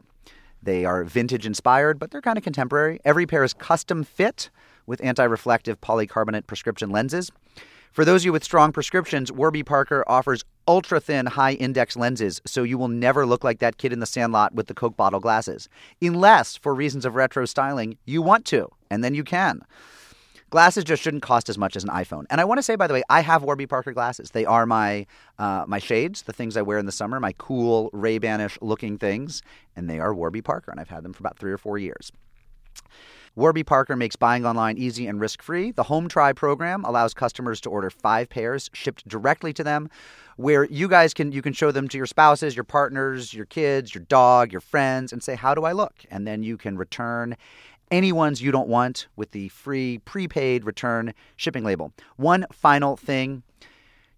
They 0.63 0.85
are 0.85 1.05
vintage 1.05 1.47
inspired, 1.47 1.99
but 1.99 2.11
they're 2.11 2.21
kind 2.21 2.39
of 2.39 2.45
contemporary. 2.45 3.01
Every 3.05 3.27
pair 3.27 3.45
is 3.45 3.53
custom 3.53 4.05
fit 4.05 4.51
with 4.87 5.05
anti 5.05 5.25
reflective 5.25 5.81
polycarbonate 5.81 6.47
prescription 6.47 6.91
lenses. 6.91 7.31
For 7.93 8.05
those 8.05 8.23
of 8.23 8.27
you 8.27 8.33
with 8.33 8.45
strong 8.45 8.73
prescriptions, 8.73 9.33
Warby 9.33 9.63
Parker 9.63 10.05
offers 10.07 10.45
ultra 10.67 11.01
thin, 11.01 11.27
high 11.27 11.55
index 11.55 11.97
lenses, 11.97 12.41
so 12.45 12.63
you 12.63 12.79
will 12.79 12.89
never 12.89 13.27
look 13.27 13.43
like 13.43 13.59
that 13.59 13.79
kid 13.79 13.93
in 13.93 14.01
the 14.01 14.07
sandlot 14.07 14.55
with 14.55 14.67
the 14.67 14.75
Coke 14.75 14.97
bottle 14.97 15.21
glasses. 15.21 15.69
Unless, 16.01 16.57
for 16.57 16.75
reasons 16.75 17.05
of 17.05 17.15
retro 17.15 17.47
styling, 17.47 17.97
you 18.05 18.23
want 18.23 18.45
to, 18.47 18.69
and 18.91 19.03
then 19.03 19.15
you 19.15 19.25
can. 19.25 19.63
Glasses 20.51 20.85
just 20.85 21.03
shouldn't 21.03 21.23
cost 21.23 21.51
as 21.51 21.59
much 21.59 21.77
as 21.77 21.85
an 21.85 21.91
iPhone. 21.91 22.25
And 22.31 22.41
I 22.41 22.45
want 22.45 22.59
to 22.59 22.63
say, 22.63 22.75
by 22.75 22.87
the 22.87 22.95
way, 22.95 23.03
I 23.11 23.21
have 23.21 23.43
Warby 23.43 23.67
Parker 23.67 23.93
glasses. 23.93 24.31
They 24.31 24.47
are 24.47 24.65
my 24.65 25.07
uh, 25.39 25.65
my 25.69 25.79
shades, 25.79 26.23
the 26.23 26.33
things 26.33 26.57
I 26.57 26.63
wear 26.63 26.79
in 26.79 26.87
the 26.87 26.93
summer, 26.93 27.21
my 27.21 27.35
cool 27.37 27.91
Ray 27.93 28.19
Banish 28.19 28.57
looking 28.63 28.97
things, 28.97 29.43
and 29.77 29.91
they 29.91 29.99
are 29.99 30.15
Warby 30.15 30.41
Parker, 30.41 30.71
and 30.71 30.81
I've 30.81 30.89
had 30.89 31.03
them 31.03 31.13
for 31.13 31.23
about 31.23 31.39
three 31.39 31.53
or 31.53 31.59
four 31.59 31.77
years. 31.77 32.13
Warby 33.39 33.63
Parker 33.63 33.95
makes 33.95 34.17
buying 34.17 34.45
online 34.45 34.79
easy 34.79 35.07
and 35.07 35.21
risk 35.21 35.43
free. 35.43 35.71
The 35.71 35.85
Home 35.85 36.09
Try 36.09 36.33
program 36.33 36.85
allows 36.85 37.15
customers 37.15 37.61
to 37.61 37.71
order 37.71 37.89
five 37.89 38.29
pairs 38.29 38.69
shipped 38.73 39.07
directly 39.07 39.53
to 39.53 39.63
them, 39.63 39.91
where 40.37 40.65
you 40.65 40.89
guys 40.89 41.15
can 41.15 41.31
you 41.31 41.41
can 41.41 41.53
show 41.53 41.71
them 41.71 41.87
to 41.87 41.97
your 41.97 42.07
spouses, 42.07 42.57
your 42.57 42.65
partners, 42.65 43.33
your 43.33 43.47
kids, 43.47 43.95
your 43.95 44.03
dog, 44.03 44.51
your 44.51 44.61
friends, 44.61 45.13
and 45.13 45.23
say, 45.23 45.37
How 45.37 45.55
do 45.55 45.63
I 45.63 45.71
look? 45.71 46.05
And 46.11 46.27
then 46.27 46.43
you 46.43 46.57
can 46.57 46.77
return 46.77 47.37
any 47.93 48.11
ones 48.11 48.43
you 48.43 48.51
don't 48.51 48.69
want 48.69 49.07
with 49.15 49.31
the 49.31 49.51
free 49.51 49.99
prepaid 49.99 50.65
return 50.65 51.15
shipping 51.37 51.63
label. 51.63 51.93
One 52.17 52.45
final 52.51 52.97
thing 52.97 53.45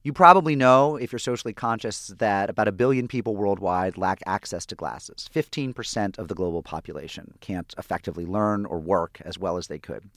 you 0.02 0.12
probably 0.12 0.56
know, 0.56 0.96
if 0.96 1.12
you're 1.12 1.18
socially 1.18 1.52
conscious, 1.52 2.08
that 2.18 2.48
about 2.48 2.68
a 2.68 2.72
billion 2.72 3.06
people 3.06 3.36
worldwide 3.36 3.98
lack 3.98 4.20
access 4.26 4.64
to 4.66 4.74
glasses. 4.74 5.28
15% 5.34 6.18
of 6.18 6.28
the 6.28 6.34
global 6.34 6.62
population 6.62 7.34
can't 7.40 7.74
effectively 7.76 8.24
learn 8.24 8.64
or 8.64 8.78
work 8.78 9.20
as 9.24 9.38
well 9.38 9.56
as 9.58 9.66
they 9.66 9.78
could. 9.78 10.08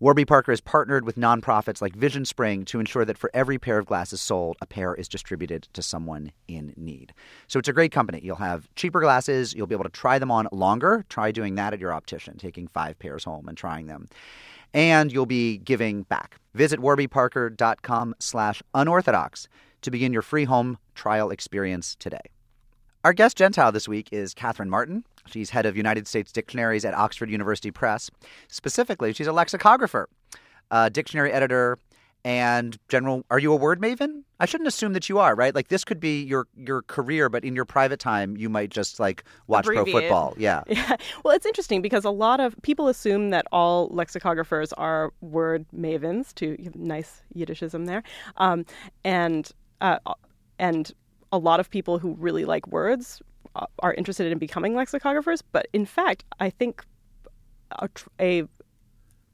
Warby 0.00 0.26
Parker 0.26 0.52
has 0.52 0.60
partnered 0.60 1.04
with 1.04 1.16
nonprofits 1.16 1.82
like 1.82 1.96
VisionSpring 1.96 2.66
to 2.66 2.78
ensure 2.78 3.04
that 3.04 3.18
for 3.18 3.32
every 3.34 3.58
pair 3.58 3.78
of 3.78 3.86
glasses 3.86 4.20
sold, 4.20 4.56
a 4.60 4.66
pair 4.66 4.94
is 4.94 5.08
distributed 5.08 5.66
to 5.72 5.82
someone 5.82 6.30
in 6.46 6.72
need. 6.76 7.12
So 7.48 7.58
it's 7.58 7.66
a 7.68 7.72
great 7.72 7.90
company. 7.90 8.20
You'll 8.22 8.36
have 8.36 8.72
cheaper 8.76 9.00
glasses, 9.00 9.54
you'll 9.54 9.66
be 9.66 9.74
able 9.74 9.84
to 9.84 9.90
try 9.90 10.20
them 10.20 10.30
on 10.30 10.46
longer. 10.52 11.04
Try 11.08 11.32
doing 11.32 11.56
that 11.56 11.72
at 11.72 11.80
your 11.80 11.92
optician, 11.92 12.38
taking 12.38 12.68
five 12.68 12.96
pairs 13.00 13.24
home 13.24 13.48
and 13.48 13.58
trying 13.58 13.88
them 13.88 14.08
and 14.74 15.12
you'll 15.12 15.26
be 15.26 15.58
giving 15.58 16.02
back. 16.02 16.40
Visit 16.54 16.80
warbyparker.com 16.80 18.14
slash 18.18 18.62
unorthodox 18.74 19.48
to 19.82 19.90
begin 19.90 20.12
your 20.12 20.22
free 20.22 20.44
home 20.44 20.78
trial 20.94 21.30
experience 21.30 21.96
today. 21.96 22.20
Our 23.04 23.12
guest 23.12 23.36
Gentile 23.36 23.70
this 23.70 23.88
week 23.88 24.08
is 24.10 24.34
Katherine 24.34 24.68
Martin. 24.68 25.04
She's 25.26 25.50
head 25.50 25.66
of 25.66 25.76
United 25.76 26.08
States 26.08 26.32
Dictionaries 26.32 26.84
at 26.84 26.94
Oxford 26.94 27.30
University 27.30 27.70
Press. 27.70 28.10
Specifically, 28.48 29.12
she's 29.12 29.26
a 29.26 29.32
lexicographer, 29.32 30.08
a 30.70 30.90
dictionary 30.90 31.32
editor, 31.32 31.78
and 32.24 32.78
general 32.88 33.24
are 33.30 33.38
you 33.38 33.52
a 33.52 33.56
word 33.56 33.80
maven 33.80 34.22
i 34.40 34.46
shouldn't 34.46 34.66
assume 34.66 34.92
that 34.92 35.08
you 35.08 35.18
are 35.18 35.34
right 35.34 35.54
like 35.54 35.68
this 35.68 35.84
could 35.84 36.00
be 36.00 36.22
your 36.22 36.46
your 36.56 36.82
career 36.82 37.28
but 37.28 37.44
in 37.44 37.54
your 37.54 37.64
private 37.64 38.00
time 38.00 38.36
you 38.36 38.48
might 38.48 38.70
just 38.70 38.98
like 38.98 39.24
watch 39.46 39.66
Abbreviate. 39.66 39.92
pro 39.92 40.00
football 40.00 40.34
yeah 40.36 40.62
Yeah. 40.78 40.96
Well, 41.24 41.34
it's 41.34 41.46
interesting 41.46 41.82
because 41.82 42.04
a 42.04 42.10
lot 42.10 42.40
of 42.40 42.54
people 42.62 42.88
assume 42.88 43.30
that 43.30 43.46
all 43.52 43.90
lexicographers 43.90 44.72
are 44.76 45.12
word 45.20 45.66
mavens. 45.74 46.34
To 46.36 46.56
nice 46.74 47.22
Yiddishism 47.34 47.86
there, 47.86 48.02
um, 48.36 48.64
and 49.04 49.50
uh, 49.80 49.98
and 50.58 50.92
a 51.32 51.38
lot 51.38 51.60
of 51.60 51.70
people 51.70 51.98
who 51.98 52.14
really 52.14 52.44
like 52.44 52.66
words 52.68 53.20
uh, 53.56 53.66
are 53.80 53.94
interested 53.94 54.30
in 54.30 54.38
becoming 54.38 54.74
lexicographers. 54.74 55.42
But 55.52 55.68
in 55.72 55.84
fact, 55.84 56.24
I 56.38 56.50
think 56.50 56.84
a, 57.72 57.88
a 58.20 58.46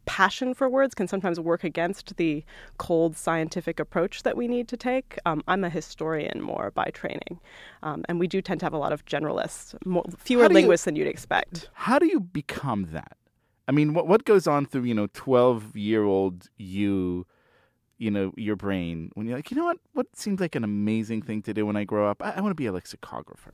passion 0.06 0.54
for 0.54 0.68
words 0.68 0.94
can 0.94 1.08
sometimes 1.08 1.40
work 1.40 1.64
against 1.64 2.16
the 2.16 2.44
cold 2.78 3.16
scientific 3.16 3.80
approach 3.80 4.22
that 4.22 4.36
we 4.36 4.48
need 4.48 4.68
to 4.68 4.76
take. 4.76 5.18
Um, 5.26 5.42
I'm 5.48 5.64
a 5.64 5.70
historian 5.70 6.40
more 6.40 6.70
by 6.70 6.90
training, 6.92 7.40
um, 7.82 8.04
and 8.08 8.18
we 8.20 8.26
do 8.26 8.42
tend 8.42 8.60
to 8.60 8.66
have 8.66 8.72
a 8.72 8.78
lot 8.78 8.92
of 8.92 9.04
generalists, 9.06 9.74
more, 9.86 10.04
fewer 10.18 10.48
do 10.48 10.52
you- 10.52 10.54
linguists 10.54 10.84
than 10.84 10.96
you'd 10.96 11.06
expect. 11.06 11.70
How 11.74 11.98
do 11.98 12.06
you 12.06 12.20
become 12.20 12.88
that? 12.92 13.16
I 13.66 13.72
mean, 13.72 13.94
what 13.94 14.06
what 14.06 14.24
goes 14.24 14.46
on 14.46 14.66
through 14.66 14.82
you 14.84 14.94
know 14.94 15.06
twelve 15.14 15.74
year 15.76 16.04
old 16.04 16.48
you, 16.58 17.26
you 17.96 18.10
know, 18.10 18.32
your 18.36 18.56
brain 18.56 19.10
when 19.14 19.26
you're 19.26 19.36
like, 19.38 19.50
you 19.50 19.56
know 19.56 19.64
what? 19.64 19.78
What 19.94 20.14
seems 20.14 20.38
like 20.38 20.54
an 20.54 20.64
amazing 20.64 21.22
thing 21.22 21.40
to 21.42 21.54
do 21.54 21.64
when 21.64 21.74
I 21.74 21.84
grow 21.84 22.10
up? 22.10 22.22
I, 22.22 22.32
I 22.32 22.40
want 22.42 22.50
to 22.50 22.54
be 22.56 22.66
a 22.66 22.72
lexicographer. 22.72 23.52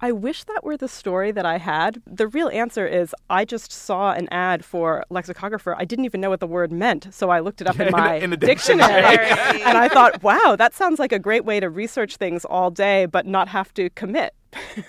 I 0.00 0.12
wish 0.12 0.44
that 0.44 0.62
were 0.62 0.76
the 0.76 0.88
story 0.88 1.32
that 1.32 1.46
I 1.46 1.56
had. 1.56 2.02
The 2.06 2.28
real 2.28 2.48
answer 2.50 2.86
is 2.86 3.14
I 3.30 3.46
just 3.46 3.72
saw 3.72 4.12
an 4.12 4.28
ad 4.30 4.62
for 4.64 5.04
lexicographer. 5.08 5.74
I 5.74 5.86
didn't 5.86 6.04
even 6.04 6.20
know 6.20 6.28
what 6.28 6.40
the 6.40 6.46
word 6.46 6.70
meant, 6.70 7.08
so 7.14 7.30
I 7.30 7.40
looked 7.40 7.60
it 7.62 7.66
up 7.66 7.76
in 7.80 7.88
In 7.88 7.94
a- 7.94 7.96
my 7.96 8.14
in 8.16 8.32
a 8.32 8.36
dictionary. 8.36 9.02
dictionary. 9.02 9.62
and 9.62 9.78
I 9.78 9.88
thought, 9.88 10.22
wow, 10.22 10.54
that 10.58 10.74
sounds 10.74 10.98
like 10.98 11.12
a 11.12 11.18
great 11.18 11.44
way 11.46 11.60
to 11.60 11.70
research 11.70 12.16
things 12.16 12.44
all 12.44 12.70
day 12.70 13.06
but 13.06 13.26
not 13.26 13.48
have 13.48 13.72
to 13.74 13.90
commit. 13.90 14.34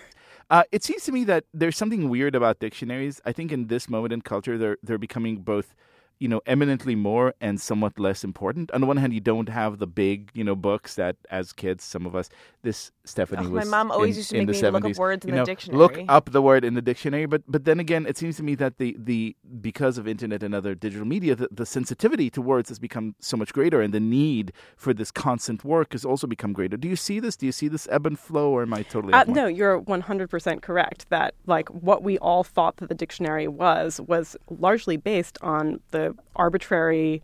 Uh, 0.50 0.64
it 0.72 0.82
seems 0.82 1.04
to 1.04 1.12
me 1.12 1.26
that 1.26 1.44
there's 1.54 1.76
something 1.76 2.08
weird 2.08 2.34
about 2.34 2.58
dictionaries. 2.60 3.20
I 3.26 3.34
think 3.34 3.52
in 3.52 3.68
this 3.68 3.90
moment 3.90 4.14
in 4.14 4.22
culture, 4.22 4.58
they're 4.58 4.78
they're 4.82 4.98
becoming 4.98 5.40
both, 5.40 5.76
you 6.20 6.28
know, 6.28 6.42
eminently 6.46 6.96
more 6.96 7.34
and 7.40 7.60
somewhat 7.62 8.00
less 8.00 8.24
important. 8.24 8.72
On 8.72 8.82
the 8.82 8.88
one 8.88 8.98
hand, 8.98 9.14
you 9.14 9.20
don't 9.20 9.50
have 9.50 9.78
the 9.80 9.88
big, 9.88 10.32
you 10.34 10.44
know, 10.44 10.56
books 10.56 10.96
that 10.96 11.16
as 11.30 11.54
kids, 11.54 11.84
some 11.84 12.06
of 12.06 12.16
us, 12.16 12.30
this 12.64 12.92
Stephanie 13.06 13.46
Oh, 13.46 13.50
my 13.50 13.60
was. 13.60 13.70
mom 13.70 13.92
always 13.92 14.16
in- 14.16 14.20
used 14.20 14.30
to 14.32 14.38
make 14.38 14.48
the 14.48 14.54
me 14.54 14.62
look 14.72 14.86
up 14.86 14.92
70s, 14.92 14.98
words 14.98 15.26
in 15.26 15.34
you 15.34 15.40
the 15.40 15.46
dictionary. 15.46 15.78
Look 15.78 16.00
up 16.10 16.32
the 16.32 16.42
word 16.42 16.66
in 16.66 16.74
the 16.74 16.82
dictionary, 16.82 17.26
but 17.26 17.44
but 17.48 17.66
then 17.66 17.80
again, 17.80 18.06
it 18.06 18.18
seems 18.18 18.36
to 18.38 18.44
me 18.44 18.56
that 18.56 18.78
the 18.78 18.96
the 19.00 19.36
because 19.62 19.98
of 19.98 20.08
internet 20.08 20.44
and 20.44 20.54
other 20.56 20.76
digital 20.76 21.06
media, 21.06 21.36
the, 21.36 21.48
the 21.52 21.66
sensitivity 21.66 22.30
to 22.32 22.42
words 22.42 22.70
has 22.70 22.80
become 22.80 23.16
so 23.20 23.38
much 23.38 23.54
greater, 23.54 23.82
and 23.82 23.94
the 23.94 24.00
need 24.00 24.52
for 24.76 24.94
this 24.94 25.12
constant 25.12 25.64
work 25.64 25.94
has 25.94 26.04
also 26.04 26.28
become 26.28 26.52
greater. 26.52 26.78
Do 26.78 26.88
you 26.88 26.96
see 26.96 27.20
this? 27.20 27.38
Do 27.38 27.46
you 27.46 27.52
see 27.52 27.68
this 27.68 27.88
ebb 27.92 28.06
and 28.06 28.18
flow, 28.20 28.50
or 28.52 28.64
am 28.64 28.74
I 28.74 28.84
totally? 28.84 29.14
Uh, 29.14 29.24
no, 29.28 29.46
you're 29.48 29.80
100% 29.82 30.62
correct 30.62 31.06
that 31.10 31.34
like 31.46 31.70
what 31.70 32.04
we 32.04 32.18
all 32.18 32.44
thought 32.44 32.78
that 32.78 32.90
the 32.90 32.96
dictionary 32.96 33.48
was 33.48 34.02
was 34.02 34.36
largely 34.50 34.98
based 34.98 35.38
on 35.42 35.80
the 35.92 36.07
arbitrary 36.36 37.22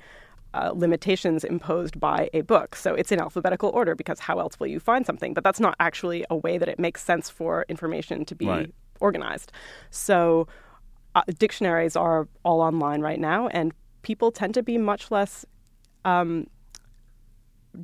uh, 0.53 0.71
limitations 0.73 1.43
imposed 1.43 1.99
by 1.99 2.29
a 2.33 2.41
book. 2.41 2.75
So 2.75 2.93
it's 2.93 3.11
in 3.11 3.19
alphabetical 3.19 3.69
order 3.69 3.95
because 3.95 4.19
how 4.19 4.39
else 4.39 4.59
will 4.59 4.67
you 4.67 4.79
find 4.79 5.05
something? 5.05 5.33
But 5.33 5.43
that's 5.43 5.59
not 5.59 5.75
actually 5.79 6.25
a 6.29 6.35
way 6.35 6.57
that 6.57 6.69
it 6.69 6.79
makes 6.79 7.03
sense 7.03 7.29
for 7.29 7.65
information 7.69 8.23
to 8.25 8.35
be 8.35 8.47
Right. 8.47 8.73
organized. 8.99 9.51
So 9.89 10.47
uh, 11.15 11.23
dictionaries 11.37 11.95
are 11.95 12.27
all 12.43 12.61
online 12.61 13.01
right 13.01 13.19
now, 13.19 13.47
and 13.47 13.73
people 14.03 14.31
tend 14.31 14.53
to 14.53 14.63
be 14.63 14.77
much 14.77 15.09
less 15.11 15.45
um, 16.05 16.47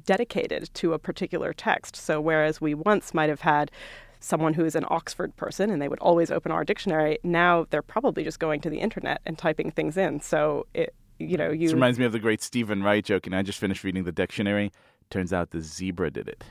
dedicated 0.06 0.70
to 0.76 0.94
a 0.94 1.00
particular 1.00 1.54
text. 1.54 1.96
So 1.96 2.22
whereas 2.22 2.62
we 2.62 2.74
once 2.74 3.14
might 3.14 3.30
have 3.30 3.42
had 3.42 3.72
someone 4.20 4.54
who 4.54 4.66
is 4.66 4.76
an 4.76 4.86
Oxford 4.90 5.36
person 5.36 5.70
and 5.70 5.82
they 5.82 5.88
would 5.88 6.00
always 6.00 6.32
open 6.32 6.52
our 6.52 6.64
dictionary, 6.64 7.20
now 7.24 7.66
they're 7.70 7.82
probably 7.82 8.24
just 8.24 8.40
going 8.40 8.62
to 8.62 8.70
the 8.70 8.80
internet 8.80 9.22
and 9.26 9.38
typing 9.38 9.72
things 9.72 9.98
in. 9.98 10.20
So 10.22 10.66
it 10.74 10.94
you 11.20 11.36
know, 11.36 11.52
you 11.52 11.68
This 11.68 11.74
reminds 11.74 12.00
me 12.00 12.06
of 12.06 12.14
the 12.14 12.20
great 12.20 12.42
Steven 12.42 12.82
Wright 12.82 13.04
joke, 13.04 13.26
and 13.28 13.36
I 13.36 13.42
just 13.42 13.60
finished 13.60 13.84
reading 13.84 14.06
the 14.06 14.12
dictionary. 14.12 14.72
Turns 15.10 15.34
out 15.34 15.52
the 15.52 15.60
zebra 15.60 16.12
did 16.12 16.30
it. 16.30 16.44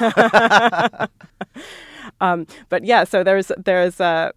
Um, 2.20 2.46
but 2.68 2.84
yeah, 2.84 3.04
so 3.04 3.24
there's 3.24 3.50
there's 3.56 4.00
uh, 4.00 4.32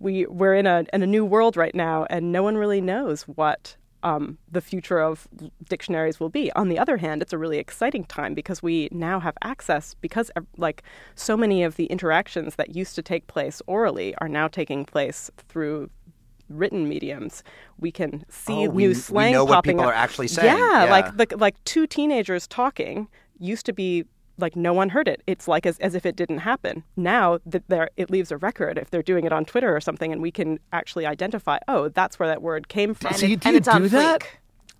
we 0.00 0.26
we're 0.26 0.54
in 0.54 0.66
a 0.66 0.84
in 0.92 1.02
a 1.02 1.06
new 1.06 1.24
world 1.24 1.56
right 1.56 1.74
now, 1.74 2.06
and 2.10 2.32
no 2.32 2.42
one 2.42 2.56
really 2.56 2.80
knows 2.80 3.22
what 3.22 3.76
um, 4.04 4.38
the 4.52 4.60
future 4.60 5.00
of 5.00 5.26
dictionaries 5.68 6.20
will 6.20 6.28
be. 6.28 6.52
On 6.52 6.68
the 6.68 6.78
other 6.78 6.96
hand, 6.98 7.22
it's 7.22 7.32
a 7.32 7.38
really 7.38 7.58
exciting 7.58 8.04
time 8.04 8.34
because 8.34 8.62
we 8.62 8.88
now 8.92 9.18
have 9.18 9.34
access 9.42 9.94
because 10.00 10.30
like 10.56 10.82
so 11.16 11.36
many 11.36 11.62
of 11.64 11.76
the 11.76 11.86
interactions 11.86 12.54
that 12.56 12.76
used 12.76 12.94
to 12.96 13.02
take 13.02 13.26
place 13.26 13.60
orally 13.66 14.14
are 14.18 14.28
now 14.28 14.46
taking 14.46 14.84
place 14.84 15.30
through 15.48 15.90
written 16.50 16.86
mediums. 16.88 17.42
We 17.78 17.90
can 17.90 18.24
see 18.28 18.66
Oh, 18.66 18.70
we- 18.70 18.82
new 18.84 18.88
we 18.90 18.94
slang 18.94 19.32
know 19.32 19.44
what 19.44 19.54
popping 19.54 19.76
people 19.78 19.84
up. 19.88 19.92
are 19.94 19.96
actually 19.96 20.28
saying. 20.28 20.54
Yeah, 20.56 20.84
Yeah. 20.84 20.90
like 20.90 21.16
the, 21.16 21.36
like 21.38 21.62
two 21.64 21.86
teenagers 21.86 22.46
talking 22.46 23.08
used 23.40 23.64
to 23.66 23.72
be 23.72 24.04
like 24.38 24.56
no 24.56 24.72
one 24.72 24.88
heard 24.90 25.08
it. 25.08 25.22
It's 25.26 25.46
like 25.48 25.66
as, 25.66 25.78
as 25.78 25.94
if 25.94 26.04
it 26.06 26.16
didn't 26.16 26.38
happen. 26.38 26.82
Now 26.96 27.38
that 27.46 27.62
there 27.68 27.90
it 27.96 28.10
leaves 28.10 28.30
a 28.32 28.36
record 28.36 28.78
if 28.78 28.90
they're 28.90 29.02
doing 29.02 29.24
it 29.24 29.32
on 29.32 29.44
Twitter 29.44 29.74
or 29.74 29.80
something, 29.80 30.12
and 30.12 30.20
we 30.22 30.30
can 30.30 30.58
actually 30.72 31.06
identify. 31.06 31.58
Oh, 31.68 31.88
that's 31.88 32.18
where 32.18 32.28
that 32.28 32.42
word 32.42 32.68
came 32.68 32.94
from. 32.94 33.14
So 33.14 33.26
you- 33.26 33.36
do 33.36 33.48
and 33.48 33.54
you 33.54 33.58
it's 33.58 33.68
on 33.68 33.82
do 33.82 33.88
that? 33.90 34.20
Fleek. 34.22 34.26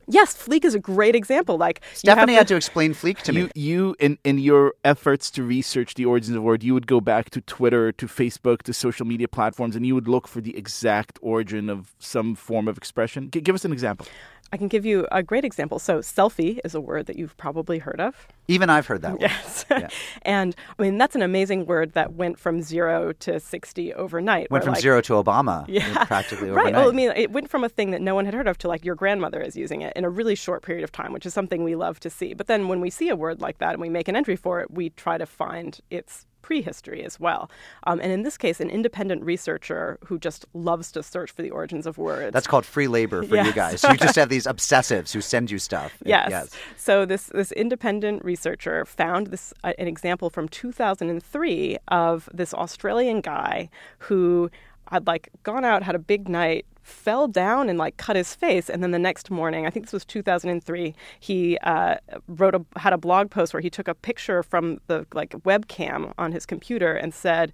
yes, 0.08 0.34
Fleek 0.36 0.64
is 0.64 0.74
a 0.74 0.78
great 0.78 1.14
example. 1.14 1.56
Like 1.56 1.80
you 1.92 1.96
Stephanie 1.98 2.32
to- 2.34 2.38
had 2.38 2.48
to 2.48 2.56
explain 2.56 2.94
Fleek 2.94 3.18
to 3.22 3.32
me. 3.32 3.40
You, 3.42 3.50
you 3.54 3.96
in, 4.00 4.18
in 4.24 4.38
your 4.38 4.74
efforts 4.84 5.30
to 5.32 5.42
research 5.42 5.94
the 5.94 6.04
origins 6.04 6.30
of 6.30 6.34
the 6.34 6.42
word, 6.42 6.62
you 6.62 6.74
would 6.74 6.86
go 6.86 7.00
back 7.00 7.30
to 7.30 7.40
Twitter, 7.40 7.92
to 7.92 8.06
Facebook, 8.06 8.62
to 8.62 8.72
social 8.72 9.06
media 9.06 9.28
platforms, 9.28 9.76
and 9.76 9.86
you 9.86 9.94
would 9.94 10.08
look 10.08 10.26
for 10.28 10.40
the 10.40 10.56
exact 10.56 11.18
origin 11.22 11.70
of 11.70 11.94
some 11.98 12.34
form 12.34 12.66
of 12.68 12.76
expression. 12.76 13.30
G- 13.30 13.40
give 13.40 13.54
us 13.54 13.64
an 13.64 13.72
example. 13.72 14.06
I 14.54 14.56
can 14.56 14.68
give 14.68 14.86
you 14.86 15.08
a 15.10 15.20
great 15.20 15.44
example. 15.44 15.80
So, 15.80 15.98
selfie 15.98 16.60
is 16.64 16.76
a 16.76 16.80
word 16.80 17.06
that 17.06 17.16
you've 17.16 17.36
probably 17.36 17.78
heard 17.78 18.00
of. 18.00 18.28
Even 18.46 18.70
I've 18.70 18.86
heard 18.86 19.02
that 19.02 19.10
one. 19.18 19.20
Yes. 19.20 19.64
Yeah. 19.68 19.88
and 20.22 20.54
I 20.78 20.82
mean, 20.82 20.96
that's 20.96 21.16
an 21.16 21.22
amazing 21.22 21.66
word 21.66 21.94
that 21.94 22.12
went 22.12 22.38
from 22.38 22.62
zero 22.62 23.12
to 23.14 23.40
60 23.40 23.92
overnight. 23.94 24.52
Went 24.52 24.62
from 24.62 24.74
like, 24.74 24.82
zero 24.82 25.00
to 25.00 25.14
Obama. 25.14 25.64
Yeah. 25.74 26.04
Practically 26.04 26.50
Right. 26.50 26.66
overnight. 26.66 26.74
Well, 26.82 26.88
I 26.88 26.92
mean, 26.92 27.10
it 27.16 27.32
went 27.32 27.50
from 27.50 27.64
a 27.64 27.68
thing 27.68 27.90
that 27.90 28.00
no 28.00 28.14
one 28.14 28.26
had 28.26 28.34
heard 28.34 28.46
of 28.46 28.56
to 28.58 28.68
like 28.68 28.84
your 28.84 28.94
grandmother 28.94 29.40
is 29.40 29.56
using 29.56 29.82
it 29.82 29.92
in 29.96 30.04
a 30.04 30.08
really 30.10 30.36
short 30.36 30.62
period 30.62 30.84
of 30.84 30.92
time, 30.92 31.12
which 31.12 31.26
is 31.26 31.34
something 31.34 31.64
we 31.64 31.74
love 31.74 31.98
to 32.00 32.08
see. 32.08 32.32
But 32.32 32.46
then 32.46 32.68
when 32.68 32.80
we 32.80 32.90
see 32.90 33.08
a 33.08 33.16
word 33.16 33.40
like 33.40 33.58
that 33.58 33.72
and 33.72 33.80
we 33.80 33.88
make 33.88 34.06
an 34.06 34.14
entry 34.14 34.36
for 34.36 34.60
it, 34.60 34.70
we 34.70 34.90
try 34.90 35.18
to 35.18 35.26
find 35.26 35.80
its 35.90 36.26
prehistory 36.48 37.02
as 37.02 37.18
well. 37.18 37.50
Um, 37.88 37.98
and 38.00 38.12
in 38.12 38.22
this 38.22 38.36
case, 38.36 38.60
an 38.60 38.68
independent 38.68 39.22
researcher 39.24 39.98
who 40.04 40.18
just 40.18 40.44
loves 40.52 40.92
to 40.92 41.02
search 41.02 41.30
for 41.30 41.40
the 41.42 41.50
origins 41.50 41.86
of 41.86 41.96
words. 41.96 42.32
That's 42.34 42.46
called 42.46 42.66
free 42.66 42.86
labor 42.86 43.22
for 43.22 43.36
you 43.36 43.52
Yes. 43.54 43.54
guys. 43.54 43.82
You 43.90 43.96
just 43.96 44.16
have 44.16 44.28
these 44.28 44.46
obsessives 44.46 45.12
who 45.12 45.20
send 45.22 45.50
you 45.50 45.58
stuff. 45.58 45.92
Yes. 46.04 46.50
So 46.76 47.06
this 47.06 47.24
this 47.34 47.50
independent 47.52 48.24
researcher 48.24 48.84
found 48.84 49.28
this 49.28 49.54
uh, 49.64 49.72
an 49.78 49.88
example 49.88 50.28
from 50.30 50.48
2003 50.48 51.78
of 51.88 52.28
this 52.32 52.52
Australian 52.54 53.20
guy 53.20 53.68
who 54.06 54.50
had 54.90 55.06
like 55.06 55.30
gone 55.42 55.64
out, 55.64 55.82
had 55.82 55.94
a 55.94 55.98
big 55.98 56.28
night, 56.28 56.66
fell 56.82 57.26
down 57.26 57.68
and 57.68 57.78
like 57.78 57.96
cut 57.96 58.16
his 58.16 58.34
face, 58.34 58.68
and 58.68 58.82
then 58.82 58.90
the 58.90 58.98
next 58.98 59.30
morning, 59.30 59.66
I 59.66 59.70
think 59.70 59.86
this 59.86 59.92
was 59.92 60.04
2003, 60.04 60.94
he 61.20 61.58
uh, 61.58 61.96
wrote 62.28 62.54
a 62.54 62.64
had 62.76 62.92
a 62.92 62.98
blog 62.98 63.30
post 63.30 63.54
where 63.54 63.60
he 63.60 63.70
took 63.70 63.88
a 63.88 63.94
picture 63.94 64.42
from 64.42 64.80
the 64.86 65.06
like 65.14 65.30
webcam 65.30 66.12
on 66.18 66.32
his 66.32 66.46
computer 66.46 66.94
and 66.94 67.14
said. 67.14 67.52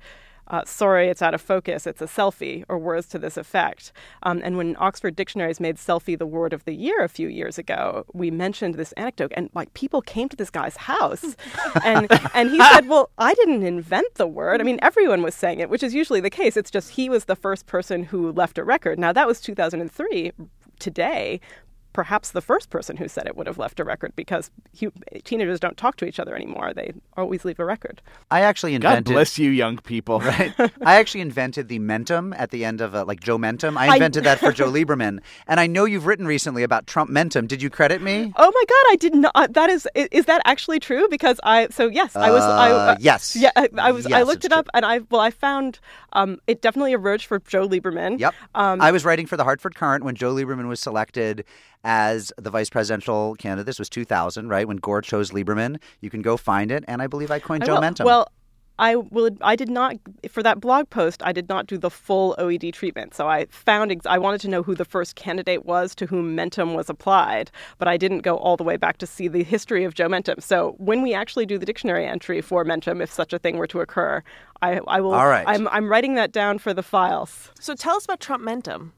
Uh, 0.50 0.64
sorry, 0.64 1.08
it's 1.08 1.22
out 1.22 1.32
of 1.32 1.40
focus. 1.40 1.86
It's 1.86 2.02
a 2.02 2.06
selfie, 2.06 2.64
or 2.68 2.76
words 2.76 3.06
to 3.08 3.18
this 3.18 3.36
effect. 3.36 3.92
Um, 4.24 4.40
and 4.42 4.56
when 4.56 4.76
Oxford 4.80 5.14
Dictionaries 5.14 5.60
made 5.60 5.76
selfie 5.76 6.18
the 6.18 6.26
word 6.26 6.52
of 6.52 6.64
the 6.64 6.74
year 6.74 7.04
a 7.04 7.08
few 7.08 7.28
years 7.28 7.56
ago, 7.56 8.04
we 8.12 8.32
mentioned 8.32 8.74
this 8.74 8.90
anecdote, 8.92 9.32
and 9.36 9.48
like 9.54 9.72
people 9.74 10.02
came 10.02 10.28
to 10.28 10.36
this 10.36 10.50
guy's 10.50 10.76
house, 10.76 11.36
and 11.84 12.08
and 12.34 12.50
he 12.50 12.58
said, 12.58 12.88
"Well, 12.88 13.10
I 13.16 13.32
didn't 13.34 13.62
invent 13.62 14.14
the 14.16 14.26
word. 14.26 14.60
I 14.60 14.64
mean, 14.64 14.80
everyone 14.82 15.22
was 15.22 15.36
saying 15.36 15.60
it, 15.60 15.70
which 15.70 15.84
is 15.84 15.94
usually 15.94 16.20
the 16.20 16.30
case. 16.30 16.56
It's 16.56 16.70
just 16.70 16.90
he 16.90 17.08
was 17.08 17.26
the 17.26 17.36
first 17.36 17.66
person 17.66 18.02
who 18.02 18.32
left 18.32 18.58
a 18.58 18.64
record. 18.64 18.98
Now 18.98 19.12
that 19.12 19.28
was 19.28 19.40
2003. 19.40 20.32
Today, 20.80 21.40
perhaps 21.92 22.30
the 22.30 22.40
first 22.40 22.70
person 22.70 22.96
who 22.96 23.08
said 23.08 23.26
it 23.26 23.36
would 23.36 23.46
have 23.46 23.58
left 23.58 23.80
a 23.80 23.84
record 23.84 24.12
because 24.16 24.50
hu- 24.78 24.92
teenagers 25.24 25.58
don't 25.60 25.76
talk 25.76 25.96
to 25.96 26.04
each 26.06 26.20
other 26.20 26.34
anymore. 26.36 26.72
They 26.74 26.92
always 27.16 27.44
leave 27.44 27.58
a 27.58 27.64
record. 27.64 28.00
I 28.30 28.40
actually 28.42 28.74
invented. 28.74 28.90
God 28.92 28.98
invented. 28.98 29.14
bless 29.14 29.38
you, 29.38 29.50
young 29.50 29.78
people. 29.78 30.20
Right. 30.30 30.52
I 30.84 30.96
actually 30.96 31.22
invented 31.22 31.68
the 31.68 31.78
mentum 31.80 32.34
at 32.38 32.50
the 32.50 32.64
end 32.64 32.80
of 32.80 32.94
uh, 32.94 33.04
like 33.04 33.20
Joe 33.20 33.36
Mentum. 33.38 33.76
I 33.76 33.94
invented 33.94 34.24
that 34.24 34.38
for 34.38 34.52
Joe 34.60 34.70
Lieberman, 34.70 35.20
and 35.48 35.58
I 35.58 35.66
know 35.66 35.84
you've 35.84 36.06
written 36.06 36.26
recently 36.26 36.62
about 36.62 36.86
Trump 36.86 37.10
Mentum. 37.10 37.48
Did 37.48 37.60
you 37.62 37.70
credit 37.70 38.00
me? 38.00 38.32
Oh 38.36 38.52
my 38.54 38.64
God! 38.68 38.92
I 38.92 38.96
did 39.00 39.14
not. 39.14 39.32
uh, 39.34 39.46
That 39.50 39.70
is 39.70 39.88
is 39.94 40.26
that 40.26 40.40
actually 40.44 40.78
true? 40.78 41.08
Because 41.10 41.40
I 41.42 41.68
so 41.70 41.88
yes, 41.88 42.14
I 42.14 42.30
was. 42.30 42.42
I, 42.44 42.70
Uh, 42.70 42.96
yes. 43.00 43.34
Yeah, 43.34 43.50
I, 43.56 43.68
I 43.78 43.90
was. 43.92 44.06
I 44.06 44.22
looked 44.22 44.44
it 44.44 44.52
up, 44.52 44.68
and 44.74 44.84
I 44.86 45.00
well, 45.10 45.20
I 45.20 45.30
found 45.30 45.80
um, 46.12 46.38
it 46.46 46.62
definitely 46.62 46.92
emerged 46.92 47.26
for 47.26 47.38
Joe 47.40 47.66
Lieberman. 47.68 48.20
Yep. 48.20 48.34
Um, 48.54 48.80
I 48.80 48.92
was 48.92 49.04
writing 49.04 49.26
for 49.26 49.36
the 49.36 49.44
Hartford 49.44 49.74
Courant 49.74 50.04
when 50.04 50.14
Joe 50.14 50.34
Lieberman 50.34 50.68
was 50.68 50.80
selected 50.80 51.44
as 51.84 52.32
the 52.36 52.50
vice 52.50 52.70
presidential 52.70 53.34
candidate. 53.36 53.66
This 53.66 53.78
was 53.78 53.88
2000, 53.88 54.48
right? 54.48 54.66
When 54.68 54.76
Gore 54.76 55.02
chose 55.02 55.30
Lieberman. 55.30 55.80
You 56.00 56.10
can 56.10 56.22
go 56.22 56.36
find 56.36 56.70
it, 56.70 56.84
and 56.88 57.00
I 57.02 57.06
believe 57.06 57.30
I 57.30 57.38
coined 57.38 57.62
I 57.62 57.66
Joe 57.66 57.74
will- 57.74 57.82
Mentum. 57.82 58.04
Well, 58.04 58.30
I 58.78 58.96
will. 58.96 59.28
I 59.42 59.56
did 59.56 59.68
not 59.68 59.96
for 60.30 60.42
that 60.42 60.58
blog 60.58 60.88
post. 60.88 61.22
I 61.22 61.32
did 61.32 61.50
not 61.50 61.66
do 61.66 61.76
the 61.76 61.90
full 61.90 62.34
OED 62.38 62.72
treatment. 62.72 63.14
So 63.14 63.28
I 63.28 63.44
found. 63.50 63.92
ex- 63.92 64.06
I 64.06 64.16
wanted 64.16 64.40
to 64.40 64.48
know 64.48 64.62
who 64.62 64.74
the 64.74 64.86
first 64.86 65.16
candidate 65.16 65.66
was 65.66 65.94
to 65.96 66.06
whom 66.06 66.34
Mentum 66.34 66.74
was 66.74 66.88
applied, 66.88 67.50
but 67.76 67.88
I 67.88 67.98
didn't 67.98 68.20
go 68.20 68.38
all 68.38 68.56
the 68.56 68.64
way 68.64 68.78
back 68.78 68.96
to 68.98 69.06
see 69.06 69.28
the 69.28 69.42
history 69.44 69.84
of 69.84 69.92
Joe 69.92 70.08
Mentum. 70.08 70.42
So 70.42 70.76
when 70.78 71.02
we 71.02 71.12
actually 71.12 71.44
do 71.44 71.58
the 71.58 71.66
dictionary 71.66 72.06
entry 72.06 72.40
for 72.40 72.64
Mentum, 72.64 73.02
if 73.02 73.12
such 73.12 73.34
a 73.34 73.38
thing 73.38 73.58
were 73.58 73.66
to 73.66 73.80
occur, 73.80 74.22
I, 74.62 74.80
I 74.86 75.02
will. 75.02 75.12
All 75.12 75.28
right. 75.28 75.44
I'm 75.46 75.68
I'm 75.68 75.90
writing 75.90 76.14
that 76.14 76.32
down 76.32 76.58
for 76.58 76.72
the 76.72 76.82
files. 76.82 77.50
So 77.60 77.74
tell 77.74 77.96
us 77.96 78.06
about 78.06 78.20
Trump 78.20 78.42
Mentum. 78.42 78.92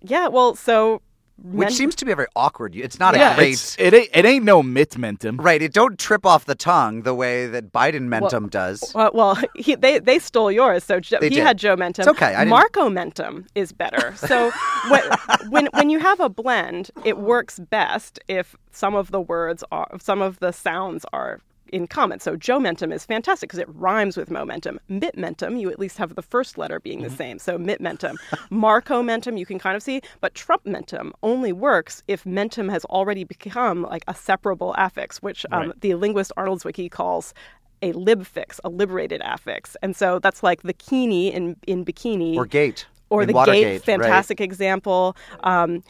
Yeah. 0.00 0.26
Well, 0.26 0.56
so. 0.56 1.02
Which 1.42 1.72
seems 1.72 1.94
to 1.96 2.04
be 2.04 2.12
a 2.12 2.16
very 2.16 2.28
awkward. 2.36 2.76
It's 2.76 2.98
not 2.98 3.14
Yeah, 3.16 3.32
a 3.32 3.36
great. 3.36 3.54
it's, 3.54 3.76
it 3.78 3.92
ain't 3.92 4.08
it 4.14 4.24
ain't 4.24 4.44
no 4.44 4.62
mitt 4.62 4.90
mentum. 4.90 5.36
Right, 5.42 5.60
it 5.60 5.72
don't 5.72 5.98
trip 5.98 6.24
off 6.24 6.44
the 6.44 6.54
tongue 6.54 7.02
the 7.02 7.14
way 7.14 7.46
that 7.46 7.72
Biden 7.72 8.08
Mentum 8.08 8.48
does. 8.48 8.94
Uh, 8.94 9.10
well, 9.12 9.36
he, 9.56 9.74
they 9.74 9.98
they 9.98 10.18
stole 10.18 10.50
yours, 10.52 10.84
so 10.84 11.00
Jo- 11.00 11.18
he 11.20 11.28
did. 11.30 11.42
had 11.42 11.58
Joe 11.58 11.76
Mentum. 11.76 12.00
It's 12.00 12.08
okay, 12.08 12.34
I 12.34 12.44
Marco 12.44 12.88
Mentum 12.88 13.46
is 13.54 13.72
better. 13.72 14.14
So 14.16 14.50
when, 14.88 15.02
when 15.50 15.66
when 15.72 15.90
you 15.90 15.98
have 15.98 16.20
a 16.20 16.28
blend, 16.28 16.90
it 17.04 17.18
works 17.18 17.58
best 17.58 18.20
if 18.28 18.54
some 18.70 18.94
of 18.94 19.10
the 19.10 19.20
words 19.20 19.64
are 19.72 19.88
some 20.00 20.22
of 20.22 20.38
the 20.38 20.52
sounds 20.52 21.04
are 21.12 21.40
in 21.74 21.86
common. 21.88 22.20
So 22.20 22.36
Joe 22.36 22.58
Mentum 22.60 22.92
is 22.92 23.04
fantastic 23.04 23.48
because 23.48 23.58
it 23.58 23.68
rhymes 23.74 24.16
with 24.16 24.30
momentum. 24.30 24.78
Mitt 24.88 25.16
Mentum, 25.16 25.60
you 25.60 25.70
at 25.70 25.78
least 25.78 25.98
have 25.98 26.14
the 26.14 26.22
first 26.22 26.56
letter 26.56 26.78
being 26.80 27.00
Mm-hmm. 27.00 27.08
the 27.08 27.16
same. 27.16 27.38
So 27.40 27.58
Mitt 27.58 27.80
Mentum. 27.80 28.14
Marco 28.50 29.02
Mentum, 29.02 29.38
you 29.38 29.44
can 29.44 29.58
kind 29.58 29.76
of 29.76 29.82
see, 29.82 30.00
but 30.20 30.34
Trump 30.34 30.64
Mentum 30.64 31.10
only 31.22 31.52
works 31.52 32.02
if 32.06 32.22
Mentum 32.24 32.70
has 32.70 32.84
already 32.86 33.24
become 33.24 33.82
like 33.82 34.04
a 34.06 34.14
separable 34.14 34.74
affix, 34.78 35.20
which 35.20 35.44
um, 35.50 35.72
the 35.80 35.94
linguist 35.94 36.30
Arnold 36.36 36.62
Zwicky 36.62 36.88
calls 36.90 37.34
a 37.82 37.92
libfix, 37.92 38.60
a 38.64 38.68
liberated 38.68 39.20
affix. 39.22 39.76
And 39.82 39.96
so 39.96 40.18
that's 40.20 40.42
like 40.42 40.62
the 40.62 40.72
kini 40.72 41.32
in, 41.32 41.56
in 41.66 41.84
bikini. 41.84 42.36
Or 42.36 42.46
gate. 42.46 42.86
Or 43.10 43.22
in 43.22 43.28
the 43.28 43.34
Watergate, 43.34 43.62
gate, 43.64 43.82
fantastic 43.84 44.40
example. 44.40 45.16
Um, 45.42 45.82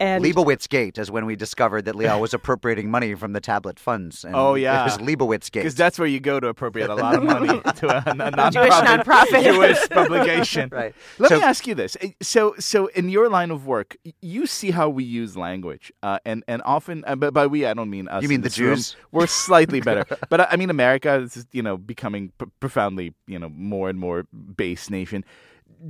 and 0.00 0.24
Leibovitz 0.24 0.68
Gate 0.68 0.98
is 0.98 1.10
when 1.10 1.26
we 1.26 1.36
discovered 1.36 1.84
that 1.86 1.94
Liel 1.94 2.20
was 2.20 2.32
appropriating 2.34 2.90
money 2.90 3.14
from 3.14 3.32
the 3.32 3.40
tablet 3.40 3.78
funds. 3.78 4.24
And 4.24 4.34
Oh, 4.36 4.54
yeah. 4.54 4.82
It 4.82 4.84
was 4.84 4.98
Leibovitz 4.98 5.50
Gate. 5.50 5.60
Because 5.62 5.74
that's 5.74 5.98
where 5.98 6.08
you 6.08 6.20
go 6.20 6.38
to 6.40 6.48
appropriate 6.48 6.88
a 6.90 6.94
lot 6.94 7.16
of 7.16 7.24
money 7.24 7.60
to 7.76 7.88
a, 7.88 8.02
a 8.10 8.14
non-profit, 8.14 8.52
Jewish 8.54 8.74
nonprofit. 8.74 9.42
Jewish 9.42 9.88
publication. 9.90 10.68
Right. 10.78 10.94
Let 11.18 11.28
So- 11.30 11.38
me 11.38 11.42
ask 11.42 11.66
you 11.66 11.74
this: 11.74 11.96
Uh, 12.02 12.08
so, 12.22 12.54
so 12.58 12.86
in 12.88 13.08
your 13.08 13.28
line 13.28 13.50
of 13.50 13.66
work, 13.66 13.96
you 14.22 14.46
see 14.46 14.70
how 14.70 14.88
we 14.88 15.02
use 15.04 15.36
language, 15.36 15.92
uh, 16.02 16.18
and 16.24 16.44
and 16.46 16.62
often, 16.64 17.02
uh, 17.06 17.16
but 17.16 17.32
by 17.34 17.46
we, 17.46 17.66
I 17.66 17.74
don't 17.74 17.90
mean 17.90 18.06
us. 18.08 18.22
You 18.22 18.28
mean 18.28 18.42
the 18.42 18.48
this 18.48 18.58
room. 18.58 18.76
Jews? 18.76 18.96
We're 19.12 19.26
slightly 19.26 19.80
better, 19.80 20.04
but 20.28 20.40
I- 20.42 20.48
I 20.52 20.56
mean 20.56 20.70
America 20.70 21.14
is 21.14 21.46
you 21.52 21.62
know 21.62 21.76
becoming 21.76 22.32
p- 22.38 22.46
profoundly 22.60 23.14
you 23.26 23.38
know 23.38 23.48
more 23.48 23.88
and 23.88 23.98
more 23.98 24.24
base 24.56 24.90
nation. 24.90 25.24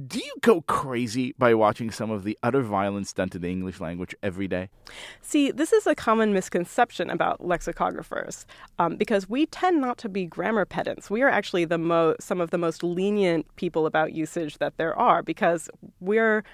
Do 0.07 0.19
you 0.19 0.35
go 0.43 0.61
crazy 0.63 1.35
by 1.39 1.55
watching 1.55 1.91
some 1.91 2.11
of 2.11 2.23
the 2.23 2.37
utter 2.43 2.61
violence 2.61 3.13
done 3.15 3.31
to 3.31 3.39
the 3.39 3.49
English 3.49 3.81
language 3.81 4.15
every 4.23 4.47
day? 4.47 4.69
See, 5.23 5.51
this 5.51 5.73
is 5.73 5.87
a 5.87 5.95
common 5.95 6.35
misconception 6.35 7.09
about 7.09 7.41
lexicographers 7.41 8.45
um, 8.79 8.97
because 8.97 9.29
we 9.31 9.47
tend 9.47 9.81
not 9.81 9.97
to 9.99 10.09
be 10.11 10.27
grammar 10.27 10.67
pedants. 10.67 11.09
We 11.09 11.23
are 11.23 11.29
actually 11.31 11.65
the 11.65 11.79
mo- 11.79 12.17
some 12.21 12.41
of 12.41 12.51
the 12.51 12.59
most 12.59 12.83
lenient 12.83 13.47
people 13.57 13.87
about 13.87 14.13
usage 14.13 14.59
that 14.59 14.77
there 14.77 14.95
are 14.99 15.23
because 15.23 15.71
we're 16.01 16.45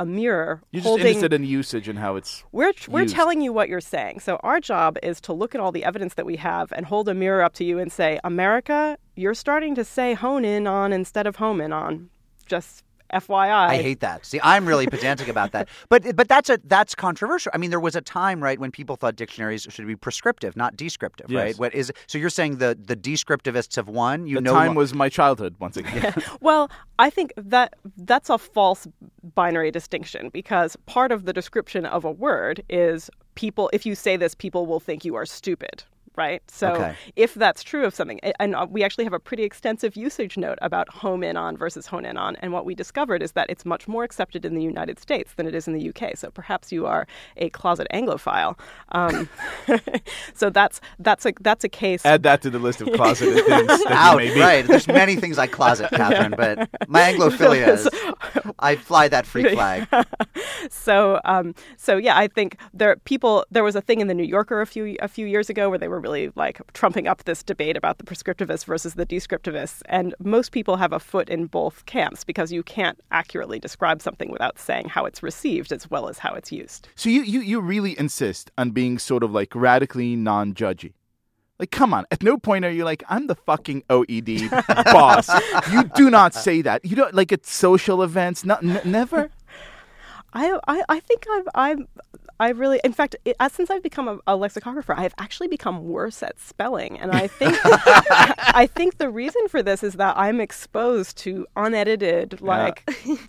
a 0.00 0.04
mirror 0.04 0.60
You're 0.72 0.80
just 0.80 0.86
holding. 0.88 1.06
interested 1.06 1.32
in 1.32 1.44
usage 1.44 1.88
and 1.88 1.98
how 2.00 2.16
it's 2.16 2.44
we're 2.50 2.72
we're 2.88 3.02
used. 3.02 3.14
telling 3.14 3.40
you 3.40 3.52
what 3.52 3.68
you're 3.68 3.80
saying. 3.80 4.20
So 4.20 4.36
our 4.42 4.58
job 4.60 4.98
is 5.02 5.20
to 5.22 5.32
look 5.32 5.54
at 5.54 5.60
all 5.60 5.70
the 5.72 5.84
evidence 5.84 6.14
that 6.14 6.26
we 6.26 6.36
have 6.36 6.72
and 6.72 6.84
hold 6.84 7.08
a 7.08 7.14
mirror 7.14 7.42
up 7.42 7.54
to 7.54 7.64
you 7.64 7.78
and 7.78 7.90
say, 7.92 8.18
America, 8.24 8.98
you're 9.14 9.34
starting 9.34 9.74
to 9.76 9.84
say 9.84 10.12
hone 10.14 10.44
in 10.44 10.66
on 10.66 10.92
instead 10.92 11.26
of 11.28 11.36
home 11.36 11.60
in 11.60 11.72
on. 11.72 12.10
Just 12.44 12.84
FYI. 13.12 13.68
I 13.68 13.76
hate 13.76 14.00
that. 14.00 14.24
See, 14.26 14.40
I'm 14.42 14.66
really 14.66 14.86
pedantic 14.86 15.28
about 15.28 15.52
that. 15.52 15.68
But 15.88 16.16
but 16.16 16.28
that's 16.28 16.50
a 16.50 16.58
that's 16.64 16.94
controversial. 16.94 17.52
I 17.54 17.58
mean, 17.58 17.70
there 17.70 17.78
was 17.80 17.94
a 17.94 18.00
time, 18.00 18.42
right, 18.42 18.58
when 18.58 18.70
people 18.72 18.96
thought 18.96 19.14
dictionaries 19.16 19.66
should 19.70 19.86
be 19.86 19.94
prescriptive, 19.96 20.56
not 20.56 20.76
descriptive, 20.76 21.30
Yes. 21.30 21.40
right? 21.44 21.58
What 21.58 21.74
is 21.74 21.92
so 22.06 22.18
you're 22.18 22.30
saying 22.30 22.56
the 22.58 22.76
the 22.80 22.96
descriptivists 22.96 23.76
have 23.76 23.88
won? 23.88 24.26
You 24.26 24.36
the 24.36 24.40
know 24.42 24.54
time 24.54 24.74
was 24.74 24.94
my 24.94 25.08
childhood 25.08 25.54
once 25.60 25.76
again. 25.76 26.14
Well, 26.40 26.70
I 26.98 27.10
think 27.10 27.32
that 27.36 27.74
that's 27.96 28.30
a 28.30 28.38
false 28.38 28.86
binary 29.34 29.70
distinction 29.70 30.30
because 30.30 30.76
part 30.86 31.12
of 31.12 31.24
the 31.24 31.32
description 31.32 31.86
of 31.86 32.04
a 32.04 32.10
word 32.10 32.62
is 32.68 33.10
people 33.34 33.70
if 33.72 33.86
you 33.86 33.94
say 33.94 34.16
this 34.16 34.34
people 34.34 34.66
will 34.66 34.80
think 34.80 35.04
you 35.04 35.14
are 35.14 35.26
stupid, 35.26 35.84
right? 36.16 36.42
So 36.50 36.72
Okay. 36.74 36.94
if 37.16 37.34
that's 37.34 37.62
true 37.62 37.84
of 37.84 37.94
something 37.94 38.20
and 38.40 38.54
uh, 38.54 38.66
we 38.70 38.82
actually 38.84 39.04
have 39.04 39.12
a 39.12 39.18
pretty 39.18 39.42
extensive 39.44 39.96
usage 39.96 40.36
note 40.36 40.58
about 40.62 40.88
home 40.88 41.22
in 41.22 41.36
on 41.36 41.56
versus 41.56 41.86
hone 41.86 42.04
in 42.04 42.16
on 42.16 42.36
and 42.36 42.52
what 42.52 42.64
we 42.64 42.74
discovered 42.74 43.22
is 43.22 43.32
that 43.32 43.48
it's 43.50 43.64
much 43.64 43.86
more 43.88 44.04
accepted 44.04 44.44
in 44.44 44.54
the 44.54 44.62
United 44.62 44.98
States 44.98 45.34
than 45.34 45.46
it 45.46 45.54
is 45.54 45.66
in 45.68 45.74
the 45.74 45.88
UK. 45.90 46.16
So 46.16 46.30
perhaps 46.30 46.72
you 46.72 46.86
are 46.86 47.06
a 47.36 47.50
closet 47.50 47.86
anglophile. 47.92 48.58
Um, 48.92 49.28
so 50.34 50.50
that's 50.50 50.80
that's 50.98 51.26
a 51.26 51.32
that's 51.40 51.64
a 51.64 51.68
case 51.68 52.04
Add 52.06 52.22
that 52.24 52.42
to 52.42 52.50
the 52.50 52.58
list 52.58 52.80
of 52.80 52.92
closeted 52.92 53.44
things 53.46 53.66
that 53.66 53.80
you 53.88 53.94
out, 53.94 54.16
may 54.18 54.32
be. 54.34 54.40
right? 54.40 54.66
There's 54.66 54.86
many 54.88 55.16
things 55.16 55.38
I 55.38 55.46
closet, 55.46 55.90
Katherine, 55.92 56.34
but 56.36 56.68
my 56.88 57.00
Anglophilia 57.12 57.68
is 57.68 57.88
I 58.58 58.76
fly 58.76 59.08
that 59.08 59.26
freak 59.26 59.50
flag. 59.52 59.86
so 60.70 61.20
um, 61.24 61.54
so 61.76 61.96
yeah, 61.96 62.16
I 62.16 62.28
think 62.28 62.58
there 62.72 62.96
people 63.04 63.44
there 63.50 63.64
was 63.64 63.76
a 63.76 63.80
thing 63.80 64.00
in 64.00 64.06
the 64.08 64.14
New 64.14 64.24
Yorker 64.24 64.60
a 64.60 64.66
few 64.66 64.96
a 65.00 65.08
few 65.08 65.26
years 65.26 65.50
ago 65.50 65.68
where 65.68 65.78
they 65.78 65.88
were 65.88 66.00
really 66.04 66.30
like 66.36 66.60
trumping 66.74 67.08
up 67.08 67.24
this 67.24 67.42
debate 67.42 67.76
about 67.76 67.96
the 67.96 68.04
prescriptivists 68.04 68.66
versus 68.66 68.94
the 68.94 69.06
descriptivists, 69.06 69.80
and 69.86 70.14
most 70.18 70.52
people 70.52 70.76
have 70.76 70.92
a 70.92 71.00
foot 71.00 71.30
in 71.30 71.46
both 71.46 71.86
camps 71.86 72.24
because 72.24 72.52
you 72.52 72.62
can't 72.62 73.00
accurately 73.10 73.58
describe 73.58 74.02
something 74.02 74.30
without 74.30 74.58
saying 74.58 74.90
how 74.90 75.06
it's 75.06 75.22
received 75.22 75.72
as 75.72 75.90
well 75.90 76.08
as 76.08 76.18
how 76.18 76.34
it's 76.34 76.52
used. 76.52 76.88
So 76.94 77.08
you, 77.08 77.22
you, 77.22 77.40
you 77.40 77.60
really 77.60 77.98
insist 77.98 78.50
on 78.58 78.70
being 78.70 78.98
sort 78.98 79.22
of 79.22 79.32
like 79.32 79.54
radically 79.54 80.14
non-judgy. 80.14 80.92
Like, 81.58 81.70
come 81.70 81.94
on. 81.94 82.04
At 82.10 82.22
no 82.22 82.36
point 82.36 82.64
are 82.64 82.70
you 82.70 82.84
like, 82.84 83.04
I'm 83.08 83.28
the 83.28 83.36
fucking 83.36 83.84
OED 83.88 84.50
boss. 84.92 85.30
You 85.72 85.84
do 85.94 86.10
not 86.10 86.34
say 86.34 86.62
that. 86.62 86.84
You 86.84 86.96
don't 86.96 87.14
like 87.14 87.32
at 87.32 87.46
social 87.46 88.02
events. 88.02 88.44
Not 88.44 88.64
n- 88.64 88.80
never. 88.84 89.30
I, 90.34 90.58
I, 90.66 90.82
I 90.88 91.00
think 91.00 91.24
I've, 91.30 91.48
I'm, 91.54 91.88
I 92.40 92.48
really, 92.50 92.80
in 92.82 92.92
fact, 92.92 93.14
it, 93.24 93.36
since 93.52 93.70
I've 93.70 93.82
become 93.82 94.08
a, 94.08 94.18
a 94.26 94.36
lexicographer, 94.36 94.92
I've 94.94 95.14
actually 95.18 95.46
become 95.46 95.84
worse 95.84 96.22
at 96.22 96.38
spelling, 96.40 96.98
and 96.98 97.12
I 97.12 97.28
think, 97.28 97.56
I 97.64 98.68
think 98.72 98.98
the 98.98 99.08
reason 99.08 99.46
for 99.48 99.62
this 99.62 99.84
is 99.84 99.94
that 99.94 100.16
I'm 100.16 100.40
exposed 100.40 101.16
to 101.18 101.46
unedited, 101.56 102.40
like 102.40 102.88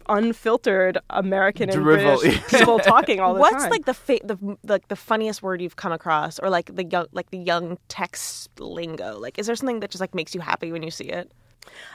unfiltered 0.10 0.98
American 1.12 1.70
and 1.70 1.84
British 1.84 2.50
people 2.50 2.80
talking 2.80 3.20
all 3.20 3.36
the 3.36 3.40
What's 3.40 3.64
time. 3.64 3.70
like 3.70 3.86
the 3.86 3.94
fa- 3.94 4.20
the 4.24 4.58
like 4.64 4.88
the 4.88 4.96
funniest 4.96 5.44
word 5.44 5.62
you've 5.62 5.76
come 5.76 5.92
across, 5.92 6.40
or 6.40 6.50
like 6.50 6.76
the 6.76 6.84
young 6.84 7.06
like 7.12 7.30
the 7.30 7.38
young 7.38 7.78
text 7.88 8.60
lingo? 8.60 9.20
Like, 9.20 9.38
is 9.38 9.46
there 9.46 9.56
something 9.56 9.82
that 9.82 9.92
just 9.92 10.02
like 10.02 10.16
makes 10.16 10.34
you 10.34 10.42
happy 10.42 10.72
when 10.72 10.82
you 10.82 10.92
see 10.92 11.06
it? 11.06 11.32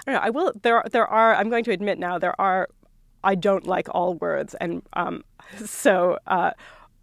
I 0.07 0.13
don't 0.13 0.15
know. 0.15 0.27
I 0.27 0.31
will. 0.31 0.53
There, 0.63 0.83
there 0.91 1.07
are. 1.07 1.35
I'm 1.35 1.51
going 1.51 1.65
to 1.65 1.73
admit 1.73 1.99
now. 1.99 2.19
There 2.19 2.41
are 2.41 2.69
I 3.25 3.35
don't 3.35 3.67
like 3.67 3.89
all 3.91 4.15
words, 4.15 4.55
and 4.61 4.83
um, 4.95 5.25
so 5.65 6.19
uh, 6.27 6.53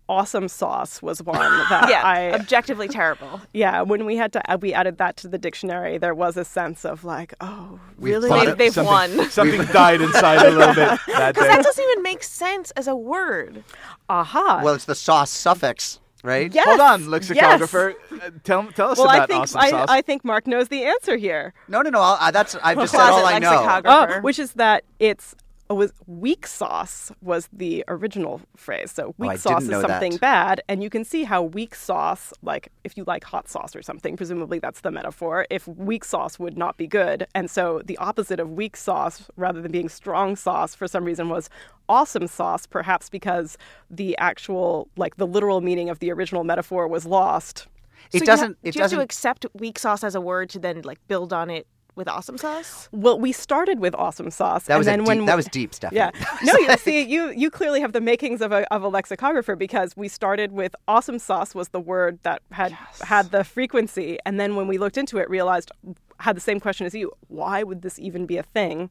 awesome 0.09 0.47
sauce 0.47 1.01
was 1.01 1.21
one 1.21 1.37
that 1.69 1.87
Yeah, 1.89 2.01
I 2.03 2.31
objectively 2.33 2.87
terrible. 2.87 3.41
yeah. 3.53 3.81
When 3.81 4.05
we 4.05 4.15
had 4.15 4.31
to 4.33 4.51
uh, 4.51 4.57
we 4.57 4.73
added 4.73 4.97
that 4.99 5.17
to 5.17 5.27
the 5.27 5.37
dictionary, 5.37 5.97
there 5.97 6.15
was 6.15 6.37
a 6.37 6.45
sense 6.45 6.85
of 6.85 7.03
like, 7.03 7.33
oh, 7.41 7.79
really? 7.97 8.29
They've 8.29 8.49
it- 8.49 8.57
they've 8.57 8.73
something, 8.73 9.17
won. 9.17 9.29
Something 9.29 9.61
died 9.65 10.01
inside 10.01 10.45
a 10.45 10.49
little 10.51 10.73
bit 10.73 10.99
that 11.07 11.35
day. 11.35 11.41
That 11.41 11.63
doesn't 11.63 11.83
even 11.83 12.03
make 12.03 12.23
sense 12.23 12.71
as 12.71 12.87
a 12.87 12.95
word. 12.95 13.63
Aha. 14.09 14.61
Well, 14.63 14.73
it's 14.75 14.85
the 14.85 14.95
sauce 14.95 15.29
suffix, 15.29 15.99
right? 16.23 16.53
yes. 16.53 16.65
Hold 16.65 16.79
on, 16.79 16.99
yes. 17.01 17.09
lexicographer. 17.09 17.95
Uh, 18.11 18.29
tell 18.43 18.65
tell 18.71 18.91
us 18.91 18.97
Well, 18.97 19.07
about 19.09 19.23
I 19.23 19.25
think 19.25 19.41
awesome 19.43 19.61
sauce. 19.69 19.89
I 19.89 20.01
think 20.01 20.23
Mark 20.23 20.47
knows 20.47 20.69
the 20.69 20.85
answer 20.85 21.17
here. 21.17 21.53
No, 21.67 21.81
no, 21.81 21.89
no. 21.89 21.99
I'll, 22.01 22.17
I, 22.19 22.31
that's 22.31 22.55
I've 22.63 22.77
just 22.77 22.91
said 22.93 22.99
Closet 22.99 23.13
all 23.19 23.25
I 23.25 23.39
know. 23.39 23.49
lexicographer. 23.51 24.15
Oh, 24.19 24.21
which 24.21 24.39
is 24.39 24.53
that 24.53 24.83
it's 24.99 25.33
it 25.33 25.39
Oh, 25.69 25.75
was 25.75 25.91
weak 26.05 26.47
sauce 26.47 27.11
was 27.21 27.49
the 27.51 27.83
original 27.89 28.41
phrase. 28.55 28.91
So 28.91 29.13
oh, 29.21 29.27
weak 29.27 29.31
Oh, 29.33 29.35
sauce 29.35 29.63
is 29.69 29.79
something 29.81 30.11
that. 30.13 30.21
bad, 30.21 30.61
and 30.69 30.81
you 30.81 30.89
can 30.89 31.03
see 31.03 31.25
how 31.25 31.43
weak 31.43 31.75
sauce, 31.75 32.33
like 32.41 32.69
if 32.85 32.95
you 32.97 33.03
like 33.05 33.25
hot 33.25 33.49
sauce 33.49 33.75
or 33.75 33.81
something, 33.81 34.15
presumably 34.15 34.59
that's 34.59 34.81
the 34.81 34.91
metaphor. 34.91 35.45
If 35.49 35.67
weak 35.67 36.05
sauce 36.05 36.39
would 36.39 36.57
not 36.57 36.77
be 36.77 36.87
good, 36.87 37.27
and 37.35 37.49
so 37.49 37.81
the 37.85 37.97
opposite 37.97 38.39
of 38.39 38.51
weak 38.53 38.77
sauce, 38.77 39.29
rather 39.35 39.61
than 39.61 39.71
being 39.73 39.89
strong 39.89 40.37
sauce, 40.37 40.73
for 40.73 40.87
some 40.87 41.03
reason 41.03 41.29
was 41.29 41.49
awesome 41.89 42.27
sauce, 42.27 42.65
perhaps 42.65 43.09
because 43.09 43.57
the 43.89 44.17
actual, 44.19 44.89
like 44.97 45.17
the 45.17 45.27
literal 45.27 45.61
meaning 45.61 45.89
of 45.89 45.99
the 45.99 46.11
original 46.11 46.43
metaphor 46.45 46.87
was 46.87 47.05
lost. 47.05 47.67
It 48.13 48.19
So 48.19 48.25
doesn't. 48.25 48.57
ha- 48.63 48.63
it 48.63 48.73
do 48.73 48.79
you 48.79 48.83
have 48.83 48.91
doesn't. 48.91 48.99
to 48.99 49.01
accept 49.01 49.45
weak 49.53 49.79
sauce 49.79 50.03
as 50.03 50.15
a 50.15 50.21
word 50.21 50.49
to 50.51 50.59
then 50.59 50.81
like 50.83 50.99
build 51.07 51.33
on 51.33 51.49
it 51.49 51.67
with 51.97 52.07
awesome 52.07 52.37
sauce? 52.37 52.87
Well, 52.91 53.19
we 53.19 53.31
started 53.31 53.79
with 53.79 53.93
awesome 53.95 54.31
sauce, 54.31 54.65
that 54.65 54.73
and 54.73 54.79
was 54.79 54.87
a 54.87 54.91
then 54.91 54.99
deep, 54.99 55.07
when 55.07 55.25
that 55.25 55.35
was 55.35 55.47
deep, 55.47 55.73
Stephanie. 55.73 55.97
Yeah. 55.97 56.11
No, 56.43 56.53
you 56.57 56.77
see, 56.77 57.01
you 57.01 57.31
you 57.31 57.49
clearly 57.49 57.81
have 57.81 57.91
the 57.93 57.99
makings 58.01 58.41
of 58.41 58.51
a 58.51 58.71
of 58.73 58.83
a 58.83 58.87
lexicographer 58.87 59.55
because 59.55 59.97
we 59.97 60.07
started 60.07 60.51
with 60.51 60.75
awesome 60.87 61.19
sauce 61.19 61.53
was 61.55 61.69
the 61.69 61.79
word 61.79 62.19
that 62.23 62.41
had 62.51 62.71
had 63.01 63.31
the 63.31 63.43
frequency, 63.43 64.17
and 64.25 64.39
then 64.39 64.55
when 64.55 64.67
we 64.67 64.77
looked 64.77 64.97
into 64.97 65.17
it, 65.17 65.29
realized 65.29 65.71
had 66.19 66.35
the 66.35 66.41
same 66.41 66.59
question 66.59 66.85
as 66.85 66.93
you: 66.93 67.11
Why 67.27 67.63
would 67.63 67.81
this 67.81 67.97
even 67.99 68.25
be 68.25 68.37
a 68.37 68.43
thing? 68.43 68.89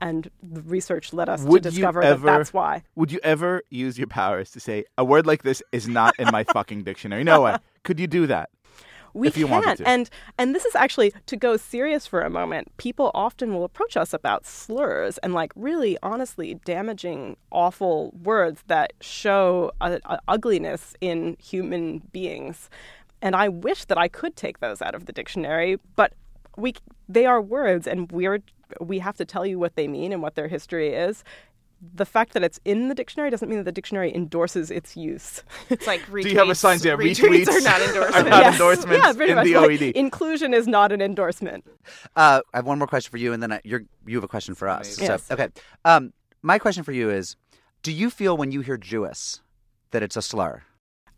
And 0.00 0.30
the 0.42 0.62
research 0.62 1.12
led 1.12 1.28
us 1.28 1.42
Would 1.42 1.64
to 1.64 1.70
discover 1.70 2.02
ever? 2.02 2.24
that 2.26 2.38
that's 2.38 2.52
why. 2.52 2.84
Would 2.94 3.10
you 3.10 3.18
ever 3.24 3.62
use 3.68 3.98
your 3.98 4.06
powers 4.06 4.52
to 4.52 4.60
say 4.60 4.84
a 4.96 5.04
word 5.04 5.26
like 5.26 5.42
this 5.42 5.60
is 5.72 5.88
not 5.88 6.14
in 6.20 6.28
my 6.30 6.44
fucking 6.52 6.84
dictionary? 6.84 7.24
No 7.24 7.42
way. 7.42 7.56
Could 7.82 7.98
you 7.98 8.06
do 8.06 8.26
that? 8.28 8.50
We 9.14 9.30
can, 9.30 9.76
and 9.86 10.10
and 10.38 10.54
this 10.54 10.64
is 10.64 10.74
actually 10.74 11.12
to 11.26 11.36
go 11.36 11.56
serious 11.56 12.06
for 12.06 12.20
a 12.20 12.30
moment. 12.30 12.76
People 12.76 13.10
often 13.14 13.54
will 13.54 13.64
approach 13.64 13.96
us 13.96 14.12
about 14.12 14.46
slurs 14.46 15.18
and 15.18 15.34
like 15.34 15.52
really, 15.56 15.98
honestly, 16.02 16.54
damaging, 16.64 17.36
awful 17.50 18.12
words 18.22 18.62
that 18.66 18.92
show 19.00 19.72
a, 19.80 20.00
a 20.04 20.20
ugliness 20.28 20.94
in 21.00 21.36
human 21.42 21.98
beings. 22.12 22.70
And 23.20 23.34
I 23.34 23.48
wish 23.48 23.84
that 23.86 23.98
I 23.98 24.08
could 24.08 24.36
take 24.36 24.60
those 24.60 24.80
out 24.80 24.94
of 24.94 25.06
the 25.06 25.12
dictionary, 25.12 25.78
but 25.96 26.12
we 26.56 26.74
they 27.08 27.26
are 27.26 27.40
words, 27.40 27.86
and 27.86 28.10
we're 28.12 28.42
we 28.80 28.98
have 28.98 29.16
to 29.16 29.24
tell 29.24 29.46
you 29.46 29.58
what 29.58 29.76
they 29.76 29.88
mean 29.88 30.12
and 30.12 30.22
what 30.22 30.34
their 30.34 30.48
history 30.48 30.92
is. 30.94 31.24
The 31.80 32.04
fact 32.04 32.32
that 32.32 32.42
it's 32.42 32.58
in 32.64 32.88
the 32.88 32.94
dictionary 32.94 33.30
doesn't 33.30 33.48
mean 33.48 33.58
that 33.58 33.64
the 33.64 33.72
dictionary 33.72 34.12
endorses 34.12 34.70
its 34.70 34.96
use. 34.96 35.44
It's 35.70 35.86
like 35.86 36.00
retweets. 36.10 36.22
Do 36.24 36.28
you 36.30 36.38
have 36.38 36.48
a 36.48 36.54
sign 36.54 36.78
there? 36.78 36.96
Retweets, 36.98 37.44
Retweets 37.44 37.48
are 37.48 37.60
not 37.60 37.80
are 37.80 37.84
endorsements. 37.84 38.30
not 38.30 38.40
Yes. 38.42 38.52
endorsements 38.54 39.06
yeah, 39.06 39.12
pretty 39.12 39.30
in 39.30 39.36
much. 39.36 39.44
the 39.46 39.54
Like, 39.86 39.96
inclusion 39.96 40.54
is 40.54 40.66
not 40.66 40.90
an 40.90 41.00
endorsement. 41.00 41.64
Uh, 42.16 42.40
I 42.52 42.56
have 42.58 42.66
one 42.66 42.78
more 42.78 42.88
question 42.88 43.10
for 43.12 43.16
you, 43.18 43.32
and 43.32 43.40
then 43.42 43.52
I, 43.52 43.60
you're, 43.62 43.82
you 44.06 44.16
have 44.16 44.24
a 44.24 44.28
question 44.28 44.54
for 44.56 44.68
us. 44.68 45.00
Yes. 45.00 45.22
So, 45.24 45.34
okay. 45.34 45.48
Um, 45.84 46.12
my 46.42 46.58
question 46.58 46.82
for 46.82 46.92
you 46.92 47.10
is: 47.10 47.36
Do 47.84 47.92
you 47.92 48.10
feel 48.10 48.36
when 48.36 48.50
you 48.50 48.60
hear 48.60 48.76
Jewess 48.76 49.40
that 49.92 50.02
it's 50.02 50.16
a 50.16 50.22
slur? 50.22 50.62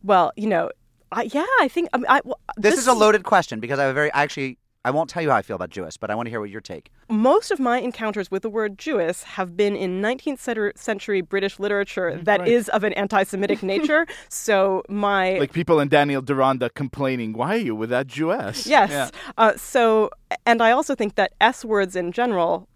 Well, 0.03 0.33
you 0.37 0.47
know, 0.47 0.71
I, 1.13 1.23
yeah, 1.23 1.47
I 1.61 1.69
think 1.69 1.89
I, 1.93 1.97
mean, 1.97 2.07
I, 2.09 2.21
well, 2.25 2.39
This, 2.57 2.79
is 2.79 2.87
a 2.87 2.93
loaded 2.95 3.25
question 3.25 3.61
because 3.61 3.79
I 3.79 3.83
have 3.85 3.91
a 3.93 3.95
very 3.95 4.13
actually. 4.13 4.59
I 4.85 4.91
won't 4.91 5.11
tell 5.11 5.23
you 5.23 5.29
how 5.31 5.37
I 5.37 5.43
feel 5.43 5.57
about 5.57 5.69
Jewess, 5.69 5.99
but 5.99 6.11
I 6.11 6.15
want 6.15 6.27
to 6.27 6.31
hear 6.31 6.41
what 6.41 6.49
your 6.49 6.63
take. 6.63 6.91
Most 7.11 7.51
of 7.51 7.61
my 7.61 7.79
encounters 7.81 8.31
with 8.31 8.43
the 8.43 8.49
word 8.49 8.79
Jewess 8.79 9.23
have 9.25 9.55
been 9.55 9.77
in 9.77 10.01
19th 10.01 10.39
century, 10.39 10.73
century 10.75 11.21
British 11.21 11.59
literature 11.59 12.19
that 12.23 12.49
is 12.49 12.71
of 12.71 12.83
an 12.83 12.95
anti-Semitic 12.95 13.63
nature. 13.75 14.07
so 14.31 14.83
my 14.89 15.33
like 15.39 15.53
people 15.53 15.81
in 15.81 15.89
Daniel 15.89 16.23
Deronda 16.23 16.71
complaining, 16.71 17.35
"Why 17.35 17.57
are 17.57 17.59
you 17.59 17.75
with 17.75 17.91
that 17.91 18.07
Jewess?" 18.07 18.67
yes, 18.67 18.91
Yeah. 18.91 19.11
uh, 19.37 19.55
so 19.57 20.11
and 20.47 20.63
I 20.63 20.71
also 20.71 20.95
think 20.95 21.17
that 21.17 21.33
S 21.43 21.63
words 21.65 21.95
in 21.95 22.11
general 22.13 22.67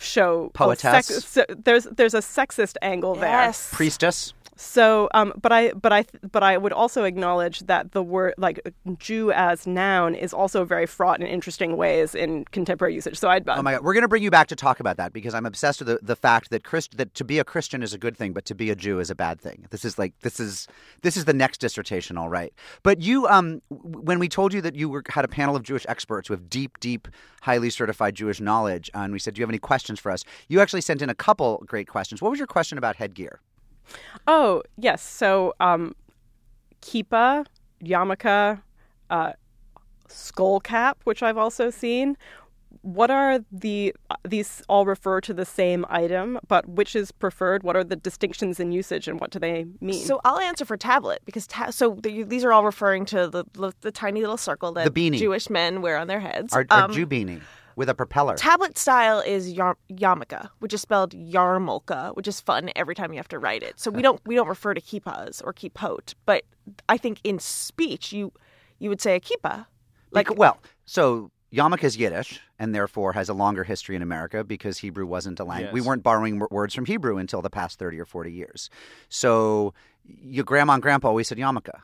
show 0.00 0.46
a 0.46 0.50
Poetess. 0.58 1.24
so 1.24 1.44
there's 1.48 1.84
there's 1.84 2.14
a 2.14 2.18
sexist 2.20 2.76
angle 2.82 3.14
there. 3.14 3.30
Yes. 3.30 3.70
Priestess. 3.72 4.32
So, 4.60 5.08
um, 5.14 5.32
but 5.40 5.52
I, 5.52 5.72
but 5.72 5.92
I, 5.92 6.04
but 6.32 6.42
I 6.42 6.58
would 6.58 6.72
also 6.72 7.04
acknowledge 7.04 7.60
that 7.60 7.92
the 7.92 8.02
word, 8.02 8.34
like 8.38 8.74
Jew 8.98 9.30
as 9.30 9.68
noun, 9.68 10.16
is 10.16 10.34
also 10.34 10.64
very 10.64 10.84
fraught 10.84 11.20
in 11.20 11.26
interesting 11.28 11.76
ways 11.76 12.12
in 12.12 12.44
contemporary 12.46 12.94
usage. 12.94 13.16
So 13.20 13.28
I'd, 13.28 13.48
Oh 13.48 13.62
my 13.62 13.74
God, 13.74 13.84
we're 13.84 13.94
going 13.94 14.02
to 14.02 14.08
bring 14.08 14.24
you 14.24 14.32
back 14.32 14.48
to 14.48 14.56
talk 14.56 14.80
about 14.80 14.96
that 14.96 15.12
because 15.12 15.32
I'm 15.32 15.46
obsessed 15.46 15.78
with 15.78 15.86
the, 15.86 16.00
the 16.02 16.16
fact 16.16 16.50
that 16.50 16.64
Christ, 16.64 16.96
that 16.98 17.14
to 17.14 17.24
be 17.24 17.38
a 17.38 17.44
Christian 17.44 17.84
is 17.84 17.94
a 17.94 17.98
good 17.98 18.16
thing, 18.16 18.32
but 18.32 18.44
to 18.46 18.54
be 18.56 18.68
a 18.68 18.74
Jew 18.74 18.98
is 18.98 19.10
a 19.10 19.14
bad 19.14 19.40
thing. 19.40 19.66
This 19.70 19.84
is 19.84 19.96
like 19.96 20.18
this 20.22 20.40
is 20.40 20.66
this 21.02 21.16
is 21.16 21.24
the 21.24 21.32
next 21.32 21.58
dissertation, 21.58 22.18
all 22.18 22.28
right. 22.28 22.52
But 22.82 23.00
you, 23.00 23.28
um, 23.28 23.62
when 23.68 24.18
we 24.18 24.28
told 24.28 24.52
you 24.52 24.60
that 24.62 24.74
you 24.74 24.88
were 24.88 25.04
had 25.08 25.24
a 25.24 25.28
panel 25.28 25.54
of 25.54 25.62
Jewish 25.62 25.86
experts 25.88 26.28
with 26.28 26.50
deep, 26.50 26.80
deep, 26.80 27.06
highly 27.42 27.70
certified 27.70 28.16
Jewish 28.16 28.40
knowledge, 28.40 28.90
and 28.92 29.12
we 29.12 29.20
said, 29.20 29.34
"Do 29.34 29.38
you 29.38 29.44
have 29.44 29.50
any 29.50 29.58
questions 29.58 30.00
for 30.00 30.10
us?" 30.10 30.24
You 30.48 30.60
actually 30.60 30.80
sent 30.80 31.00
in 31.00 31.10
a 31.10 31.14
couple 31.14 31.62
great 31.64 31.86
questions. 31.86 32.20
What 32.20 32.30
was 32.30 32.40
your 32.40 32.48
question 32.48 32.76
about 32.76 32.96
headgear? 32.96 33.40
Oh 34.26 34.62
yes, 34.76 35.02
so 35.02 35.54
um, 35.60 35.94
kippah, 36.82 37.46
yarmulke, 37.82 38.60
uh, 39.10 39.32
skull 40.08 40.60
cap, 40.60 40.98
which 41.04 41.22
I've 41.22 41.38
also 41.38 41.70
seen. 41.70 42.16
What 42.82 43.10
are 43.10 43.40
the 43.50 43.94
uh, 44.10 44.16
these 44.26 44.62
all 44.68 44.84
refer 44.84 45.20
to 45.22 45.34
the 45.34 45.44
same 45.44 45.84
item, 45.88 46.38
but 46.48 46.68
which 46.68 46.94
is 46.94 47.10
preferred? 47.10 47.62
What 47.62 47.76
are 47.76 47.82
the 47.84 47.96
distinctions 47.96 48.60
in 48.60 48.72
usage, 48.72 49.08
and 49.08 49.18
what 49.18 49.30
do 49.30 49.38
they 49.38 49.66
mean? 49.80 49.94
So 50.04 50.20
I'll 50.24 50.38
answer 50.38 50.64
for 50.64 50.76
tablet 50.76 51.20
because 51.24 51.46
ta- 51.46 51.70
so 51.70 51.96
the, 52.02 52.22
these 52.24 52.44
are 52.44 52.52
all 52.52 52.64
referring 52.64 53.04
to 53.06 53.26
the, 53.26 53.44
the 53.54 53.72
the 53.80 53.90
tiny 53.90 54.20
little 54.20 54.36
circle 54.36 54.72
that 54.72 54.84
The 54.94 55.10
beanie. 55.10 55.18
Jewish 55.18 55.48
men 55.50 55.80
wear 55.82 55.96
on 55.96 56.06
their 56.06 56.20
heads. 56.20 56.52
Our, 56.52 56.66
our 56.70 56.84
Um, 56.84 56.92
Jew 56.92 57.06
beanie 57.06 57.40
with 57.78 57.88
a 57.88 57.94
propeller. 57.94 58.34
Tablet 58.34 58.76
style 58.76 59.20
is 59.20 59.52
yar- 59.52 59.78
yarmulke, 59.88 60.50
which 60.58 60.74
is 60.74 60.80
spelled 60.82 61.12
yarmulke, 61.14 62.14
which 62.16 62.26
is 62.26 62.40
fun 62.40 62.70
every 62.74 62.94
time 62.96 63.12
you 63.12 63.18
have 63.18 63.28
to 63.28 63.38
write 63.38 63.62
it. 63.62 63.78
So 63.78 63.90
we 63.90 64.02
don't 64.02 64.20
we 64.26 64.34
don't 64.34 64.48
refer 64.48 64.74
to 64.74 64.80
kippahs 64.80 65.40
or 65.44 65.54
kippot, 65.54 66.14
but 66.26 66.42
I 66.88 66.98
think 66.98 67.20
in 67.22 67.38
speech 67.38 68.12
you 68.12 68.32
you 68.80 68.88
would 68.90 69.00
say 69.00 69.14
a 69.14 69.20
kippah. 69.20 69.66
Like, 70.10 70.36
well, 70.36 70.58
so 70.86 71.30
yarmulke 71.52 71.84
is 71.84 71.96
Yiddish 71.96 72.40
and 72.58 72.74
therefore 72.74 73.12
has 73.12 73.28
a 73.28 73.34
longer 73.34 73.62
history 73.62 73.94
in 73.94 74.02
America 74.02 74.42
because 74.42 74.78
Hebrew 74.78 75.06
wasn't 75.06 75.38
a 75.38 75.44
language. 75.44 75.72
We 75.72 75.80
weren't 75.80 76.02
borrowing 76.02 76.40
w- 76.40 76.48
words 76.50 76.74
from 76.74 76.84
Hebrew 76.84 77.16
until 77.16 77.42
the 77.42 77.50
past 77.50 77.78
30 77.78 78.00
or 78.00 78.04
40 78.04 78.32
years. 78.32 78.70
So 79.08 79.72
your 80.04 80.44
grandma 80.44 80.72
and 80.74 80.82
grandpa 80.82 81.08
always 81.08 81.28
said 81.28 81.38
yarmulke. 81.38 81.78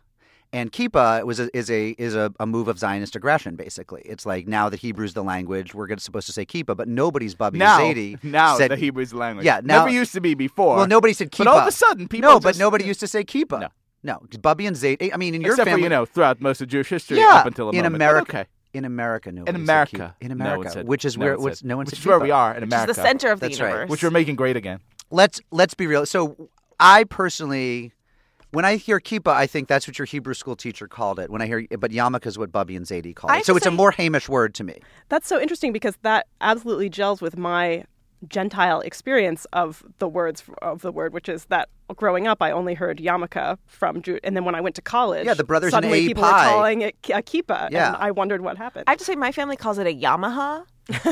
And 0.55 0.71
kippah 0.71 1.25
was 1.25 1.41
a, 1.41 1.55
is 1.57 1.69
a 1.69 1.91
is 1.99 2.15
a, 2.15 2.33
a 2.39 2.47
move 2.47 2.69
of 2.69 2.79
Zionist 2.79 3.17
aggression. 3.17 3.57
Basically, 3.57 4.03
it's 4.05 4.25
like 4.25 4.47
now 4.47 4.69
that 4.69 4.81
Hebrew's 4.81 5.13
the 5.13 5.25
language, 5.25 5.75
we're 5.75 5.89
gonna, 5.89 6.01
supposed 6.01 6.27
to 6.29 6.33
say 6.33 6.47
kippah, 6.47 6.77
but 6.77 6.87
nobody's 6.87 7.35
Bubby 7.35 7.59
Now, 7.59 7.81
Zadie 7.81 8.23
now 8.23 8.57
said 8.57 8.71
the 8.71 8.77
Hebrew's 8.77 9.11
the 9.11 9.17
language. 9.17 9.45
Yeah, 9.45 9.61
now- 9.65 9.79
never 9.79 9.91
used 9.91 10.13
to 10.13 10.21
be 10.21 10.35
before. 10.35 10.77
Well, 10.77 10.87
nobody 10.87 11.13
said 11.13 11.33
kippah. 11.33 11.39
But 11.39 11.47
all 11.49 11.59
of 11.59 11.67
a 11.67 11.73
sudden, 11.73 12.07
people 12.07 12.31
no, 12.31 12.39
but 12.39 12.57
nobody 12.57 12.85
used 12.85 13.01
to 13.01 13.09
say 13.09 13.25
kippah. 13.25 13.63
No. 13.63 13.69
no, 14.05 14.23
Bubby 14.41 14.67
and 14.67 14.77
Zadie. 14.77 15.11
I 15.13 15.17
mean, 15.17 15.35
in 15.35 15.41
your 15.43 15.55
Except 15.55 15.67
family, 15.69 15.83
for 15.83 15.85
you 15.87 15.89
know 15.91 16.07
throughout 16.07 16.41
most 16.41 16.61
of 16.61 16.69
Jewish 16.69 16.89
history 16.89 17.19
yeah, 17.19 17.35
up 17.35 17.47
until 17.47 17.67
a 17.67 17.71
in 17.73 17.79
moment. 17.79 17.97
America. 17.97 18.39
okay. 18.39 18.49
In 18.75 18.85
America, 18.85 19.33
no. 19.33 19.43
In 19.45 19.57
America, 19.57 20.15
in 20.21 20.29
no 20.29 20.35
one 20.35 20.41
America, 20.41 20.71
said- 20.71 20.87
which 20.87 21.05
is 21.05 21.19
no 21.19 21.25
where 21.25 21.37
which, 21.39 21.55
said- 21.57 21.67
no 21.67 21.77
one 21.77 21.87
which 21.87 21.97
said 21.97 21.99
is 22.01 22.07
where 22.07 22.21
we 22.21 22.31
are 22.31 22.55
in 22.55 22.61
Which 22.61 22.69
America, 22.69 22.91
is 22.91 22.97
the 22.97 23.03
center 23.03 23.33
of 23.33 23.41
the 23.41 23.49
That's 23.49 23.61
right. 23.61 23.69
universe. 23.71 23.91
which 23.91 24.03
we're 24.05 24.11
making 24.11 24.37
great 24.37 24.57
again. 24.57 24.79
Let's 25.11 25.41
let's 25.51 25.75
be 25.75 25.89
real. 25.89 26.07
So, 26.07 26.49
I 26.79 27.05
personally, 27.05 27.93
when 28.55 28.65
I 28.65 28.77
hear 28.77 29.01
kippah, 29.01 29.33
I 29.33 29.47
think 29.47 29.69
that's 29.69 29.87
what 29.87 29.99
your 29.99 30.07
Hebrew 30.07 30.35
school 30.35 30.57
teacher 30.57 30.89
called 30.89 31.19
it. 31.19 31.31
When 31.31 31.43
I 31.43 31.47
hear, 31.47 31.67
but 31.79 31.91
yarmulke 31.91 32.27
is 32.27 32.39
what 32.39 32.51
Bubby 32.53 32.77
and 32.77 32.87
Zadie 32.87 33.15
call 33.15 33.31
it. 33.31 33.45
So 33.45 33.53
to 33.53 33.57
it's 33.59 33.67
a 33.67 33.71
more 33.71 33.91
Hamish 33.91 34.29
word 34.29 34.55
to 34.55 34.65
me. 34.65 34.79
That's 35.09 35.27
so 35.29 35.41
interesting 35.41 35.73
because 35.73 35.97
that 36.03 36.27
absolutely 36.41 36.89
gels 36.89 37.21
with 37.21 37.37
my 37.37 37.85
Gentile 38.29 38.81
experience 38.81 39.47
of 39.53 39.85
the 39.99 40.09
words 40.09 40.43
of 40.63 40.81
the 40.81 40.91
word, 40.91 41.13
which 41.13 41.29
is 41.29 41.45
that 41.47 41.69
growing 41.97 42.27
up 42.27 42.41
I 42.41 42.53
only 42.53 42.73
heard 42.73 42.99
yarmulke 42.99 43.59
from 43.67 44.01
Jew, 44.01 44.19
and 44.25 44.35
then 44.35 44.45
when 44.47 44.55
I 44.55 44.63
went 44.63 44.77
to 44.77 44.83
college, 44.83 45.27
Yeah, 45.27 45.35
the 45.35 45.45
brothers 45.45 45.73
suddenly 45.73 46.05
A 46.05 46.07
people 46.07 46.23
Pi. 46.23 46.47
were 46.47 46.53
calling 46.53 46.81
it 46.83 47.03
ki- 47.03 47.13
a 47.13 47.21
kippah, 47.23 47.69
Yeah. 47.71 47.89
and 47.89 47.97
I 47.97 48.13
wondered 48.13 48.41
what 48.41 48.57
happened. 48.57 48.85
I 48.87 48.93
have 48.93 48.99
to 49.01 49.05
say 49.05 49.15
my 49.15 49.31
family 49.33 49.57
calls 49.57 49.79
it 49.79 49.87
a 49.87 49.95
Yamaha, 49.95 50.65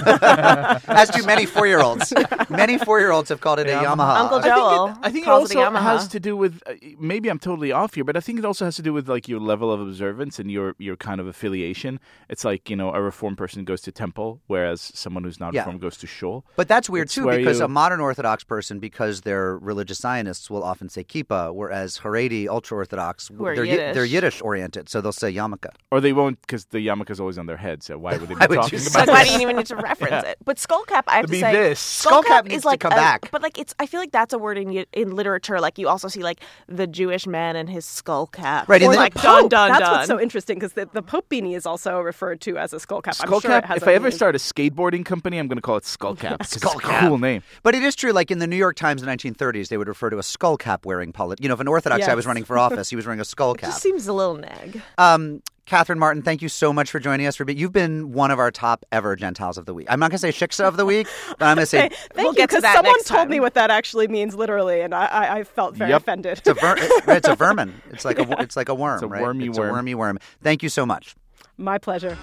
As 0.88 1.10
do 1.10 1.22
many 1.24 1.46
four-year-olds. 1.46 2.12
many 2.50 2.78
four-year-olds 2.78 3.28
have 3.30 3.40
called 3.40 3.58
it 3.58 3.68
a 3.68 3.72
Yamaha. 3.72 4.16
Uncle 4.20 4.38
I 4.38 4.42
think 4.42 4.54
Joel 4.54 4.86
it, 4.88 4.96
I 5.02 5.10
think 5.10 5.22
it 5.24 5.26
calls 5.26 5.50
it 5.50 5.56
also 5.56 5.70
Yamaha. 5.70 5.82
has 5.82 6.08
to 6.08 6.20
do 6.20 6.36
with 6.36 6.62
uh, 6.66 6.74
maybe 6.98 7.28
I'm 7.30 7.38
totally 7.38 7.72
off 7.72 7.94
here, 7.94 8.04
but 8.04 8.16
I 8.16 8.20
think 8.20 8.38
it 8.38 8.44
also 8.44 8.64
has 8.64 8.76
to 8.76 8.82
do 8.82 8.92
with 8.92 9.08
like 9.08 9.28
your 9.28 9.40
level 9.40 9.72
of 9.72 9.80
observance 9.80 10.38
and 10.38 10.50
your 10.50 10.74
your 10.78 10.96
kind 10.96 11.20
of 11.20 11.26
affiliation. 11.26 12.00
It's 12.28 12.44
like 12.44 12.68
you 12.70 12.76
know 12.76 12.92
a 12.92 13.00
reformed 13.00 13.38
person 13.38 13.64
goes 13.64 13.80
to 13.82 13.92
temple, 13.92 14.40
whereas 14.46 14.80
someone 14.94 15.24
who's 15.24 15.40
not 15.40 15.54
Yeah. 15.54 15.60
reformed 15.62 15.80
goes 15.80 15.96
to 15.98 16.06
shul. 16.06 16.44
But 16.56 16.68
that's 16.68 16.90
weird 16.90 17.06
It's 17.06 17.14
too, 17.14 17.24
where 17.26 17.38
because 17.38 17.58
you- 17.58 17.64
a 17.64 17.68
modern 17.68 18.00
Orthodox 18.00 18.44
person, 18.44 18.78
because 18.78 19.22
they're 19.22 19.56
religious 19.58 19.98
Zionists, 19.98 20.50
will 20.50 20.62
often 20.64 20.88
say 20.88 21.04
kippah, 21.04 21.54
whereas 21.54 21.98
Haredi 22.00 22.48
ultra 22.48 22.76
Orthodox, 22.78 23.30
are 23.30 23.54
they're 23.54 23.64
Yiddish. 23.64 23.94
they're 23.94 24.04
Yiddish 24.04 24.42
oriented, 24.42 24.88
so 24.88 25.00
they'll 25.00 25.12
say 25.12 25.32
yarmulke. 25.32 25.68
Or 25.90 26.00
they 26.00 26.12
won't 26.12 26.40
because 26.42 26.66
the 26.66 26.78
yarmulke's 26.86 27.20
always 27.20 27.38
on 27.38 27.46
their 27.46 27.56
head. 27.56 27.82
So 27.82 27.98
why 27.98 28.12
would 28.18 28.28
they 28.28 28.34
be 28.34 28.46
would 28.48 28.54
talking 28.56 28.78
you 28.80 28.86
about 28.86 29.06
Like, 29.06 29.08
why 29.08 29.24
this? 29.24 29.32
do 29.34 29.40
you 29.40 29.48
even 29.48 29.56
need 29.70 29.76
to 29.76 29.82
reference 29.82 30.26
it? 30.26 30.38
But 30.44 30.56
skullcap, 30.58 31.04
I 31.06 31.16
have 31.16 31.24
It'd 31.24 31.26
to 31.28 31.32
be 31.32 31.40
say, 31.40 31.52
this. 31.52 32.04
Skullcap 32.04 32.44
needs 32.44 32.56
is 32.56 32.62
to 32.62 32.68
like 32.68 32.80
come 32.80 32.92
a- 32.92 32.96
back. 32.96 33.30
But 33.30 33.42
like, 33.42 33.58
it's 33.58 33.74
I 33.78 33.86
feel 33.86 34.00
like 34.00 34.12
that's 34.12 34.32
a 34.32 34.38
word 34.38 34.58
in 34.58 34.84
in 34.92 35.14
literature. 35.16 35.60
Like 35.60 35.78
you 35.78 35.88
also 35.88 36.08
see 36.08 36.22
like 36.22 36.40
the 36.68 36.86
Jewish 36.86 37.26
man 37.26 37.56
and 37.56 37.68
his 37.68 37.84
skullcap. 37.86 38.68
Right, 38.68 38.82
in 38.82 38.88
Or 38.88 38.92
the- 38.92 38.98
like 38.98 39.14
Pope, 39.14 39.48
dun 39.48 39.48
dun 39.48 39.68
That's 39.70 39.80
dun. 39.80 39.92
what's 39.92 40.08
so 40.08 40.20
interesting 40.20 40.56
because 40.58 40.72
the, 40.74 40.88
the 40.92 41.02
Pope 41.02 41.28
beanie 41.28 41.56
is 41.56 41.66
also 41.66 42.00
referred 42.00 42.40
to 42.42 42.58
as 42.58 42.72
a 42.72 42.80
skull 42.80 43.00
cap. 43.02 43.14
I'm 43.20 43.40
sure 43.40 43.56
it 43.58 43.64
has 43.64 43.76
if 43.78 43.86
a 43.86 43.90
I 43.90 43.94
ever 43.94 44.04
meaning. 44.04 44.16
start 44.16 44.34
a 44.34 44.38
skateboarding 44.38 45.04
company, 45.04 45.38
I'm 45.38 45.48
going 45.48 45.56
to 45.58 45.62
call 45.62 45.76
it 45.76 45.84
Skullcap. 45.84 46.38
'cause 46.38 46.54
It's 46.54 46.56
a 46.56 46.60
Skullcap. 46.66 47.00
cool 47.08 47.18
name. 47.18 47.42
But 47.62 47.74
it 47.74 47.82
is 47.82 47.94
true, 47.94 48.12
like 48.12 48.30
in 48.30 48.38
the 48.38 48.46
New 48.46 48.56
York 48.56 48.76
Times 48.76 49.02
in 49.02 49.08
the 49.08 49.14
1930s, 49.16 49.68
they 49.68 49.76
would 49.78 49.88
refer 49.88 50.10
to 50.10 50.18
a 50.18 50.22
skull 50.22 50.56
cap 50.56 50.84
wearing 50.84 51.12
polit. 51.12 51.40
You 51.40 51.48
know, 51.48 51.54
if 51.54 51.60
an 51.60 51.68
Orthodox 51.68 52.06
guy 52.06 52.14
was 52.14 52.26
running 52.26 52.44
for 52.44 52.58
office, 52.58 52.90
he 52.90 52.96
was 52.96 53.06
wearing 53.06 53.20
a 53.20 53.24
skull 53.24 53.52
It 53.54 53.58
cap. 53.58 53.70
just 53.70 53.82
seems 53.82 54.08
a 54.08 54.12
little 54.12 54.34
neg. 54.36 54.82
Um, 54.98 55.42
Katherine 55.64 55.98
Martin, 55.98 56.22
thank 56.22 56.42
you 56.42 56.48
so 56.48 56.72
much 56.72 56.90
for 56.90 56.98
joining 56.98 57.26
us. 57.26 57.36
For 57.36 57.48
you've 57.50 57.72
been 57.72 58.12
one 58.12 58.30
of 58.30 58.38
our 58.38 58.50
top 58.50 58.84
ever 58.90 59.14
Gentiles 59.14 59.56
of 59.56 59.64
the 59.64 59.72
week. 59.72 59.86
I'm 59.88 60.00
not 60.00 60.10
going 60.10 60.18
to 60.18 60.32
say 60.32 60.46
shiksa 60.46 60.64
of 60.64 60.76
the 60.76 60.84
week, 60.84 61.06
but 61.38 61.42
I'm 61.46 61.56
going 61.56 61.62
to 61.62 61.66
say 61.66 61.86
Okay, 61.86 61.94
thank 61.94 62.16
We'll 62.16 62.26
you 62.26 62.34
get 62.34 62.50
to 62.50 62.56
because 62.56 62.72
someone 62.74 62.94
told 63.04 63.06
time. 63.20 63.28
me 63.28 63.38
what 63.40 63.54
that 63.54 63.70
actually 63.70 64.08
means 64.08 64.34
literally, 64.34 64.80
and 64.80 64.92
I, 64.94 65.06
I, 65.06 65.38
I 65.38 65.44
felt 65.44 65.76
very 65.76 65.90
Yep. 65.90 66.00
offended. 66.02 66.38
it's 66.38 66.48
a 66.48 66.54
ver- 66.54 66.74
it's 67.16 67.28
a 67.28 67.36
vermin. 67.36 67.80
It's 67.90 68.04
like 68.04 68.18
a 68.18 68.24
wo- 68.24 68.36
it's 68.40 68.56
like 68.56 68.68
a 68.68 68.74
worm. 68.74 68.94
It's 68.96 69.02
a 69.04 69.06
right? 69.08 69.22
wormy 69.22 69.46
it's 69.46 69.58
worm. 69.58 69.70
a 69.70 69.72
wormy 69.72 69.94
worm. 69.94 70.18
Thank 70.42 70.62
you 70.62 70.68
so 70.68 70.84
much. 70.84 71.14
My 71.56 71.78
pleasure. 71.78 72.18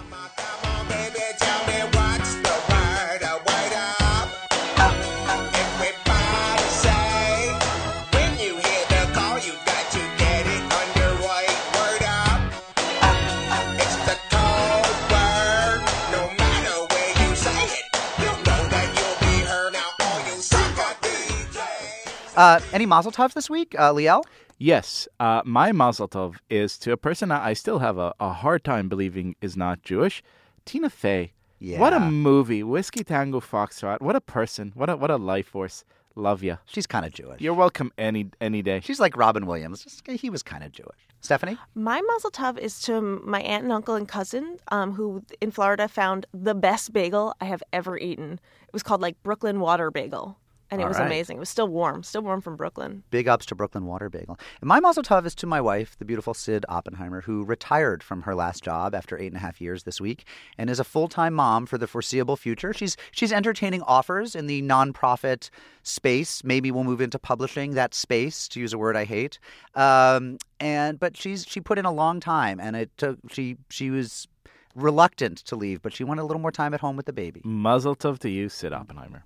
Uh, 22.39 22.57
any 22.71 22.85
Mazel 22.85 23.11
Tovs 23.11 23.33
this 23.33 23.49
week, 23.49 23.75
uh, 23.77 23.91
Liel? 23.91 24.23
Yes, 24.57 25.09
uh, 25.19 25.41
my 25.43 25.73
Mazel 25.73 26.07
Tov 26.07 26.35
is 26.49 26.77
to 26.77 26.93
a 26.93 26.97
person 26.97 27.33
I 27.33 27.49
I 27.49 27.53
still 27.53 27.79
have 27.79 27.97
a, 27.97 28.13
a 28.17 28.31
hard 28.31 28.63
time 28.63 28.87
believing 28.87 29.35
is 29.41 29.57
not 29.57 29.81
Jewish, 29.81 30.23
Tina 30.63 30.89
Fey. 30.89 31.33
Yeah. 31.59 31.79
What 31.81 31.91
a 31.91 31.99
movie, 31.99 32.63
Whiskey 32.63 33.03
Tango 33.03 33.41
Foxtrot. 33.41 33.99
What 33.99 34.15
a 34.15 34.21
person. 34.21 34.71
What 34.73 34.89
a 34.89 34.95
what 34.95 35.11
a 35.11 35.17
life 35.17 35.47
force. 35.47 35.83
Love 36.15 36.41
you. 36.41 36.57
She's 36.65 36.87
kind 36.87 37.05
of 37.05 37.11
Jewish. 37.11 37.41
You're 37.41 37.53
welcome 37.65 37.91
any 37.97 38.27
any 38.39 38.61
day. 38.61 38.79
She's 38.85 39.01
like 39.01 39.17
Robin 39.17 39.45
Williams. 39.45 39.83
Just- 39.83 40.07
He 40.07 40.29
was 40.29 40.41
kind 40.41 40.63
of 40.63 40.71
Jewish. 40.71 41.01
Stephanie? 41.19 41.57
My 41.75 41.99
mazel 42.09 42.31
tov 42.31 42.57
is 42.57 42.79
to 42.83 43.01
my 43.01 43.41
aunt 43.41 43.63
and 43.65 43.73
uncle 43.73 43.95
and 43.95 44.07
cousin, 44.07 44.59
um, 44.71 44.93
who 44.93 45.23
in 45.41 45.51
Florida 45.51 45.89
found 45.89 46.25
the 46.33 46.55
best 46.55 46.93
bagel 46.93 47.35
I 47.41 47.45
have 47.53 47.61
ever 47.73 47.97
eaten. 47.97 48.39
It 48.69 48.73
was 48.73 48.83
called 48.83 49.01
like 49.01 49.21
Brooklyn 49.23 49.59
Water 49.59 49.91
Bagel, 49.91 50.37
and 50.71 50.81
it 50.81 50.83
All 50.83 50.89
was 50.89 50.97
right. 50.99 51.05
amazing. 51.05 51.37
It 51.37 51.39
was 51.39 51.49
still 51.49 51.67
warm, 51.67 52.03
still 52.03 52.21
warm 52.21 52.41
from 52.41 52.55
Brooklyn. 52.55 53.03
Big 53.09 53.27
ups 53.27 53.45
to 53.47 53.55
Brooklyn 53.55 53.85
Water 53.85 54.09
Bagel. 54.09 54.37
And 54.61 54.67
my 54.67 54.79
Mazel 54.79 55.03
Tov 55.03 55.25
is 55.25 55.35
to 55.35 55.47
my 55.47 55.59
wife, 55.59 55.97
the 55.97 56.05
beautiful 56.05 56.33
Sid 56.33 56.65
Oppenheimer, 56.69 57.21
who 57.21 57.43
retired 57.43 58.03
from 58.03 58.23
her 58.23 58.35
last 58.35 58.63
job 58.63 58.93
after 58.93 59.17
eight 59.17 59.27
and 59.27 59.37
a 59.37 59.39
half 59.39 59.59
years 59.59 59.83
this 59.83 59.99
week 59.99 60.25
and 60.57 60.69
is 60.69 60.79
a 60.79 60.83
full 60.83 61.07
time 61.07 61.33
mom 61.33 61.65
for 61.65 61.77
the 61.77 61.87
foreseeable 61.87 62.35
future. 62.37 62.73
She's 62.73 62.95
she's 63.11 63.31
entertaining 63.31 63.81
offers 63.83 64.35
in 64.35 64.47
the 64.47 64.61
nonprofit 64.61 65.49
space. 65.83 66.43
Maybe 66.43 66.71
we'll 66.71 66.83
move 66.83 67.01
into 67.01 67.19
publishing 67.19 67.71
that 67.71 67.93
space, 67.93 68.47
to 68.49 68.59
use 68.59 68.73
a 68.73 68.77
word 68.77 68.95
I 68.95 69.05
hate. 69.05 69.39
Um, 69.75 70.37
and 70.59 70.99
but 70.99 71.17
she's 71.17 71.45
she 71.47 71.61
put 71.61 71.77
in 71.77 71.85
a 71.85 71.91
long 71.91 72.19
time, 72.19 72.59
and 72.59 72.75
it 72.75 72.91
took 72.97 73.17
she 73.31 73.57
she 73.69 73.89
was 73.89 74.27
reluctant 74.75 75.37
to 75.39 75.55
leave, 75.55 75.81
but 75.81 75.93
she 75.93 76.03
wanted 76.03 76.21
a 76.21 76.25
little 76.25 76.41
more 76.41 76.51
time 76.51 76.73
at 76.73 76.79
home 76.79 76.95
with 76.95 77.05
the 77.05 77.13
baby. 77.13 77.41
Mazel 77.43 77.95
Tov 77.95 78.19
to 78.19 78.29
you, 78.29 78.49
Sid 78.49 78.73
Oppenheimer. 78.73 79.25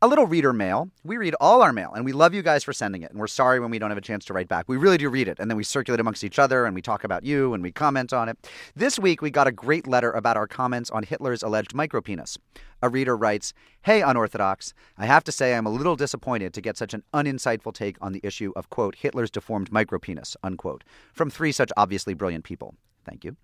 A 0.00 0.06
little 0.06 0.26
reader 0.26 0.52
mail. 0.52 0.90
We 1.02 1.16
read 1.16 1.34
all 1.40 1.60
our 1.60 1.72
mail, 1.72 1.92
and 1.92 2.04
we 2.04 2.12
love 2.12 2.32
you 2.32 2.40
guys 2.40 2.62
for 2.62 2.72
sending 2.72 3.02
it. 3.02 3.10
And 3.10 3.18
we're 3.18 3.26
sorry 3.26 3.58
when 3.58 3.70
we 3.70 3.80
don't 3.80 3.90
have 3.90 3.98
a 3.98 4.02
chance 4.02 4.24
to 4.26 4.32
write 4.32 4.46
back. 4.46 4.68
We 4.68 4.76
really 4.76 4.96
do 4.96 5.08
read 5.08 5.26
it, 5.26 5.40
and 5.40 5.50
then 5.50 5.56
we 5.56 5.64
circulate 5.64 5.98
amongst 5.98 6.22
each 6.22 6.38
other, 6.38 6.64
and 6.66 6.74
we 6.74 6.82
talk 6.82 7.02
about 7.02 7.24
you, 7.24 7.52
and 7.52 7.62
we 7.64 7.72
comment 7.72 8.12
on 8.12 8.28
it. 8.28 8.38
This 8.76 8.98
week, 8.98 9.20
we 9.20 9.30
got 9.30 9.48
a 9.48 9.52
great 9.52 9.88
letter 9.88 10.12
about 10.12 10.36
our 10.36 10.46
comments 10.46 10.88
on 10.90 11.02
Hitler's 11.02 11.42
alleged 11.42 11.72
micropenis. 11.72 12.38
A 12.80 12.88
reader 12.88 13.16
writes, 13.16 13.52
"Hey, 13.82 14.00
unorthodox. 14.00 14.72
I 14.96 15.06
have 15.06 15.24
to 15.24 15.32
say 15.32 15.54
I'm 15.54 15.66
a 15.66 15.70
little 15.70 15.96
disappointed 15.96 16.54
to 16.54 16.60
get 16.60 16.76
such 16.76 16.94
an 16.94 17.02
uninsightful 17.12 17.74
take 17.74 17.96
on 18.00 18.12
the 18.12 18.20
issue 18.22 18.52
of 18.54 18.70
quote 18.70 18.94
Hitler's 18.94 19.32
deformed 19.32 19.70
micropenis 19.72 20.36
unquote 20.44 20.84
from 21.12 21.28
three 21.28 21.50
such 21.50 21.72
obviously 21.76 22.14
brilliant 22.14 22.44
people." 22.44 22.76
Thank 23.04 23.24
you. 23.24 23.36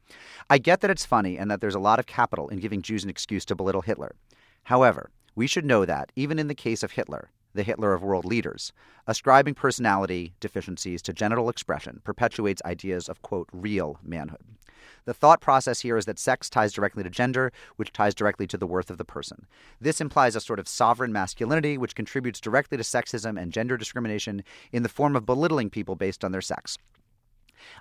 I 0.49 0.59
get 0.59 0.83
that 0.83 0.91
it's 0.91 1.07
funny 1.07 1.37
and 1.37 1.51
that 1.51 1.61
there's 1.61 1.75
a 1.75 1.81
lot 1.81 1.99
of 1.99 2.07
capital 2.07 2.49
in 2.49 2.61
giving 2.61 2.83
Jews 2.83 3.03
an 3.03 3.11
excuse 3.11 3.45
to 3.47 3.57
belittle 3.57 3.81
Hitler. 3.81 4.15
However, 4.65 5.11
we 5.35 5.47
should 5.47 5.65
know 5.65 5.85
that, 5.85 6.13
even 6.17 6.39
in 6.39 6.49
the 6.49 6.55
case 6.55 6.83
of 6.83 6.93
Hitler, 6.93 7.31
the 7.55 7.63
Hitler 7.63 7.95
of 7.95 8.03
world 8.03 8.25
leaders, 8.25 8.73
ascribing 9.07 9.55
personality 9.55 10.35
deficiencies 10.41 11.01
to 11.03 11.13
genital 11.13 11.49
expression 11.49 12.01
perpetuates 12.05 12.63
ideas 12.65 13.09
of, 13.09 13.23
quote, 13.23 13.49
real 13.53 13.99
manhood. 14.03 14.43
The 15.07 15.15
thought 15.15 15.41
process 15.41 15.81
here 15.81 15.97
is 15.97 16.07
that 16.07 16.19
sex 16.19 16.51
ties 16.51 16.73
directly 16.73 17.03
to 17.03 17.11
gender, 17.11 17.53
which 17.77 17.93
ties 17.93 18.15
directly 18.15 18.47
to 18.49 18.59
the 18.59 18.67
worth 18.67 18.91
of 18.91 18.99
the 18.99 19.05
person. 19.05 19.47
This 19.81 20.01
implies 20.01 20.35
a 20.35 20.41
sort 20.41 20.59
of 20.59 20.69
sovereign 20.69 21.13
masculinity, 21.13 21.79
which 21.79 21.95
contributes 21.95 22.41
directly 22.41 22.77
to 22.77 22.85
sexism 22.85 23.41
and 23.41 23.53
gender 23.53 23.77
discrimination 23.77 24.43
in 24.73 24.83
the 24.83 24.89
form 24.89 25.15
of 25.17 25.27
belittling 25.27 25.71
people 25.71 25.95
based 25.95 26.25
on 26.25 26.33
their 26.33 26.41
sex. 26.41 26.79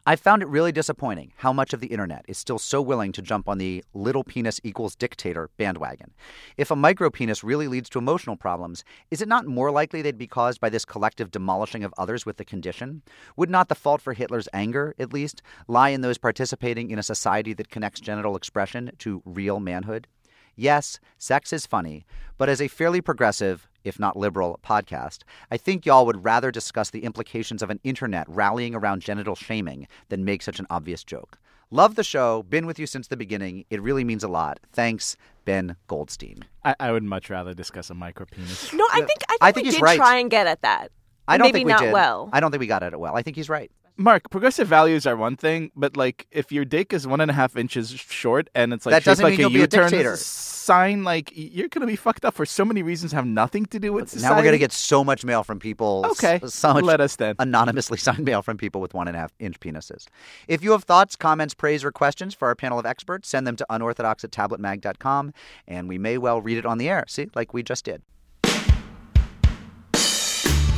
I 0.05 0.15
found 0.15 0.41
it 0.41 0.47
really 0.47 0.71
disappointing 0.71 1.33
how 1.37 1.53
much 1.53 1.73
of 1.73 1.79
the 1.79 1.87
internet 1.87 2.25
is 2.27 2.37
still 2.37 2.59
so 2.59 2.81
willing 2.81 3.11
to 3.13 3.21
jump 3.21 3.47
on 3.47 3.57
the 3.57 3.83
little 3.93 4.23
penis 4.23 4.59
equals 4.63 4.95
dictator 4.95 5.49
bandwagon. 5.57 6.13
If 6.57 6.71
a 6.71 6.75
micro 6.75 7.09
penis 7.09 7.43
really 7.43 7.67
leads 7.67 7.89
to 7.89 7.99
emotional 7.99 8.35
problems, 8.35 8.83
is 9.11 9.21
it 9.21 9.27
not 9.27 9.45
more 9.45 9.71
likely 9.71 10.01
they'd 10.01 10.17
be 10.17 10.27
caused 10.27 10.59
by 10.59 10.69
this 10.69 10.85
collective 10.85 11.31
demolishing 11.31 11.83
of 11.83 11.93
others 11.97 12.25
with 12.25 12.37
the 12.37 12.45
condition? 12.45 13.01
Would 13.37 13.49
not 13.49 13.69
the 13.69 13.75
fault 13.75 14.01
for 14.01 14.13
Hitler's 14.13 14.49
anger, 14.53 14.95
at 14.99 15.13
least, 15.13 15.41
lie 15.67 15.89
in 15.89 16.01
those 16.01 16.17
participating 16.17 16.91
in 16.91 16.99
a 16.99 17.03
society 17.03 17.53
that 17.53 17.69
connects 17.69 17.99
genital 18.01 18.35
expression 18.35 18.91
to 18.99 19.21
real 19.25 19.59
manhood? 19.59 20.07
Yes, 20.55 20.99
sex 21.17 21.51
is 21.51 21.65
funny, 21.65 22.05
but 22.37 22.47
as 22.49 22.61
a 22.61 22.67
fairly 22.67 23.01
progressive, 23.01 23.67
if 23.83 23.99
not 23.99 24.15
liberal, 24.15 24.59
podcast, 24.63 25.19
I 25.49 25.57
think 25.57 25.85
y'all 25.85 26.05
would 26.05 26.23
rather 26.23 26.51
discuss 26.51 26.89
the 26.89 27.03
implications 27.03 27.63
of 27.63 27.69
an 27.69 27.79
internet 27.83 28.27
rallying 28.29 28.75
around 28.75 29.01
genital 29.01 29.35
shaming 29.35 29.87
than 30.09 30.23
make 30.23 30.41
such 30.41 30.59
an 30.59 30.67
obvious 30.69 31.03
joke. 31.03 31.39
Love 31.71 31.95
the 31.95 32.03
show, 32.03 32.43
been 32.43 32.67
with 32.67 32.77
you 32.77 32.85
since 32.85 33.07
the 33.07 33.17
beginning. 33.17 33.65
It 33.71 33.81
really 33.81 34.03
means 34.03 34.23
a 34.23 34.27
lot. 34.27 34.59
Thanks, 34.71 35.17
Ben 35.43 35.75
Goldstein. 35.87 36.45
I, 36.63 36.75
I 36.79 36.91
would 36.91 37.03
much 37.03 37.31
rather 37.31 37.55
discuss 37.55 37.89
a 37.89 37.95
micropenis. 37.95 38.71
No, 38.73 38.85
I 38.93 38.97
think 39.01 39.23
I 39.27 39.31
think, 39.31 39.41
I 39.41 39.51
think 39.51 39.65
we 39.65 39.67
he's 39.69 39.75
did 39.75 39.83
right. 39.83 39.97
try 39.97 40.17
and 40.17 40.29
get 40.29 40.45
at 40.45 40.61
that. 40.61 40.91
I 41.27 41.37
don't 41.37 41.47
Maybe 41.47 41.59
think 41.59 41.65
we 41.65 41.71
not 41.71 41.81
did. 41.81 41.93
well. 41.93 42.29
I 42.31 42.39
don't 42.39 42.51
think 42.51 42.59
we 42.59 42.67
got 42.67 42.83
at 42.83 42.93
it 42.93 42.99
well. 42.99 43.15
I 43.15 43.23
think 43.23 43.37
he's 43.37 43.49
right. 43.49 43.71
Mark, 43.95 44.29
progressive 44.31 44.67
values 44.67 45.05
are 45.05 45.15
one 45.15 45.35
thing, 45.37 45.71
but 45.75 45.95
like 45.95 46.25
if 46.31 46.51
your 46.51 46.65
dick 46.65 46.93
is 46.93 47.05
one 47.05 47.21
and 47.21 47.29
a 47.29 47.33
half 47.33 47.55
inches 47.55 47.91
short 47.91 48.49
and 48.55 48.73
it's 48.73 48.87
like 48.87 48.93
That 48.93 49.03
doesn't 49.03 49.23
like 49.23 49.33
mean 49.33 49.39
a 49.39 49.43
you'll 49.43 49.49
be 49.51 49.57
a 49.59 49.61
U-turn 49.61 49.91
dictator. 49.91 50.15
sign, 50.15 51.03
like 51.03 51.31
you're 51.35 51.67
gonna 51.67 51.85
be 51.85 51.95
fucked 51.95 52.25
up 52.25 52.33
for 52.33 52.43
so 52.43 52.65
many 52.65 52.81
reasons 52.81 53.11
have 53.11 53.27
nothing 53.27 53.67
to 53.67 53.77
do 53.79 53.93
with 53.93 54.09
society. 54.09 54.31
Now 54.31 54.35
we're 54.37 54.43
going 54.43 54.53
to 54.53 54.57
get 54.59 54.71
so 54.71 55.03
much 55.03 55.23
mail 55.23 55.43
from 55.43 55.59
people. 55.59 56.05
Okay, 56.11 56.39
So 56.47 56.73
much 56.73 56.83
let 56.83 57.01
us 57.01 57.17
then. 57.17 57.35
anonymously 57.37 57.97
signed 57.99 58.25
mail 58.25 58.41
from 58.41 58.57
people 58.57 58.81
with 58.81 58.95
one 58.95 59.07
and 59.07 59.15
a 59.15 59.19
half 59.19 59.31
inch 59.39 59.59
penises. 59.59 60.07
If 60.47 60.63
you 60.63 60.71
have 60.71 60.85
thoughts, 60.85 61.15
comments, 61.15 61.53
praise, 61.53 61.83
or 61.83 61.91
questions 61.91 62.33
for 62.33 62.47
our 62.47 62.55
panel 62.55 62.79
of 62.79 62.87
experts, 62.87 63.29
send 63.29 63.45
them 63.45 63.55
to 63.57 63.65
unorthodox 63.69 64.23
at 64.23 64.31
tabletmag.com, 64.31 65.33
and 65.67 65.87
we 65.87 65.99
may 65.99 66.17
well 66.17 66.41
read 66.41 66.57
it 66.57 66.65
on 66.65 66.79
the 66.79 66.89
air. 66.89 67.05
See, 67.07 67.29
like 67.35 67.53
we 67.53 67.61
just 67.61 67.85
did. 67.85 68.01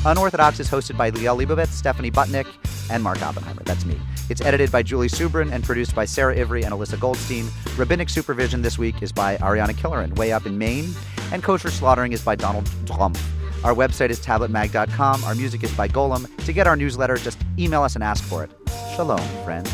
Unorthodox 0.05 0.59
is 0.59 0.69
hosted 0.69 0.97
by 0.97 1.09
Liel 1.11 1.43
Leibovitz, 1.43 1.69
Stephanie 1.69 2.11
Butnick, 2.11 2.45
and 2.89 3.03
Mark 3.03 3.21
Oppenheimer. 3.21 3.61
That's 3.65 3.85
me. 3.85 3.99
It's 4.29 4.41
edited 4.41 4.71
by 4.71 4.83
Julie 4.83 5.07
Subrin 5.07 5.51
and 5.51 5.63
produced 5.63 5.95
by 5.95 6.05
Sarah 6.05 6.39
Ivry 6.39 6.63
and 6.63 6.73
Alyssa 6.73 6.99
Goldstein. 6.99 7.47
Rabbinic 7.77 8.09
supervision 8.09 8.61
this 8.61 8.77
week 8.77 9.01
is 9.01 9.11
by 9.11 9.37
Ariana 9.37 9.73
Killeran, 9.73 10.15
way 10.17 10.31
up 10.31 10.45
in 10.45 10.57
Maine. 10.57 10.93
And 11.31 11.43
kosher 11.43 11.71
slaughtering 11.71 12.13
is 12.13 12.23
by 12.23 12.35
Donald 12.35 12.65
Drumpf. 12.85 13.21
Our 13.63 13.73
website 13.73 14.09
is 14.11 14.19
tabletmag.com. 14.19 15.23
Our 15.23 15.35
music 15.35 15.63
is 15.63 15.73
by 15.75 15.87
Golem. 15.87 16.27
To 16.45 16.53
get 16.53 16.67
our 16.67 16.75
newsletter, 16.75 17.17
just 17.17 17.39
email 17.57 17.83
us 17.83 17.95
and 17.95 18.03
ask 18.03 18.23
for 18.23 18.43
it. 18.43 18.51
Shalom, 18.95 19.19
friends. 19.43 19.71